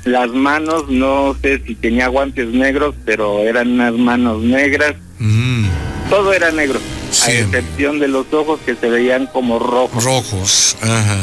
Las 0.07 0.31
manos, 0.31 0.89
no 0.89 1.37
sé 1.43 1.61
si 1.67 1.75
tenía 1.75 2.07
guantes 2.09 2.47
negros, 2.49 2.95
pero 3.05 3.41
eran 3.41 3.73
unas 3.73 3.93
manos 3.95 4.41
negras. 4.43 4.95
Mm. 5.19 5.67
Todo 6.09 6.33
era 6.33 6.53
negro, 6.53 6.79
Sí. 7.11 7.33
a 7.33 7.41
excepción 7.41 7.99
de 7.99 8.07
los 8.07 8.33
ojos 8.33 8.61
que 8.65 8.77
se 8.77 8.89
veían 8.89 9.27
como 9.27 9.59
rojos. 9.59 10.05
Rojos. 10.05 10.77
Ajá. 10.81 11.19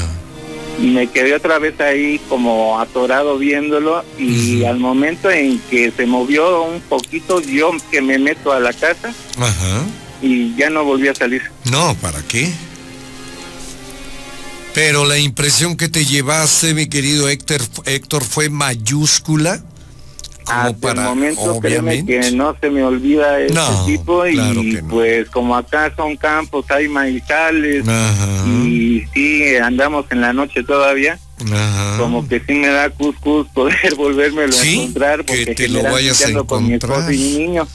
Y 0.82 0.88
me 0.88 1.08
quedé 1.08 1.34
otra 1.34 1.60
vez 1.60 1.80
ahí 1.80 2.20
como 2.28 2.78
atorado 2.80 3.38
viéndolo 3.38 4.04
y 4.20 4.66
al 4.66 4.80
momento 4.80 5.32
en 5.32 5.60
que 5.70 5.92
se 5.96 6.06
movió 6.06 6.64
un 6.64 6.82
poquito, 6.82 7.40
yo 7.42 7.72
que 7.90 8.02
me 8.02 8.18
meto 8.20 8.52
a 8.52 8.60
la 8.60 8.74
casa 8.74 9.14
Ajá. 9.38 9.86
y 10.22 10.54
ya 10.56 10.70
no 10.70 10.84
volví 10.84 11.08
a 11.08 11.16
salir. 11.16 11.44
No, 11.72 11.96
¿para 12.02 12.22
qué? 12.24 12.52
Pero 14.74 15.06
la 15.06 15.18
impresión 15.20 15.78
que 15.78 15.88
te 15.88 16.06
llevaste, 16.06 16.74
mi 16.74 16.88
querido 16.88 17.30
Héctor, 17.30 17.62
Héctor 17.86 18.24
fue 18.24 18.50
mayúscula, 18.50 19.64
como 20.44 20.80
para 20.80 21.04
momento 21.04 21.42
obviamente. 21.42 22.20
que 22.20 22.32
no 22.32 22.56
se 22.60 22.70
me 22.70 22.84
olvida 22.84 23.40
ese 23.40 23.56
tipo 23.86 24.28
y 24.28 24.82
pues 24.90 25.30
como 25.30 25.56
acá 25.56 25.94
son 25.96 26.18
campos 26.18 26.66
hay 26.70 26.88
maizales 26.88 27.86
y 28.46 29.04
sí 29.14 29.56
andamos 29.56 30.06
en 30.10 30.20
la 30.20 30.34
noche 30.34 30.64
todavía 30.64 31.18
como 31.98 32.28
que 32.28 32.42
sí 32.42 32.54
me 32.56 32.68
da 32.68 32.90
cuscus 32.90 33.48
poder 33.54 33.96
volvérmelo 33.98 34.54
a 34.54 34.66
encontrar 34.66 35.26
porque 35.26 35.46
que 35.46 35.56
te 35.56 35.70
lo 35.70 35.84
vayas 35.84 36.22
a 36.22 36.30
encontrar 36.30 36.46
con 36.46 36.68
mi 36.68 36.74
esposo 36.74 37.12
y 37.12 37.18
mi 37.18 37.38
niño 37.38 37.68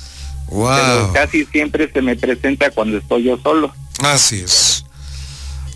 pero 0.50 1.12
casi 1.12 1.44
siempre 1.46 1.90
se 1.90 2.02
me 2.02 2.16
presenta 2.16 2.70
cuando 2.70 2.96
estoy 2.96 3.24
yo 3.24 3.38
solo. 3.38 3.70
Así 4.02 4.40
es 4.40 4.84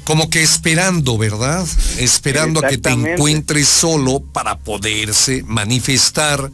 como 0.04 0.28
que 0.30 0.42
esperando, 0.42 1.16
¿verdad? 1.18 1.66
Esperando 1.98 2.60
a 2.60 2.68
que 2.68 2.78
te 2.78 2.90
encuentres 2.90 3.68
solo 3.68 4.20
para 4.20 4.58
poderse 4.58 5.42
manifestar 5.46 6.50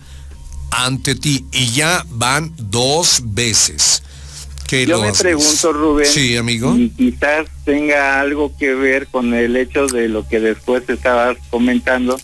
ante 0.71 1.15
ti. 1.15 1.47
Y 1.53 1.73
ya 1.73 2.05
van 2.11 2.53
dos 2.57 3.23
veces. 3.25 4.03
Que 4.69 4.85
Yo 4.85 5.01
me 5.01 5.13
pregunto, 5.13 5.73
Rubén, 5.73 6.07
sí, 6.07 6.37
amigo. 6.37 6.77
y 6.77 6.91
quizás 6.91 7.47
tenga 7.65 8.21
algo 8.21 8.53
que 8.55 8.75
ver 8.75 9.07
con 9.07 9.33
el 9.33 9.57
hecho 9.57 9.87
de 9.87 10.09
lo 10.09 10.29
que 10.29 10.41
después 10.41 10.83
estabas 10.89 11.39
comentando, 11.49 12.21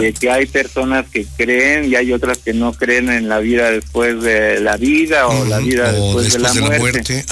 de 0.00 0.12
que 0.12 0.28
hay 0.28 0.46
personas 0.46 1.06
que 1.08 1.24
creen 1.36 1.90
y 1.90 1.94
hay 1.94 2.12
otras 2.12 2.38
que 2.38 2.52
no 2.52 2.72
creen 2.72 3.08
en 3.08 3.28
la 3.28 3.38
vida 3.38 3.70
después 3.70 4.20
de 4.20 4.60
la 4.60 4.76
vida 4.76 5.28
o 5.28 5.44
la 5.44 5.58
vida 5.58 5.92
después, 5.92 6.32
de, 6.32 6.38
la, 6.40 6.54
muerte. 6.54 7.24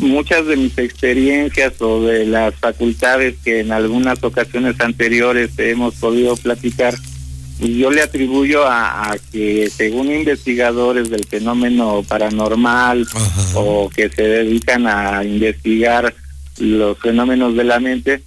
Muchas 0.00 0.46
de 0.46 0.56
mis 0.56 0.76
experiencias 0.78 1.74
o 1.80 2.02
de 2.06 2.24
las 2.24 2.54
facultades 2.54 3.34
que 3.44 3.60
en 3.60 3.72
algunas 3.72 4.24
ocasiones 4.24 4.80
anteriores 4.80 5.50
hemos 5.58 5.94
podido 5.96 6.36
platicar, 6.36 6.94
y 7.60 7.78
yo 7.78 7.90
le 7.90 8.02
atribuyo 8.02 8.64
a, 8.66 9.16
que 9.32 9.70
según 9.70 10.12
investigadores 10.12 11.10
del 11.10 11.24
fenómeno 11.24 12.02
paranormal 12.06 13.06
o 13.54 13.88
que 13.88 14.08
se 14.10 14.22
dedican 14.22 14.86
a 14.86 15.24
investigar 15.24 16.14
los 16.58 16.98
fenómenos 16.98 17.56
de 17.56 17.64
la 17.64 17.80
mente, 17.80 18.22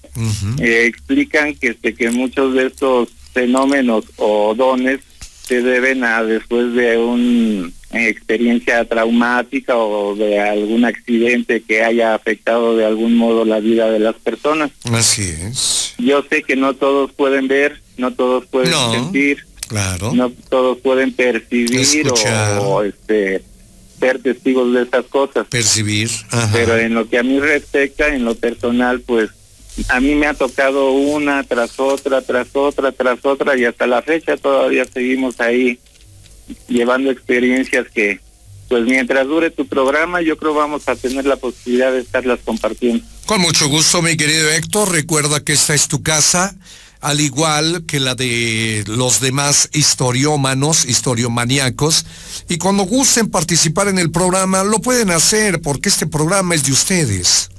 eh, 0.59 0.85
explican 0.85 1.55
que, 1.55 1.69
este, 1.69 1.93
que 1.93 2.09
muchos 2.11 2.53
de 2.53 2.67
estos 2.67 3.09
fenómenos 3.33 4.05
o 4.17 4.53
dones 4.55 4.99
se 5.47 5.61
deben 5.61 6.03
a 6.03 6.23
después 6.23 6.73
de 6.73 6.97
una 6.97 7.71
experiencia 7.91 8.83
traumática 8.83 9.77
o 9.77 10.13
de 10.15 10.39
algún 10.39 10.83
accidente 10.83 11.61
que 11.61 11.83
haya 11.83 12.15
afectado 12.15 12.75
de 12.75 12.85
algún 12.85 13.15
modo 13.15 13.45
la 13.45 13.59
vida 13.59 13.89
de 13.89 13.99
las 13.99 14.15
personas. 14.15 14.71
Así 14.91 15.21
es. 15.23 15.93
Yo 15.97 16.23
sé 16.29 16.43
que 16.43 16.57
no 16.57 16.73
todos 16.73 17.13
pueden 17.13 17.47
ver, 17.47 17.81
no 17.97 18.13
todos 18.13 18.45
pueden 18.45 18.73
sentir, 18.91 19.45
claro. 19.67 20.13
no 20.13 20.31
todos 20.49 20.77
pueden 20.79 21.13
percibir 21.13 22.07
o, 22.61 22.83
este 22.83 23.43
ser 23.99 24.21
testigos 24.21 24.73
de 24.73 24.83
estas 24.83 25.05
cosas. 25.05 25.47
Percibir. 25.47 26.09
Pero 26.53 26.77
en 26.77 26.93
lo 26.93 27.09
que 27.09 27.17
a 27.17 27.23
mí 27.23 27.39
respecta, 27.39 28.07
en 28.13 28.25
lo 28.25 28.35
personal, 28.35 29.01
pues 29.01 29.31
a 29.89 29.99
mí 29.99 30.15
me 30.15 30.27
ha 30.27 30.33
tocado 30.33 30.91
una 30.91 31.43
tras 31.43 31.79
otra, 31.79 32.21
tras 32.21 32.47
otra, 32.53 32.91
tras 32.91 33.19
otra 33.23 33.57
y 33.57 33.65
hasta 33.65 33.87
la 33.87 34.01
fecha 34.01 34.37
todavía 34.37 34.85
seguimos 34.85 35.39
ahí 35.39 35.79
llevando 36.67 37.11
experiencias 37.11 37.87
que 37.93 38.19
pues 38.69 38.83
mientras 38.83 39.25
dure 39.27 39.49
tu 39.49 39.65
programa 39.67 40.21
yo 40.21 40.37
creo 40.37 40.53
vamos 40.53 40.87
a 40.89 40.95
tener 40.95 41.25
la 41.25 41.37
posibilidad 41.37 41.91
de 41.91 41.99
estarlas 41.99 42.39
compartiendo. 42.43 43.05
Con 43.25 43.41
mucho 43.41 43.67
gusto 43.69 44.01
mi 44.01 44.17
querido 44.17 44.49
Héctor, 44.49 44.91
recuerda 44.91 45.43
que 45.43 45.53
esta 45.53 45.73
es 45.73 45.87
tu 45.87 46.01
casa 46.01 46.55
al 47.01 47.21
igual 47.21 47.83
que 47.85 47.99
la 47.99 48.15
de 48.15 48.83
los 48.87 49.19
demás 49.19 49.69
historiómanos, 49.73 50.85
historiomaníacos, 50.85 52.05
y 52.49 52.57
cuando 52.57 52.83
gusten 52.83 53.29
participar 53.29 53.87
en 53.87 53.99
el 53.99 54.11
programa, 54.11 54.63
lo 54.63 54.79
pueden 54.79 55.11
hacer, 55.11 55.61
porque 55.61 55.89
este 55.89 56.07
programa 56.07 56.55
es 56.55 56.63
de 56.63 56.71
ustedes. 56.71 57.49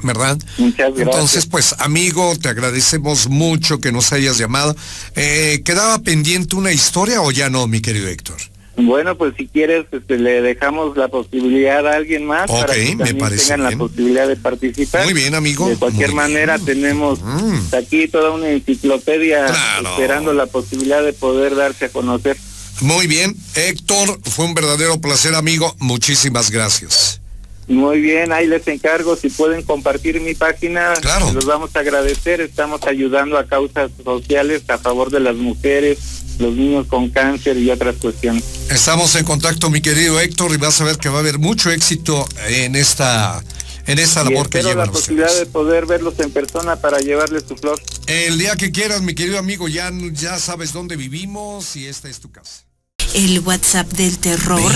¿Verdad? 0.00 0.38
Muchas 0.58 0.94
gracias. 0.94 1.08
Entonces, 1.08 1.46
pues, 1.46 1.74
amigo, 1.78 2.36
te 2.40 2.48
agradecemos 2.48 3.28
mucho 3.28 3.80
que 3.80 3.90
nos 3.90 4.12
hayas 4.12 4.38
llamado. 4.38 4.76
Eh, 5.16 5.62
¿Quedaba 5.64 5.98
pendiente 5.98 6.54
una 6.54 6.70
historia 6.70 7.20
o 7.20 7.32
ya 7.32 7.50
no, 7.50 7.66
mi 7.66 7.80
querido 7.80 8.06
Héctor? 8.06 8.36
Bueno, 8.78 9.16
pues 9.16 9.34
si 9.36 9.46
quieres, 9.46 9.86
este, 9.90 10.18
le 10.18 10.40
dejamos 10.40 10.96
la 10.96 11.08
posibilidad 11.08 11.86
a 11.86 11.96
alguien 11.96 12.24
más 12.24 12.50
para 12.50 12.74
que 12.74 12.96
también 12.96 13.18
tengan 13.36 13.62
la 13.64 13.76
posibilidad 13.76 14.28
de 14.28 14.36
participar. 14.36 15.04
Muy 15.04 15.14
bien, 15.14 15.34
amigo. 15.34 15.68
De 15.68 15.76
cualquier 15.76 16.12
manera, 16.12 16.58
tenemos 16.58 17.20
mm. 17.20 17.74
aquí 17.76 18.08
toda 18.08 18.30
una 18.30 18.48
enciclopedia 18.50 19.46
esperando 19.82 20.32
la 20.32 20.46
posibilidad 20.46 21.02
de 21.02 21.12
poder 21.12 21.56
darse 21.56 21.86
a 21.86 21.88
conocer. 21.88 22.36
Muy 22.80 23.08
bien, 23.08 23.34
Héctor, 23.56 24.20
fue 24.22 24.44
un 24.44 24.54
verdadero 24.54 25.00
placer, 25.00 25.34
amigo. 25.34 25.74
Muchísimas 25.80 26.50
gracias. 26.50 27.20
Muy 27.68 28.00
bien, 28.00 28.32
ahí 28.32 28.46
les 28.46 28.66
encargo, 28.66 29.14
si 29.14 29.28
pueden 29.28 29.62
compartir 29.62 30.22
mi 30.22 30.34
página, 30.34 30.94
claro. 31.02 31.30
los 31.34 31.44
vamos 31.44 31.76
a 31.76 31.80
agradecer. 31.80 32.40
Estamos 32.40 32.82
ayudando 32.84 33.36
a 33.36 33.46
causas 33.46 33.90
sociales 34.02 34.62
a 34.68 34.78
favor 34.78 35.10
de 35.10 35.20
las 35.20 35.36
mujeres, 35.36 35.98
los 36.38 36.54
niños 36.54 36.86
con 36.86 37.10
cáncer 37.10 37.58
y 37.58 37.70
otras 37.70 37.96
cuestiones. 37.96 38.42
Estamos 38.70 39.14
en 39.16 39.24
contacto, 39.24 39.68
mi 39.68 39.82
querido 39.82 40.18
Héctor, 40.18 40.52
y 40.54 40.56
vas 40.56 40.80
a 40.80 40.84
ver 40.84 40.96
que 40.96 41.10
va 41.10 41.16
a 41.16 41.20
haber 41.20 41.38
mucho 41.38 41.70
éxito 41.70 42.26
en 42.48 42.74
esta 42.74 43.42
en 43.86 43.98
esta 43.98 44.22
labor 44.22 44.50
que 44.50 44.62
llevan 44.62 44.86
la 44.86 44.92
posibilidad 44.92 45.34
de 45.34 45.46
poder 45.46 45.86
verlos 45.86 46.18
en 46.20 46.30
persona 46.30 46.76
para 46.76 46.98
llevarles 47.00 47.44
su 47.48 47.56
flor. 47.56 47.80
El 48.06 48.38
día 48.38 48.54
que 48.54 48.70
quieras, 48.70 49.00
mi 49.00 49.14
querido 49.14 49.38
amigo, 49.38 49.66
ya, 49.66 49.90
ya 50.12 50.38
sabes 50.38 50.72
dónde 50.74 50.96
vivimos 50.96 51.74
y 51.74 51.86
esta 51.86 52.08
es 52.08 52.20
tu 52.20 52.30
casa. 52.30 52.67
El 53.14 53.40
WhatsApp 53.40 53.90
del 53.92 54.18
terror 54.18 54.72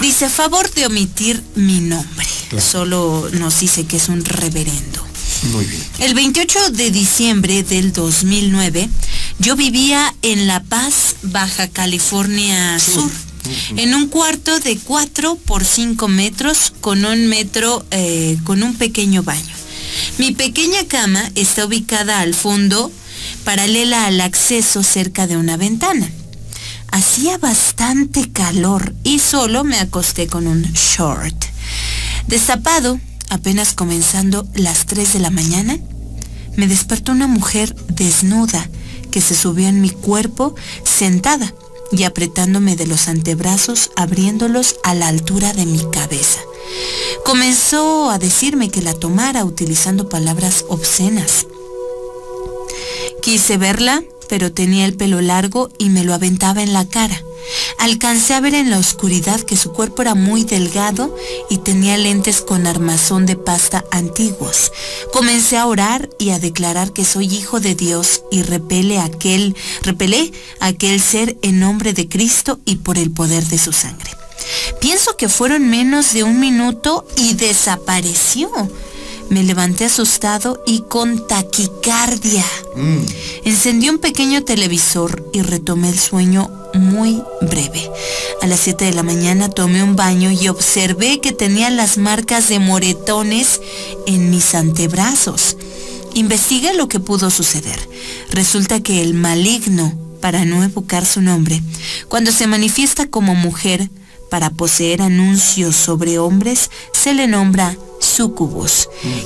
dice 0.00 0.26
a 0.26 0.30
favor 0.30 0.70
de 0.72 0.86
omitir 0.86 1.42
mi 1.54 1.80
nombre. 1.80 2.26
Solo 2.58 3.28
nos 3.32 3.60
dice 3.60 3.86
que 3.86 3.96
es 3.96 4.08
un 4.08 4.24
reverendo. 4.24 5.04
Muy 5.52 5.64
bien. 5.64 5.82
El 6.00 6.14
28 6.14 6.70
de 6.72 6.90
diciembre 6.90 7.62
del 7.62 7.92
2009, 7.92 8.88
yo 9.38 9.56
vivía 9.56 10.14
en 10.22 10.46
La 10.46 10.62
Paz, 10.62 11.16
Baja 11.22 11.68
California 11.68 12.78
Sur, 12.78 13.10
en 13.76 13.94
un 13.94 14.08
cuarto 14.08 14.58
de 14.60 14.76
4 14.78 15.36
por 15.36 15.64
5 15.64 16.08
metros 16.08 16.72
con 16.80 17.04
un 17.04 17.28
metro, 17.28 17.84
eh, 17.90 18.36
con 18.44 18.62
un 18.62 18.74
pequeño 18.74 19.22
baño. 19.22 19.54
Mi 20.18 20.32
pequeña 20.32 20.84
cama 20.86 21.30
está 21.34 21.66
ubicada 21.66 22.20
al 22.20 22.34
fondo, 22.34 22.90
paralela 23.44 24.06
al 24.06 24.20
acceso 24.20 24.82
cerca 24.82 25.26
de 25.26 25.36
una 25.36 25.56
ventana. 25.56 26.10
Hacía 26.90 27.38
bastante 27.38 28.30
calor 28.32 28.94
y 29.04 29.18
solo 29.18 29.64
me 29.64 29.78
acosté 29.78 30.26
con 30.26 30.46
un 30.46 30.62
short. 30.62 31.44
Destapado, 32.26 32.98
apenas 33.30 33.72
comenzando 33.72 34.46
las 34.54 34.86
3 34.86 35.14
de 35.14 35.18
la 35.18 35.30
mañana, 35.30 35.78
me 36.56 36.66
despertó 36.66 37.12
una 37.12 37.26
mujer 37.26 37.74
desnuda 37.88 38.68
que 39.10 39.20
se 39.20 39.34
subió 39.34 39.68
en 39.68 39.80
mi 39.80 39.90
cuerpo 39.90 40.54
sentada 40.82 41.54
y 41.92 42.02
apretándome 42.02 42.76
de 42.76 42.86
los 42.86 43.08
antebrazos, 43.08 43.90
abriéndolos 43.96 44.76
a 44.82 44.94
la 44.94 45.08
altura 45.08 45.52
de 45.52 45.66
mi 45.66 45.80
cabeza. 45.90 46.40
Comenzó 47.24 48.10
a 48.10 48.18
decirme 48.18 48.70
que 48.70 48.82
la 48.82 48.94
tomara 48.94 49.44
utilizando 49.44 50.08
palabras 50.08 50.64
obscenas. 50.68 51.46
Quise 53.22 53.56
verla 53.56 54.02
pero 54.28 54.52
tenía 54.52 54.84
el 54.84 54.94
pelo 54.94 55.20
largo 55.20 55.70
y 55.78 55.90
me 55.90 56.04
lo 56.04 56.14
aventaba 56.14 56.62
en 56.62 56.72
la 56.72 56.86
cara. 56.86 57.22
Alcancé 57.78 58.34
a 58.34 58.40
ver 58.40 58.54
en 58.54 58.70
la 58.70 58.78
oscuridad 58.78 59.40
que 59.40 59.56
su 59.56 59.72
cuerpo 59.72 60.02
era 60.02 60.14
muy 60.14 60.44
delgado 60.44 61.14
y 61.48 61.58
tenía 61.58 61.96
lentes 61.96 62.40
con 62.42 62.66
armazón 62.66 63.26
de 63.26 63.36
pasta 63.36 63.84
antiguos. 63.90 64.72
Comencé 65.12 65.56
a 65.56 65.66
orar 65.66 66.10
y 66.18 66.30
a 66.30 66.38
declarar 66.38 66.92
que 66.92 67.04
soy 67.04 67.26
hijo 67.26 67.60
de 67.60 67.74
Dios 67.74 68.22
y 68.30 68.42
repele 68.42 68.98
aquel, 68.98 69.56
repelé 69.82 70.32
aquel 70.60 71.00
ser 71.00 71.36
en 71.42 71.60
nombre 71.60 71.92
de 71.92 72.08
Cristo 72.08 72.58
y 72.64 72.76
por 72.76 72.98
el 72.98 73.10
poder 73.10 73.44
de 73.46 73.58
su 73.58 73.72
sangre. 73.72 74.10
Pienso 74.80 75.16
que 75.16 75.28
fueron 75.28 75.68
menos 75.68 76.12
de 76.12 76.24
un 76.24 76.40
minuto 76.40 77.06
y 77.16 77.34
desapareció. 77.34 78.50
Me 79.30 79.42
levanté 79.42 79.84
asustado 79.84 80.62
y 80.66 80.80
con 80.88 81.26
taquicardia. 81.26 82.44
Mm. 82.76 82.98
Encendí 83.44 83.90
un 83.90 83.98
pequeño 83.98 84.42
televisor 84.42 85.28
y 85.32 85.42
retomé 85.42 85.90
el 85.90 85.98
sueño 85.98 86.50
muy 86.74 87.22
breve. 87.42 87.90
A 88.40 88.46
las 88.46 88.60
7 88.60 88.86
de 88.86 88.94
la 88.94 89.02
mañana 89.02 89.50
tomé 89.50 89.82
un 89.82 89.96
baño 89.96 90.30
y 90.30 90.48
observé 90.48 91.20
que 91.20 91.32
tenía 91.32 91.70
las 91.70 91.98
marcas 91.98 92.48
de 92.48 92.58
moretones 92.58 93.60
en 94.06 94.30
mis 94.30 94.54
antebrazos. 94.54 95.56
Investigué 96.14 96.74
lo 96.74 96.88
que 96.88 97.00
pudo 97.00 97.30
suceder. 97.30 97.78
Resulta 98.30 98.80
que 98.80 99.02
el 99.02 99.14
maligno, 99.14 99.92
para 100.20 100.44
no 100.44 100.64
evocar 100.64 101.04
su 101.04 101.20
nombre, 101.20 101.62
cuando 102.08 102.32
se 102.32 102.46
manifiesta 102.46 103.06
como 103.06 103.34
mujer 103.34 103.90
para 104.30 104.50
poseer 104.50 105.02
anuncios 105.02 105.76
sobre 105.76 106.18
hombres, 106.18 106.70
se 106.92 107.14
le 107.14 107.28
nombra 107.28 107.76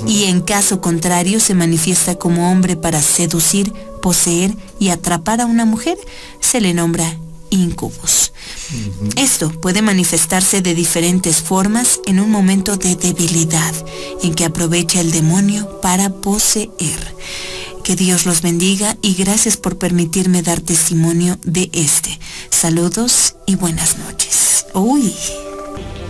y 0.07 0.25
en 0.25 0.41
caso 0.43 0.81
contrario 0.81 1.41
se 1.41 1.55
manifiesta 1.55 2.17
como 2.17 2.51
hombre 2.51 2.77
para 2.77 3.01
seducir, 3.01 3.73
poseer 4.03 4.55
y 4.79 4.91
atrapar 4.91 5.41
a 5.41 5.47
una 5.47 5.65
mujer, 5.65 5.97
se 6.41 6.61
le 6.61 6.75
nombra 6.75 7.17
incubus. 7.51 8.33
Esto 9.17 9.51
puede 9.61 9.83
manifestarse 9.83 10.63
de 10.63 10.75
diferentes 10.75 11.43
formas 11.43 12.01
en 12.07 12.21
un 12.21 12.31
momento 12.31 12.77
de 12.77 12.97
debilidad 12.97 13.75
en 14.23 14.35
que 14.35 14.45
aprovecha 14.45 15.01
el 15.01 15.11
demonio 15.11 15.81
para 15.81 16.11
poseer. 16.11 17.15
Que 17.85 17.97
Dios 17.97 18.27
los 18.27 18.43
bendiga 18.43 18.97
y 19.03 19.15
gracias 19.15 19.57
por 19.57 19.77
permitirme 19.77 20.43
dar 20.43 20.61
testimonio 20.61 21.39
de 21.43 21.69
este. 21.73 22.19
Saludos 22.49 23.35
y 23.47 23.57
buenas 23.57 23.99
noches. 23.99 24.67
Uy. 24.73 25.13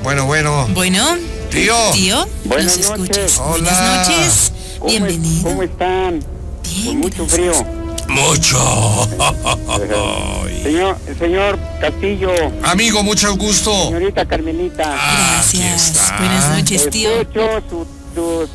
Bueno, 0.02 0.26
bueno. 0.26 0.68
Bueno. 0.74 1.41
Tío. 1.52 1.74
Tío, 1.92 2.26
Buenas 2.44 2.78
¿nos 2.78 2.98
noches. 2.98 3.16
escuchas? 3.16 3.38
Hola. 3.38 3.50
Buenas 3.50 4.08
noches. 4.08 4.52
¿Cómo 4.78 4.86
es- 4.90 4.92
Bienvenido. 4.92 5.42
¿Cómo 5.48 5.62
están? 5.62 6.24
Bien, 6.64 6.86
Con 6.86 6.96
mucho 6.98 7.26
gracias. 7.26 7.32
frío. 7.32 7.82
Mucho. 8.08 9.08
Señor, 10.62 10.96
señor 11.18 11.58
Castillo, 11.80 12.30
Amigo, 12.62 13.02
mucho 13.02 13.34
gusto. 13.36 13.72
señorita 13.86 14.24
Carmelita, 14.26 14.84
Ah, 14.86 15.34
Gracias. 15.42 16.12
Buenas 16.18 16.48
noches, 16.56 16.88
tío. 16.90 17.10
escucho 17.20 17.62
su, 17.68 17.86
su, 18.14 18.48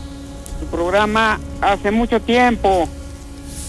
su 0.59 0.65
programa 0.67 1.39
hace 1.61 1.91
mucho 1.91 2.19
tiempo. 2.21 2.87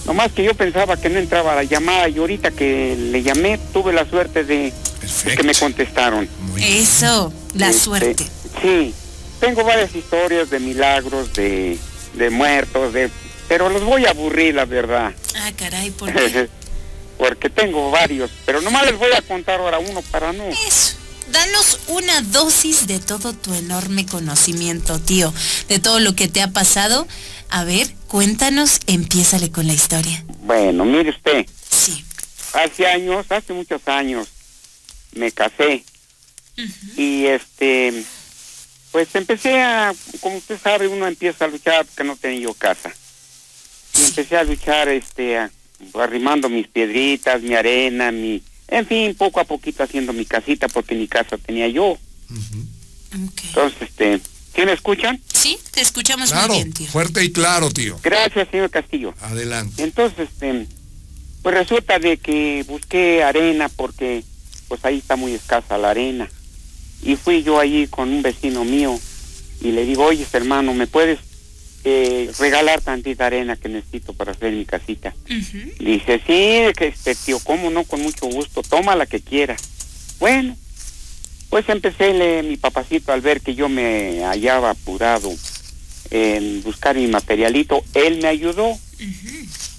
Nomás 0.06 0.32
que 0.32 0.44
yo 0.44 0.54
pensaba 0.54 0.96
que 0.96 1.08
no 1.10 1.18
entraba 1.18 1.54
la 1.54 1.64
llamada 1.64 2.08
y 2.08 2.18
ahorita 2.18 2.50
que 2.52 2.96
le 2.96 3.22
llamé 3.22 3.58
tuve 3.72 3.92
la 3.92 4.08
suerte 4.08 4.44
de, 4.44 4.72
Perfecto. 5.00 5.36
que 5.36 5.42
me 5.46 5.54
contestaron. 5.54 6.28
Eso, 6.60 7.32
la 7.54 7.70
Este, 7.70 7.82
suerte. 7.84 8.26
Sí, 8.62 8.94
tengo 9.40 9.64
varias 9.64 9.94
historias 9.94 10.50
de 10.50 10.60
milagros, 10.60 11.32
de, 11.34 11.78
de 12.14 12.30
muertos, 12.30 12.92
de 12.92 13.10
pero 13.48 13.68
los 13.70 13.82
voy 13.84 14.04
a 14.06 14.10
aburrir, 14.10 14.54
la 14.54 14.66
verdad. 14.66 15.14
Ah, 15.36 15.50
caray, 15.56 15.90
¿por 15.90 16.12
qué? 16.12 16.48
Porque 17.18 17.48
tengo 17.50 17.90
varios, 17.90 18.30
pero 18.46 18.60
nomás 18.60 18.84
les 18.86 18.98
voy 18.98 19.10
a 19.12 19.22
contar 19.22 19.58
ahora 19.60 19.78
uno 19.78 20.02
para 20.02 20.32
no. 20.32 20.44
Eso. 20.48 20.94
Danos 21.32 21.80
una 21.88 22.22
dosis 22.22 22.86
de 22.86 23.00
todo 23.00 23.32
tu 23.34 23.52
enorme 23.54 24.06
conocimiento, 24.06 24.98
tío, 25.00 25.32
de 25.68 25.78
todo 25.78 25.98
lo 26.00 26.14
que 26.14 26.28
te 26.28 26.40
ha 26.42 26.52
pasado. 26.52 27.06
A 27.50 27.64
ver, 27.64 27.92
cuéntanos, 28.06 28.80
empiézale 28.86 29.50
con 29.50 29.66
la 29.66 29.72
historia. 29.74 30.24
Bueno, 30.42 30.84
mire 30.84 31.10
usted, 31.10 31.46
Sí. 31.70 32.04
hace 32.54 32.86
años, 32.86 33.26
hace 33.30 33.52
muchos 33.52 33.80
años, 33.86 34.28
me 35.12 35.30
casé 35.32 35.84
y 36.96 37.26
este, 37.26 38.04
pues 38.98 39.14
empecé 39.14 39.60
a, 39.60 39.94
como 40.18 40.38
usted 40.38 40.58
sabe, 40.60 40.88
uno 40.88 41.06
empieza 41.06 41.44
a 41.44 41.48
luchar 41.48 41.86
porque 41.86 42.02
no 42.02 42.16
tenía 42.16 42.40
yo 42.40 42.54
casa. 42.54 42.92
Y 43.96 44.04
empecé 44.06 44.36
a 44.36 44.42
luchar, 44.42 44.88
este, 44.88 45.38
a- 45.38 45.52
arrimando 45.94 46.48
mis 46.48 46.66
piedritas, 46.66 47.40
mi 47.40 47.54
arena, 47.54 48.10
mi, 48.10 48.42
en 48.66 48.86
fin, 48.88 49.14
poco 49.14 49.38
a 49.38 49.44
poquito 49.44 49.84
haciendo 49.84 50.12
mi 50.12 50.24
casita 50.26 50.66
porque 50.66 50.96
mi 50.96 51.06
casa 51.06 51.38
tenía 51.38 51.68
yo. 51.68 51.96
Entonces, 53.12 53.82
este, 53.82 54.18
¿sí 54.54 54.62
me 54.64 54.72
escuchan? 54.72 55.20
Sí, 55.32 55.56
te 55.70 55.80
escuchamos 55.80 56.30
Claro, 56.32 56.48
muy 56.54 56.56
bien, 56.64 56.72
tío. 56.72 56.88
fuerte 56.88 57.22
y 57.24 57.30
claro, 57.30 57.70
tío. 57.70 58.00
Gracias, 58.02 58.48
señor 58.50 58.68
Castillo. 58.70 59.14
Adelante. 59.20 59.80
Entonces, 59.84 60.28
este, 60.28 60.66
pues 61.44 61.54
resulta 61.54 62.00
de 62.00 62.16
que 62.16 62.64
busqué 62.66 63.22
arena 63.22 63.68
porque 63.68 64.24
pues 64.66 64.84
ahí 64.84 64.98
está 64.98 65.14
muy 65.14 65.34
escasa 65.34 65.78
la 65.78 65.90
arena. 65.90 66.28
Y 67.02 67.16
fui 67.16 67.42
yo 67.42 67.58
allí 67.60 67.86
con 67.86 68.08
un 68.10 68.22
vecino 68.22 68.64
mío 68.64 68.98
y 69.60 69.72
le 69.72 69.84
digo, 69.84 70.04
oye 70.04 70.26
hermano, 70.32 70.74
¿me 70.74 70.86
puedes 70.86 71.18
eh, 71.84 72.30
regalar 72.38 72.80
tantita 72.80 73.26
arena 73.26 73.56
que 73.56 73.68
necesito 73.68 74.12
para 74.12 74.32
hacer 74.32 74.52
mi 74.52 74.64
casita? 74.64 75.14
Dice, 75.78 76.20
sí, 76.26 76.72
que 76.76 76.88
este 76.88 77.14
tío, 77.14 77.38
cómo 77.40 77.70
no, 77.70 77.84
con 77.84 78.02
mucho 78.02 78.26
gusto, 78.26 78.62
toma 78.62 78.96
la 78.96 79.06
que 79.06 79.20
quieras. 79.20 79.60
Bueno, 80.18 80.56
pues 81.50 81.68
empecé 81.68 82.12
le- 82.12 82.42
mi 82.42 82.56
papacito 82.56 83.12
al 83.12 83.20
ver 83.20 83.40
que 83.40 83.54
yo 83.54 83.68
me 83.68 84.22
hallaba 84.24 84.70
apurado 84.70 85.32
en 86.10 86.62
buscar 86.62 86.96
mi 86.96 87.06
materialito, 87.06 87.82
él 87.94 88.18
me 88.20 88.28
ayudó. 88.28 88.76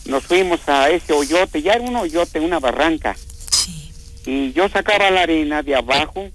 Nos 0.05 0.24
fuimos 0.24 0.61
a 0.67 0.89
ese 0.89 1.13
hoyote, 1.13 1.61
ya 1.61 1.74
era 1.74 1.82
un 1.84 1.95
hoyote, 1.95 2.39
una 2.39 2.59
barranca, 2.59 3.15
Sí. 3.51 3.91
y 4.26 4.53
yo 4.53 4.67
sacaba 4.70 5.11
la 5.11 5.22
arena 5.24 5.61
de 5.63 5.76
abajo 5.76 6.30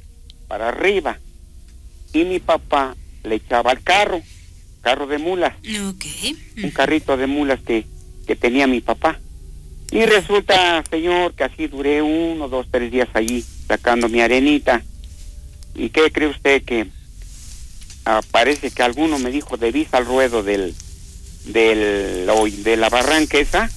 para 0.55 0.69
arriba, 0.69 1.19
y 2.13 2.23
mi 2.23 2.39
papá 2.39 2.95
le 3.25 3.35
echaba 3.35 3.73
al 3.73 3.83
carro, 3.83 4.23
carro 4.83 5.09
de 5.09 5.19
mulas 5.19 5.53
un 6.63 6.71
carrito 6.71 7.17
de 7.17 7.27
mulas 7.27 7.59
que, 7.67 7.85
que 8.25 8.37
tenía 8.37 8.69
mi 8.69 8.81
papá. 8.81 9.19
Y 9.91 10.05
resulta, 10.07 10.85
señor, 10.89 11.35
que 11.35 11.43
así 11.43 11.67
duré 11.67 12.03
uno, 12.03 12.49
dos, 12.49 12.69
tres 12.71 12.93
días 12.93 13.09
allí 13.15 13.45
sacando 13.67 14.09
mi 14.09 14.21
arenita. 14.21 14.81
¿Y 15.75 15.89
qué 15.89 16.13
cree 16.13 16.29
usted 16.29 16.63
que 16.63 16.87
ah, 18.05 18.21
parece 18.31 18.71
que 18.71 18.83
alguno 18.85 19.19
me 19.19 19.33
dijo 19.33 19.57
de 19.57 19.73
vista 19.73 19.97
al 19.99 20.07
ruedo 20.07 20.45
del, 20.45 20.73
del 21.47 22.29
hoy- 22.31 22.53
de 22.63 22.77
la 22.77 22.91
barranca 22.91 23.39
esa? 23.39 23.69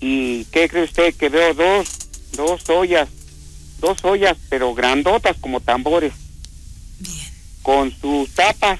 ¿Y 0.00 0.46
qué 0.46 0.70
cree 0.70 0.84
usted 0.84 1.14
que 1.14 1.28
veo 1.28 1.52
dos, 1.52 1.86
dos 2.34 2.66
ollas, 2.70 3.10
dos 3.80 4.04
ollas, 4.04 4.36
pero 4.48 4.74
grandotas 4.74 5.36
como 5.40 5.60
tambores, 5.60 6.12
Bien. 6.98 7.14
con 7.62 7.90
sus 7.90 8.30
tapas? 8.30 8.78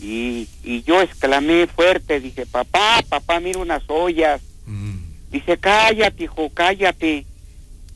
Y, 0.00 0.46
y 0.62 0.82
yo 0.82 1.00
exclamé 1.00 1.66
fuerte, 1.66 2.20
dije, 2.20 2.44
papá, 2.46 3.02
papá, 3.08 3.40
mira 3.40 3.58
unas 3.58 3.82
ollas. 3.88 4.40
Mm. 4.66 4.96
Dice, 5.30 5.56
cállate, 5.58 6.24
hijo, 6.24 6.50
cállate. 6.52 7.24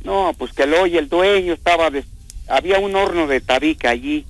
No, 0.02 0.34
pues 0.38 0.52
que 0.54 0.66
lo 0.66 0.82
oye 0.82 0.98
el 0.98 1.08
dueño, 1.10 1.52
estaba, 1.52 1.90
des- 1.90 2.06
había 2.48 2.78
un 2.78 2.96
horno 2.96 3.26
de 3.26 3.40
tabique 3.42 3.86
allí 3.86 4.24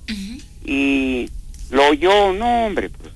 y 0.65 1.29
lo 1.69 1.87
oyó, 1.87 2.33
no, 2.33 2.65
hombre, 2.65 2.89
pues, 2.89 3.11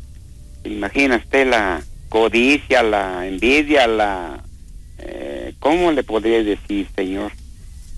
imagina 0.63 1.17
usted 1.17 1.47
la 1.49 1.83
codicia, 2.07 2.81
la 2.81 3.27
envidia, 3.27 3.87
la, 3.87 4.41
eh, 4.99 5.53
¿cómo 5.59 5.91
le 5.91 6.03
podría 6.03 6.41
decir, 6.43 6.87
señor? 6.95 7.33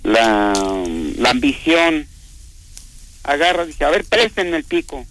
La, 0.08 0.54
la 1.18 1.30
ambición. 1.30 2.08
Agarra, 3.24 3.66
dice, 3.66 3.84
a 3.84 3.90
ver, 3.90 4.06
préstenme 4.06 4.56
el 4.58 4.64
pico. 4.64 5.06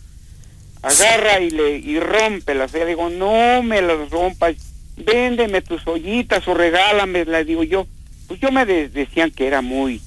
Agarra 0.83 1.41
y 1.41 1.51
le 1.51 1.77
y 1.79 1.99
rompe 2.01 2.55
las 2.55 2.73
Le 2.73 2.87
digo, 2.87 3.11
no 3.11 3.63
me 3.63 3.83
las 3.83 4.09
rompas, 4.11 4.55
véndeme 4.97 5.61
tus 5.61 5.87
ollitas 5.87 6.47
o 6.49 6.55
regálame, 6.55 7.25
le 7.27 7.45
digo 7.45 7.63
yo. 7.63 7.87
Pues 8.27 8.41
yo 8.41 8.51
me 8.51 8.65
de- 8.65 8.89
decían 8.89 9.31
que 9.31 9.47
era 9.47 9.61
muy 9.61 10.01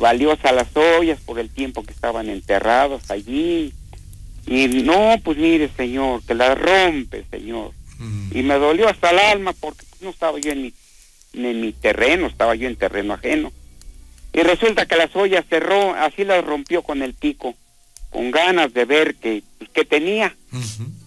valiosa 0.00 0.50
las 0.52 0.74
ollas 0.76 1.20
por 1.20 1.38
el 1.38 1.48
tiempo 1.48 1.84
que 1.84 1.92
estaban 1.92 2.28
enterrados 2.28 3.10
allí. 3.10 3.72
Y 4.46 4.66
no, 4.68 5.16
pues 5.22 5.38
mire, 5.38 5.70
señor, 5.76 6.22
que 6.24 6.34
las 6.34 6.58
rompe, 6.58 7.24
señor. 7.30 7.72
Mm. 7.98 8.36
Y 8.36 8.42
me 8.42 8.54
dolió 8.54 8.88
hasta 8.88 9.10
el 9.10 9.18
alma 9.20 9.52
porque 9.52 9.84
no 10.00 10.10
estaba 10.10 10.38
yo 10.40 10.50
en 10.52 10.62
mi, 10.62 10.72
en 11.34 11.60
mi 11.60 11.72
terreno, 11.72 12.26
estaba 12.26 12.54
yo 12.56 12.66
en 12.68 12.76
terreno 12.76 13.14
ajeno. 13.14 13.52
Y 14.32 14.42
resulta 14.42 14.86
que 14.86 14.96
las 14.96 15.14
ollas 15.16 15.44
cerró, 15.48 15.94
así 15.94 16.24
las 16.24 16.44
rompió 16.44 16.82
con 16.82 17.02
el 17.02 17.14
pico, 17.14 17.54
con 18.10 18.30
ganas 18.30 18.72
de 18.74 18.84
ver 18.84 19.14
que, 19.14 19.42
que 19.72 19.84
tenía. 19.84 20.36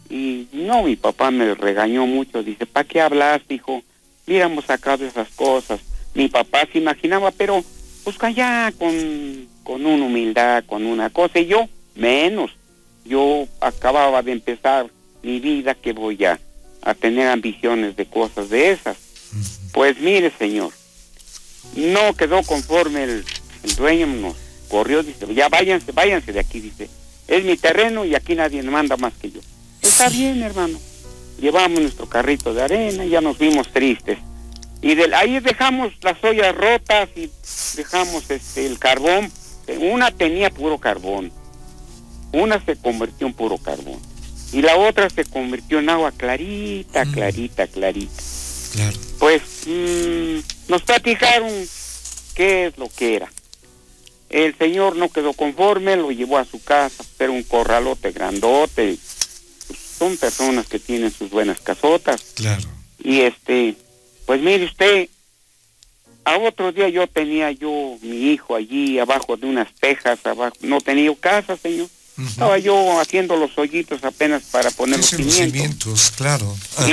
Y 0.09 0.47
no, 0.51 0.84
mi 0.84 0.95
papá 0.95 1.30
me 1.30 1.53
regañó 1.53 2.07
mucho, 2.07 2.41
dice, 2.41 2.65
¿para 2.65 2.88
qué 2.88 3.01
hablas, 3.01 3.41
hijo? 3.49 3.84
Hubiéramos 4.26 4.65
sacado 4.65 5.05
esas 5.05 5.30
cosas. 5.30 5.80
Mi 6.15 6.28
papá 6.28 6.67
se 6.72 6.80
imaginaba, 6.80 7.32
pero 7.32 7.63
pues 8.03 8.17
allá 8.24 8.74
con, 8.78 9.47
con 9.63 9.86
una 9.86 10.05
humildad, 10.05 10.63
con 10.65 10.86
una 10.86 11.09
cosa, 11.11 11.39
y 11.39 11.45
yo 11.45 11.67
menos. 11.95 12.51
Yo 13.05 13.47
acababa 13.61 14.22
de 14.22 14.32
empezar 14.32 14.88
mi 15.24 15.39
vida 15.39 15.76
que 15.76 15.93
voy 15.93 16.24
a, 16.26 16.39
a 16.82 16.93
tener 16.93 17.28
ambiciones 17.28 17.95
de 17.95 18.05
cosas 18.05 18.49
de 18.49 18.72
esas. 18.72 18.97
Pues 19.72 19.99
mire, 19.99 20.32
señor, 20.38 20.72
no 21.76 22.14
quedó 22.16 22.43
conforme 22.43 23.03
el, 23.03 23.26
el 23.64 23.76
dueño, 23.76 24.07
nos 24.07 24.36
corrió, 24.68 25.03
dice, 25.03 25.34
ya 25.34 25.49
váyanse, 25.49 25.91
váyanse 25.91 26.32
de 26.34 26.39
aquí, 26.39 26.60
dice, 26.60 26.89
es 27.28 27.43
mi 27.43 27.57
terreno 27.57 28.05
y 28.05 28.16
aquí 28.16 28.36
nadie 28.36 28.62
me 28.64 28.72
manda 28.72 28.97
más 28.97 29.14
que 29.22 29.32
yo. 29.32 29.39
Está 29.82 30.10
bien, 30.10 30.41
hermano. 30.43 30.80
Llevamos 31.39 31.80
nuestro 31.82 32.07
carrito 32.10 32.53
de 32.53 32.62
arena 32.64 33.05
y 33.05 33.10
ya 33.10 33.22
nos 33.22 33.38
vimos 33.38 33.72
tristes. 33.72 34.18
Y 34.82 34.95
del, 34.95 35.14
ahí 35.14 35.39
dejamos 35.39 35.93
las 36.01 36.22
ollas 36.24 36.55
rotas 36.55 37.10
y 37.16 37.30
dejamos 37.76 38.30
este 38.30 38.66
el 38.66 38.78
carbón. 38.80 39.32
Una 39.80 40.12
tenía 40.12 40.49
puro 40.49 40.78
carbón. 40.80 41.32
Una 42.34 42.64
se 42.64 42.76
convirtió 42.76 43.28
en 43.28 43.34
puro 43.34 43.57
carbón. 43.57 43.99
Y 44.51 44.62
la 44.62 44.76
otra 44.78 45.10
se 45.10 45.26
convirtió 45.26 45.80
en 45.80 45.89
agua 45.89 46.12
clarita, 46.12 47.05
Mm. 47.05 47.12
clarita, 47.12 47.68
clarita. 47.68 48.24
Claro. 48.74 48.97
Pues 49.20 49.41
mm, 49.65 50.39
nos 50.67 50.82
platicaron 50.84 51.51
qué 52.36 52.67
es 52.67 52.78
lo 52.78 52.89
que 52.89 53.15
era. 53.15 53.32
El 54.30 54.55
señor 54.57 54.95
no 54.95 55.09
quedó 55.09 55.34
conforme, 55.34 55.95
lo 55.95 56.11
llevó 56.11 56.38
a 56.38 56.45
su 56.45 56.63
casa, 56.63 57.03
era 57.17 57.32
un 57.32 57.43
corralote 57.43 58.11
grandote. 58.11 58.97
Pues, 59.67 59.80
son 59.97 60.17
personas 60.17 60.67
que 60.67 60.80
tienen 60.80 61.11
sus 61.11 61.30
buenas 61.30 61.59
casotas. 61.61 62.22
Claro. 62.36 62.67
Y 63.03 63.22
este, 63.22 63.76
pues 64.26 64.39
mire 64.41 64.65
usted, 64.65 65.09
a 66.26 66.38
otro 66.38 66.72
día 66.72 66.89
yo 66.89 67.07
tenía 67.07 67.51
yo 67.51 67.97
mi 68.01 68.32
hijo 68.32 68.55
allí 68.55 68.99
abajo 68.99 69.36
de 69.36 69.47
unas 69.47 69.74
tejas, 69.80 70.20
abajo, 70.26 70.55
no 70.61 70.80
tenía 70.80 71.13
casa, 71.15 71.57
señor. 71.57 71.88
Estaba 72.28 72.57
yo 72.57 72.99
haciendo 72.99 73.38
los 73.38 73.57
hoyitos 73.57 74.03
apenas 74.03 74.43
para 74.51 74.70
poner 74.72 74.97
los 74.97 75.07
Hacen 75.13 75.26
los 75.26 75.34
cimientos. 75.36 75.53
cimientos, 75.53 76.11
claro. 76.17 76.53
Ajá. 76.76 76.88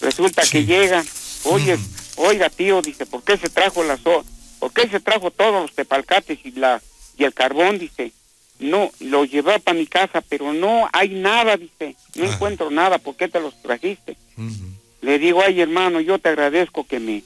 Resulta 0.00 0.42
Sí. 0.44 0.50
que 0.50 0.64
llega, 0.66 1.04
oye, 1.44 1.78
oiga 2.16 2.48
tío, 2.50 2.80
dice, 2.82 3.06
¿por 3.06 3.22
qué 3.22 3.36
se 3.36 3.48
trajo 3.48 3.82
las 3.84 4.00
o 4.06 4.24
¿Por 4.58 4.72
qué 4.74 4.88
se 4.88 5.00
trajo 5.00 5.30
todos 5.30 5.62
los 5.62 5.72
tepalcates 5.74 6.38
y 6.44 6.50
la 6.52 6.82
y 7.16 7.24
el 7.24 7.32
carbón? 7.32 7.78
Dice, 7.78 8.12
no, 8.58 8.90
lo 9.00 9.24
llevé 9.24 9.58
para 9.58 9.78
mi 9.78 9.86
casa, 9.86 10.20
pero 10.20 10.52
no 10.52 10.86
hay 10.92 11.08
nada, 11.10 11.56
dice, 11.56 11.96
no 12.14 12.24
encuentro 12.30 12.70
nada, 12.70 12.98
¿por 12.98 13.16
qué 13.16 13.26
te 13.28 13.40
los 13.40 13.54
trajiste? 13.62 14.16
Le 15.00 15.18
digo, 15.18 15.40
ay 15.42 15.62
hermano, 15.62 16.00
yo 16.02 16.18
te 16.18 16.28
agradezco 16.28 16.86
que 16.86 17.00
me, 17.00 17.22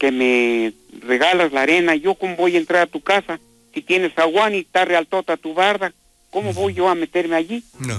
que 0.00 0.10
me 0.10 0.72
regalas 1.00 1.52
la 1.52 1.62
arena, 1.62 1.94
yo 1.94 2.16
cómo 2.16 2.34
voy 2.34 2.56
a 2.56 2.58
entrar 2.58 2.82
a 2.82 2.86
tu 2.90 3.00
casa, 3.00 3.38
si 3.72 3.80
tienes 3.82 4.18
agua 4.18 4.50
y 4.52 4.60
está 4.60 4.84
realtota 4.84 5.36
tu 5.36 5.54
barda, 5.54 5.92
¿cómo 6.30 6.52
voy 6.52 6.74
yo 6.74 6.88
a 6.88 6.96
meterme 6.96 7.36
allí? 7.36 7.62
No. 7.78 7.96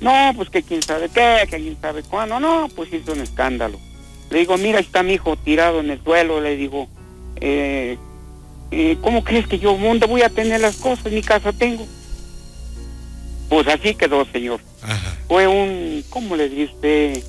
No, 0.00 0.32
pues 0.36 0.50
que 0.50 0.62
quién 0.62 0.82
sabe 0.82 1.08
qué, 1.08 1.46
que 1.50 1.56
quién 1.56 1.76
sabe 1.80 2.02
cuándo. 2.02 2.38
No, 2.40 2.68
pues 2.74 2.92
hizo 2.92 3.12
un 3.12 3.20
escándalo. 3.20 3.78
Le 4.30 4.40
digo, 4.40 4.56
mira, 4.58 4.78
está 4.78 5.02
mi 5.02 5.14
hijo 5.14 5.36
tirado 5.36 5.80
en 5.80 5.90
el 5.90 6.02
suelo. 6.02 6.40
Le 6.40 6.56
digo, 6.56 6.88
eh, 7.36 7.98
eh, 8.70 8.96
¿cómo 9.00 9.24
crees 9.24 9.46
que 9.46 9.58
yo 9.58 9.76
dónde 9.76 10.06
voy 10.06 10.22
a 10.22 10.28
tener 10.28 10.60
las 10.60 10.76
cosas? 10.76 11.12
Mi 11.12 11.22
casa 11.22 11.52
tengo. 11.52 11.86
Pues 13.48 13.66
así 13.66 13.94
quedó, 13.94 14.24
señor. 14.26 14.60
Ajá. 14.82 15.16
Fue 15.26 15.48
un, 15.48 16.04
¿cómo 16.10 16.36
le 16.36 16.48
dice? 16.48 17.24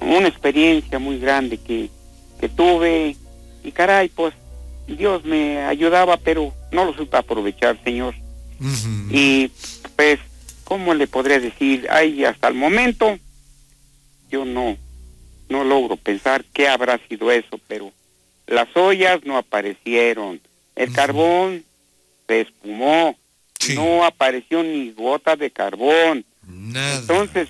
Una 0.00 0.28
experiencia 0.28 0.98
muy 0.98 1.18
grande 1.18 1.58
que, 1.58 1.90
que 2.40 2.48
tuve. 2.48 3.16
Y 3.64 3.72
caray, 3.72 4.08
pues 4.10 4.34
Dios 4.86 5.24
me 5.24 5.62
ayudaba, 5.62 6.18
pero 6.18 6.52
no 6.70 6.84
lo 6.84 6.94
supe 6.94 7.16
aprovechar, 7.16 7.78
señor. 7.82 8.14
Y 9.10 9.50
pues, 9.96 10.18
¿cómo 10.64 10.94
le 10.94 11.06
podría 11.06 11.38
decir? 11.40 11.86
Ay, 11.90 12.24
hasta 12.24 12.48
el 12.48 12.54
momento 12.54 13.18
yo 14.30 14.44
no, 14.44 14.76
no 15.48 15.64
logro 15.64 15.96
pensar 15.96 16.44
qué 16.52 16.68
habrá 16.68 16.98
sido 17.08 17.30
eso, 17.30 17.60
pero 17.68 17.92
las 18.46 18.68
ollas 18.76 19.20
no 19.24 19.36
aparecieron, 19.38 20.40
el 20.76 20.92
carbón 20.92 21.64
se 22.26 22.40
espumó, 22.42 23.16
Sí. 23.60 23.74
no 23.76 24.04
apareció 24.04 24.62
ni 24.62 24.90
gota 24.92 25.36
de 25.36 25.50
carbón. 25.50 26.24
Nada. 26.46 26.96
Entonces, 26.98 27.48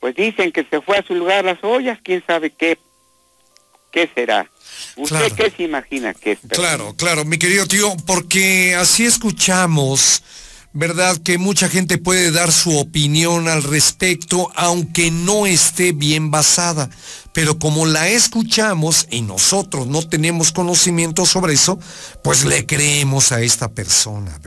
pues 0.00 0.14
dicen 0.14 0.52
que 0.52 0.64
se 0.64 0.80
fue 0.82 0.98
a 0.98 1.02
su 1.06 1.14
lugar 1.14 1.44
las 1.44 1.62
ollas, 1.64 1.98
quién 2.02 2.22
sabe 2.26 2.50
qué, 2.50 2.76
qué 3.90 4.10
será. 4.14 4.50
¿Usted 4.96 5.16
Claro. 5.32 5.34
qué 5.36 5.50
se 5.56 5.62
imagina 5.62 6.12
que 6.12 6.32
es? 6.32 6.38
Claro, 6.50 6.94
claro, 6.96 7.24
mi 7.24 7.38
querido 7.38 7.66
tío, 7.66 7.96
porque 8.06 8.74
así 8.74 9.06
escuchamos, 9.06 10.22
¿verdad? 10.78 11.16
Que 11.18 11.38
mucha 11.38 11.68
gente 11.68 11.98
puede 11.98 12.30
dar 12.30 12.52
su 12.52 12.78
opinión 12.78 13.48
al 13.48 13.64
respecto, 13.64 14.50
aunque 14.54 15.10
no 15.10 15.44
esté 15.46 15.90
bien 15.90 16.30
basada. 16.30 16.88
Pero 17.32 17.58
como 17.58 17.84
la 17.84 18.08
escuchamos 18.08 19.08
y 19.10 19.22
nosotros 19.22 19.88
no 19.88 20.06
tenemos 20.08 20.52
conocimiento 20.52 21.26
sobre 21.26 21.54
eso, 21.54 21.80
pues 22.22 22.44
le 22.44 22.64
creemos 22.64 23.32
a 23.32 23.42
esta 23.42 23.68
persona. 23.68 24.38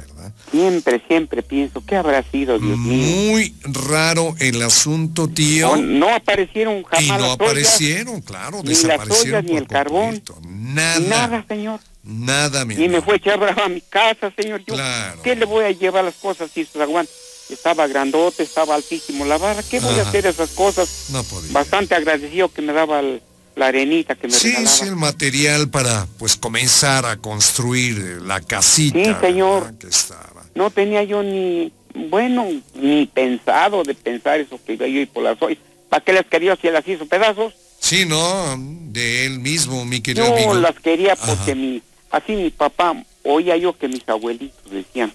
Siempre, 0.52 1.02
siempre 1.08 1.43
pienso, 1.43 1.82
¿qué 1.86 1.95
habrá 1.95 2.24
sido, 2.30 2.60
Dios 2.60 2.78
mío? 2.78 3.32
Muy 3.32 3.56
raro 3.64 4.36
el 4.39 4.62
asunto, 4.62 5.30
tío. 5.30 5.78
No, 5.78 5.82
no 5.82 6.14
aparecieron 6.14 6.84
jamás 6.84 7.04
Y 7.06 7.08
no 7.08 7.14
las 7.18 7.24
ollas, 7.28 7.36
aparecieron, 7.36 8.22
claro, 8.22 8.62
ni 8.64 8.76
las 8.76 9.10
ollas, 9.10 9.43
ni 9.45 9.56
el 9.58 9.68
carbón. 9.68 10.22
Nada, 10.43 10.99
Nada, 10.99 11.45
señor. 11.47 11.80
nada, 12.04 12.66
mi 12.66 12.76
Y 12.76 12.89
me 12.89 13.02
fue 13.02 13.14
a 13.14 13.18
echar 13.18 13.60
a 13.60 13.70
mi 13.70 13.82
casa, 13.82 14.32
señor. 14.38 14.62
Yo, 14.68 14.74
Claro. 14.76 15.22
¿Qué 15.22 15.36
le 15.36 15.45
voy 15.45 15.64
a 15.66 15.72
llevar 15.72 16.04
las 16.04 16.16
cosas 16.16 16.52
si 16.54 16.66
se 16.66 16.82
aguanta? 16.82 17.12
Estaba 17.49 17.88
grandote, 17.88 18.43
estaba 18.43 18.76
altísimo 18.76 19.26
la 19.26 19.38
barra. 19.38 19.62
¿Qué 19.64 19.80
voy 19.80 19.99
a 19.99 20.04
hacer 20.04 20.26
esas 20.26 20.52
cosas? 20.52 21.08
No 21.12 21.24
podía. 21.24 21.52
Bastante 21.52 21.95
agradecido 21.95 22.49
que 22.52 22.62
me 22.62 22.72
daba 22.74 22.99
el- 23.02 23.22
la 23.58 23.68
arenita 23.68 24.16
que 24.16 24.28
me 24.30 24.34
Sí, 24.34 24.47
regalaba. 24.47 24.70
sí, 24.78 24.86
el 24.86 24.95
material 24.95 25.70
para 25.70 26.08
pues 26.18 26.38
comenzar 26.38 27.06
a 27.06 27.18
construir 27.18 27.97
la 28.26 28.39
casita. 28.39 28.97
Sí, 29.04 29.12
señor. 29.20 29.74
Que 29.78 29.88
estaba. 29.88 30.30
No 30.56 30.70
tenía 30.70 31.04
yo 31.04 31.24
ni, 31.24 31.72
bueno, 31.93 32.47
ni 32.76 33.06
pensado 33.06 33.84
de 33.84 33.93
pensar 33.95 34.39
eso 34.39 34.60
que 34.66 34.74
iba 34.74 34.88
yo 34.88 35.22
las 35.22 35.41
ollas. 35.41 35.58
¿Para 35.89 36.04
qué 36.04 36.14
las 36.14 36.26
quería 36.26 36.56
si 36.56 36.70
las 36.70 36.88
hizo 36.88 37.06
pedazos? 37.06 37.54
Sí, 37.80 38.06
no, 38.06 38.56
de 38.58 39.26
él 39.26 39.39
mismo, 39.39 39.86
mi 39.86 40.02
querido 40.02 40.26
Yo 40.28 40.34
amigo. 40.34 40.54
las 40.56 40.76
quería 40.80 41.16
porque 41.16 41.52
Ajá. 41.52 41.56
mi, 41.56 41.82
así 42.12 42.34
mi 42.34 42.49
papá, 42.49 42.95
oía 43.24 43.58
yo 43.58 43.78
que 43.78 43.88
mis 43.88 44.08
abuelitos 44.08 44.72
decían, 44.72 45.12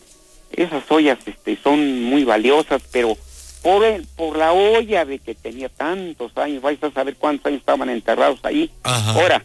esas 0.53 0.83
ollas 0.91 1.19
este, 1.27 1.57
son 1.63 2.03
muy 2.03 2.25
valiosas, 2.25 2.83
pero 2.91 3.17
por, 3.63 3.85
el- 3.85 4.07
por 4.17 4.37
la 4.37 4.53
olla 4.53 5.05
de 5.05 5.19
que 5.19 5.35
tenía 5.35 5.69
tantos 5.69 6.37
años, 6.37 6.63
vais 6.63 6.83
a 6.83 6.91
saber 6.91 7.17
cuántos 7.17 7.47
años 7.47 7.61
estaban 7.61 7.89
enterrados 7.91 8.41
ahí. 8.43 8.71
Ajá. 8.83 9.13
Ahora, 9.13 9.45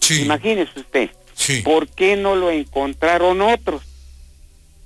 Sí, 0.00 0.22
imagínese 0.22 0.80
usted, 0.80 1.10
sí. 1.34 1.62
¿por 1.62 1.88
qué 1.88 2.16
no 2.16 2.34
lo 2.36 2.50
encontraron 2.50 3.40
otros? 3.40 3.82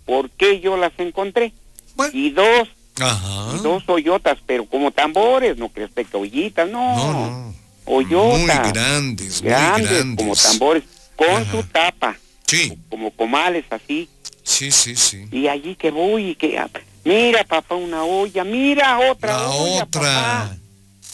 ¿Por 0.08 0.30
qué 0.30 0.58
yo 0.60 0.78
las 0.78 0.92
encontré? 0.96 1.52
Bueno, 1.94 2.10
Y 2.14 2.30
dos, 2.30 2.66
ajá. 2.98 3.52
y 3.54 3.62
dos 3.62 3.84
hoyotas, 3.88 4.38
pero 4.46 4.64
como 4.64 4.90
tambores, 4.90 5.58
no 5.58 5.68
crees 5.68 5.90
que 5.94 6.06
ollitas, 6.16 6.66
no, 6.70 6.96
No, 6.96 7.12
no. 7.12 7.54
hoyotas. 7.84 8.38
Muy 8.64 8.72
grandes, 8.72 9.42
muy 9.42 9.50
grandes, 9.50 9.90
grandes. 9.90 10.16
como 10.16 10.34
tambores, 10.34 10.84
con 11.14 11.28
Ajá. 11.28 11.50
su 11.52 11.62
tapa, 11.64 12.16
Sí, 12.46 12.72
como 12.88 13.10
comales 13.10 13.66
así. 13.68 14.08
sí, 14.42 14.70
sí, 14.72 14.96
sí. 14.96 15.26
Y 15.30 15.46
allí 15.48 15.74
que 15.76 15.90
voy 15.90 16.30
y 16.30 16.34
que, 16.36 16.58
ah, 16.58 16.70
mira 17.04 17.44
papá, 17.44 17.74
una 17.74 18.02
olla, 18.04 18.44
mira 18.44 18.98
otra 19.10 19.32
La 19.36 19.48
olla, 19.50 19.82
otra. 19.84 20.00
papá. 20.00 20.56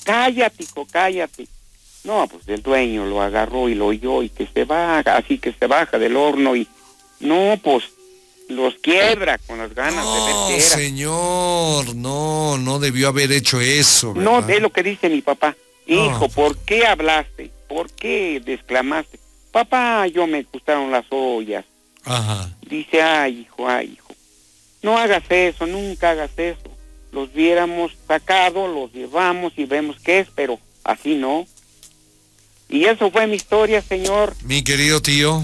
Cállate, 0.05 0.62
hijo, 0.62 0.86
cállate. 0.88 1.49
No, 2.05 2.28
pues 2.28 2.47
el 2.47 2.62
dueño 2.62 3.07
lo 3.07 3.20
agarró 3.22 3.68
y 3.68 3.74
lo 3.74 3.86
oyó 3.86 4.22
y 4.22 4.28
que 4.28 4.47
se 4.47 4.64
baja, 4.64 5.16
así 5.16 5.38
que 5.38 5.53
se 5.53 5.66
baja 5.66 5.99
del 5.99 6.16
horno 6.16 6.55
y, 6.55 6.68
no, 7.20 7.59
pues, 7.64 7.82
los 8.49 8.74
quiebra 8.74 9.38
con 9.38 9.59
las 9.59 9.74
ganas 9.74 10.05
de 10.05 10.11
No, 10.11 10.26
ver 10.26 10.34
qué 10.49 10.66
era. 10.66 10.76
señor, 10.76 11.95
no, 11.97 12.59
no 12.59 12.78
debió 12.78 13.09
haber 13.09 13.32
hecho 13.32 13.61
eso. 13.61 14.14
No, 14.14 14.47
es 14.49 14.61
lo 14.61 14.70
que 14.70 14.82
dice 14.82 15.09
mi 15.09 15.22
papá. 15.22 15.57
Hijo, 15.86 16.18
pues. 16.20 16.32
¿por 16.34 16.59
qué 16.59 16.86
hablaste? 16.86 17.51
¿Por 17.68 17.90
qué 17.90 18.40
desclamaste? 18.45 19.18
Papá, 19.53 20.07
yo 20.07 20.26
me 20.26 20.42
gustaron 20.42 20.90
las 20.90 21.05
ollas. 21.11 21.64
Ajá. 22.05 22.51
Dice, 22.68 23.03
ay, 23.03 23.40
hijo, 23.42 23.68
ay, 23.68 23.95
hijo. 23.95 24.14
No 24.82 24.99
hagas 24.99 25.24
eso, 25.30 25.66
nunca 25.66 26.11
hagas 26.11 26.30
eso. 26.36 26.59
Los 27.12 27.30
hubiéramos 27.34 27.92
sacado, 28.07 28.66
los 28.66 28.92
llevamos 28.92 29.53
y 29.57 29.64
vemos 29.64 29.97
qué 30.03 30.20
es, 30.20 30.28
pero 30.34 30.59
así 30.82 31.14
no. 31.14 31.47
Y 32.68 32.84
eso 32.86 33.11
fue 33.11 33.26
mi 33.26 33.36
historia, 33.36 33.80
señor. 33.82 34.34
Mi 34.42 34.62
querido 34.64 35.01
tío, 35.01 35.42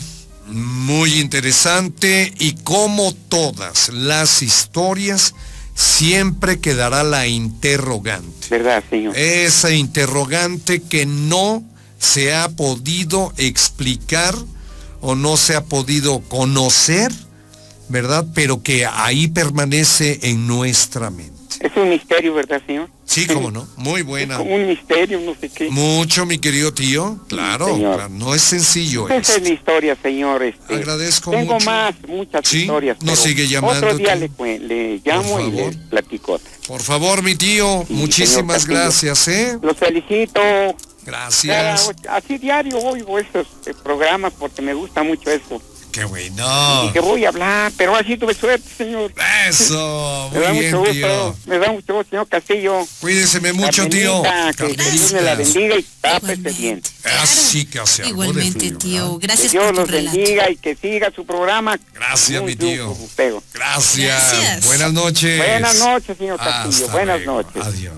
muy 0.51 1.21
interesante 1.21 2.33
y 2.39 2.55
como 2.55 3.15
todas 3.15 3.89
las 3.91 4.43
historias, 4.43 5.35
siempre 5.75 6.61
quedará 6.61 7.05
la 7.05 7.27
interrogante. 7.27 8.49
¿Verdad, 8.51 8.85
señor? 8.91 9.17
Esa 9.17 9.71
interrogante 9.73 10.83
que 10.83 11.07
no 11.07 11.63
se 11.99 12.35
ha 12.35 12.49
podido 12.49 13.33
explicar 13.37 14.35
o 15.01 15.15
no 15.15 15.37
se 15.37 15.57
ha 15.57 15.65
podido 15.65 16.21
conocer, 16.21 17.13
¿verdad? 17.89 18.27
Pero 18.35 18.63
que 18.63 18.87
ahí 18.87 19.29
permanece 19.29 20.21
en 20.23 20.47
nuestra 20.47 21.11
mente. 21.11 21.40
Es 21.61 21.77
un 21.77 21.91
misterio, 21.91 22.33
¿verdad, 22.33 22.63
señor? 22.67 22.89
Sí, 23.05 23.27
cómo 23.27 23.51
no, 23.51 23.69
muy 23.77 24.01
buena. 24.01 24.35
Es 24.35 24.39
como 24.39 24.55
un 24.55 24.67
misterio, 24.67 25.21
no 25.21 25.35
sé 25.39 25.51
qué. 25.51 25.69
Mucho, 25.71 26.25
mi 26.25 26.39
querido 26.39 26.73
tío. 26.73 27.19
Claro, 27.29 27.67
señor. 27.67 27.97
claro, 27.97 28.09
no 28.09 28.35
es 28.35 28.41
sencillo 28.41 29.09
Esa 29.11 29.37
es 29.37 29.43
mi 29.43 29.51
historia, 29.51 29.95
señor. 30.03 30.43
Este, 30.43 30.75
Agradezco 30.75 31.33
Tengo 31.33 31.55
mucho. 31.55 31.67
más, 31.67 31.95
muchas 32.09 32.49
Sí, 32.49 32.63
historias. 32.63 32.97
nos 33.03 33.19
sigue 33.19 33.47
llamando, 33.47 33.87
Otro 33.89 33.99
día 33.99 34.15
le, 34.15 34.31
le 34.61 35.01
llamo 35.05 35.39
y 35.41 35.51
le 35.51 35.71
platico. 35.91 36.41
Por 36.67 36.81
favor, 36.81 37.23
mi 37.23 37.35
tío, 37.35 37.85
Sí, 37.87 37.93
muchísimas 37.95 38.67
gracias, 38.67 39.29
¿eh? 39.29 39.59
Los 39.61 39.77
felicito. 39.77 40.41
Cada- 40.41 40.75
Gracias. 41.05 41.91
así 42.09 42.39
diario 42.39 42.79
oigo 42.79 43.19
estos 43.19 43.47
eh, 43.67 43.73
programas 43.83 44.33
porque 44.39 44.63
me 44.63 44.73
gusta 44.75 45.03
mucho 45.03 45.31
eso. 45.31 45.61
Qué 45.93 46.05
bueno. 46.05 46.85
Y 46.89 46.93
que 46.93 47.01
voy 47.01 47.25
a 47.25 47.29
hablar, 47.31 47.73
pero 47.77 47.95
así 47.97 48.17
tuve 48.17 48.35
suerte, 48.35 48.69
señor. 48.77 49.13
Eso, 49.49 50.31
Me 50.35 50.41
da 50.41 50.53
muy 50.53 50.61
bien, 50.61 50.77
mucho 50.77 50.93
tío. 50.93 51.09
gusto, 51.27 51.37
me 51.47 51.59
da 51.59 51.73
mucho 51.73 51.95
gusto, 51.95 52.11
señor 52.11 52.29
Castillo. 52.29 52.87
Cuídeseme 53.01 53.53
mucho, 53.53 53.89
tío. 53.89 54.23
Carmenita, 54.23 54.67
Que 54.67 54.91
Dios 54.91 55.13
me 55.13 55.21
la 55.23 55.35
bendiga 55.35 55.77
y 55.77 55.83
tápese 56.01 56.33
Igualmente. 56.35 56.53
bien. 56.61 56.83
Así 57.21 57.65
que 57.65 57.79
hace 57.81 58.07
Igualmente, 58.09 58.59
frío, 58.61 58.79
tío. 58.79 59.03
¿verdad? 59.05 59.19
Que 59.21 59.27
Gracias 59.27 59.53
Dios 59.53 59.65
por 59.65 59.75
tu 59.75 59.81
los 59.81 59.91
relato. 59.91 60.17
bendiga 60.17 60.51
y 60.51 60.57
que 60.57 60.77
siga 60.77 61.11
su 61.15 61.27
programa. 61.27 61.79
Gracias, 61.95 62.41
Muy 62.43 62.53
mi 62.53 62.57
tío. 62.57 62.97
Gracias. 63.53 63.99
Gracias. 64.33 64.67
Buenas 64.67 64.93
noches. 64.93 65.39
Buenas 65.39 65.79
noches, 65.79 66.17
señor 66.19 66.39
Castillo. 66.39 66.85
Hasta 66.87 66.93
Buenas 66.93 67.25
luego. 67.25 67.43
noches. 67.43 67.63
Adiós. 67.67 67.95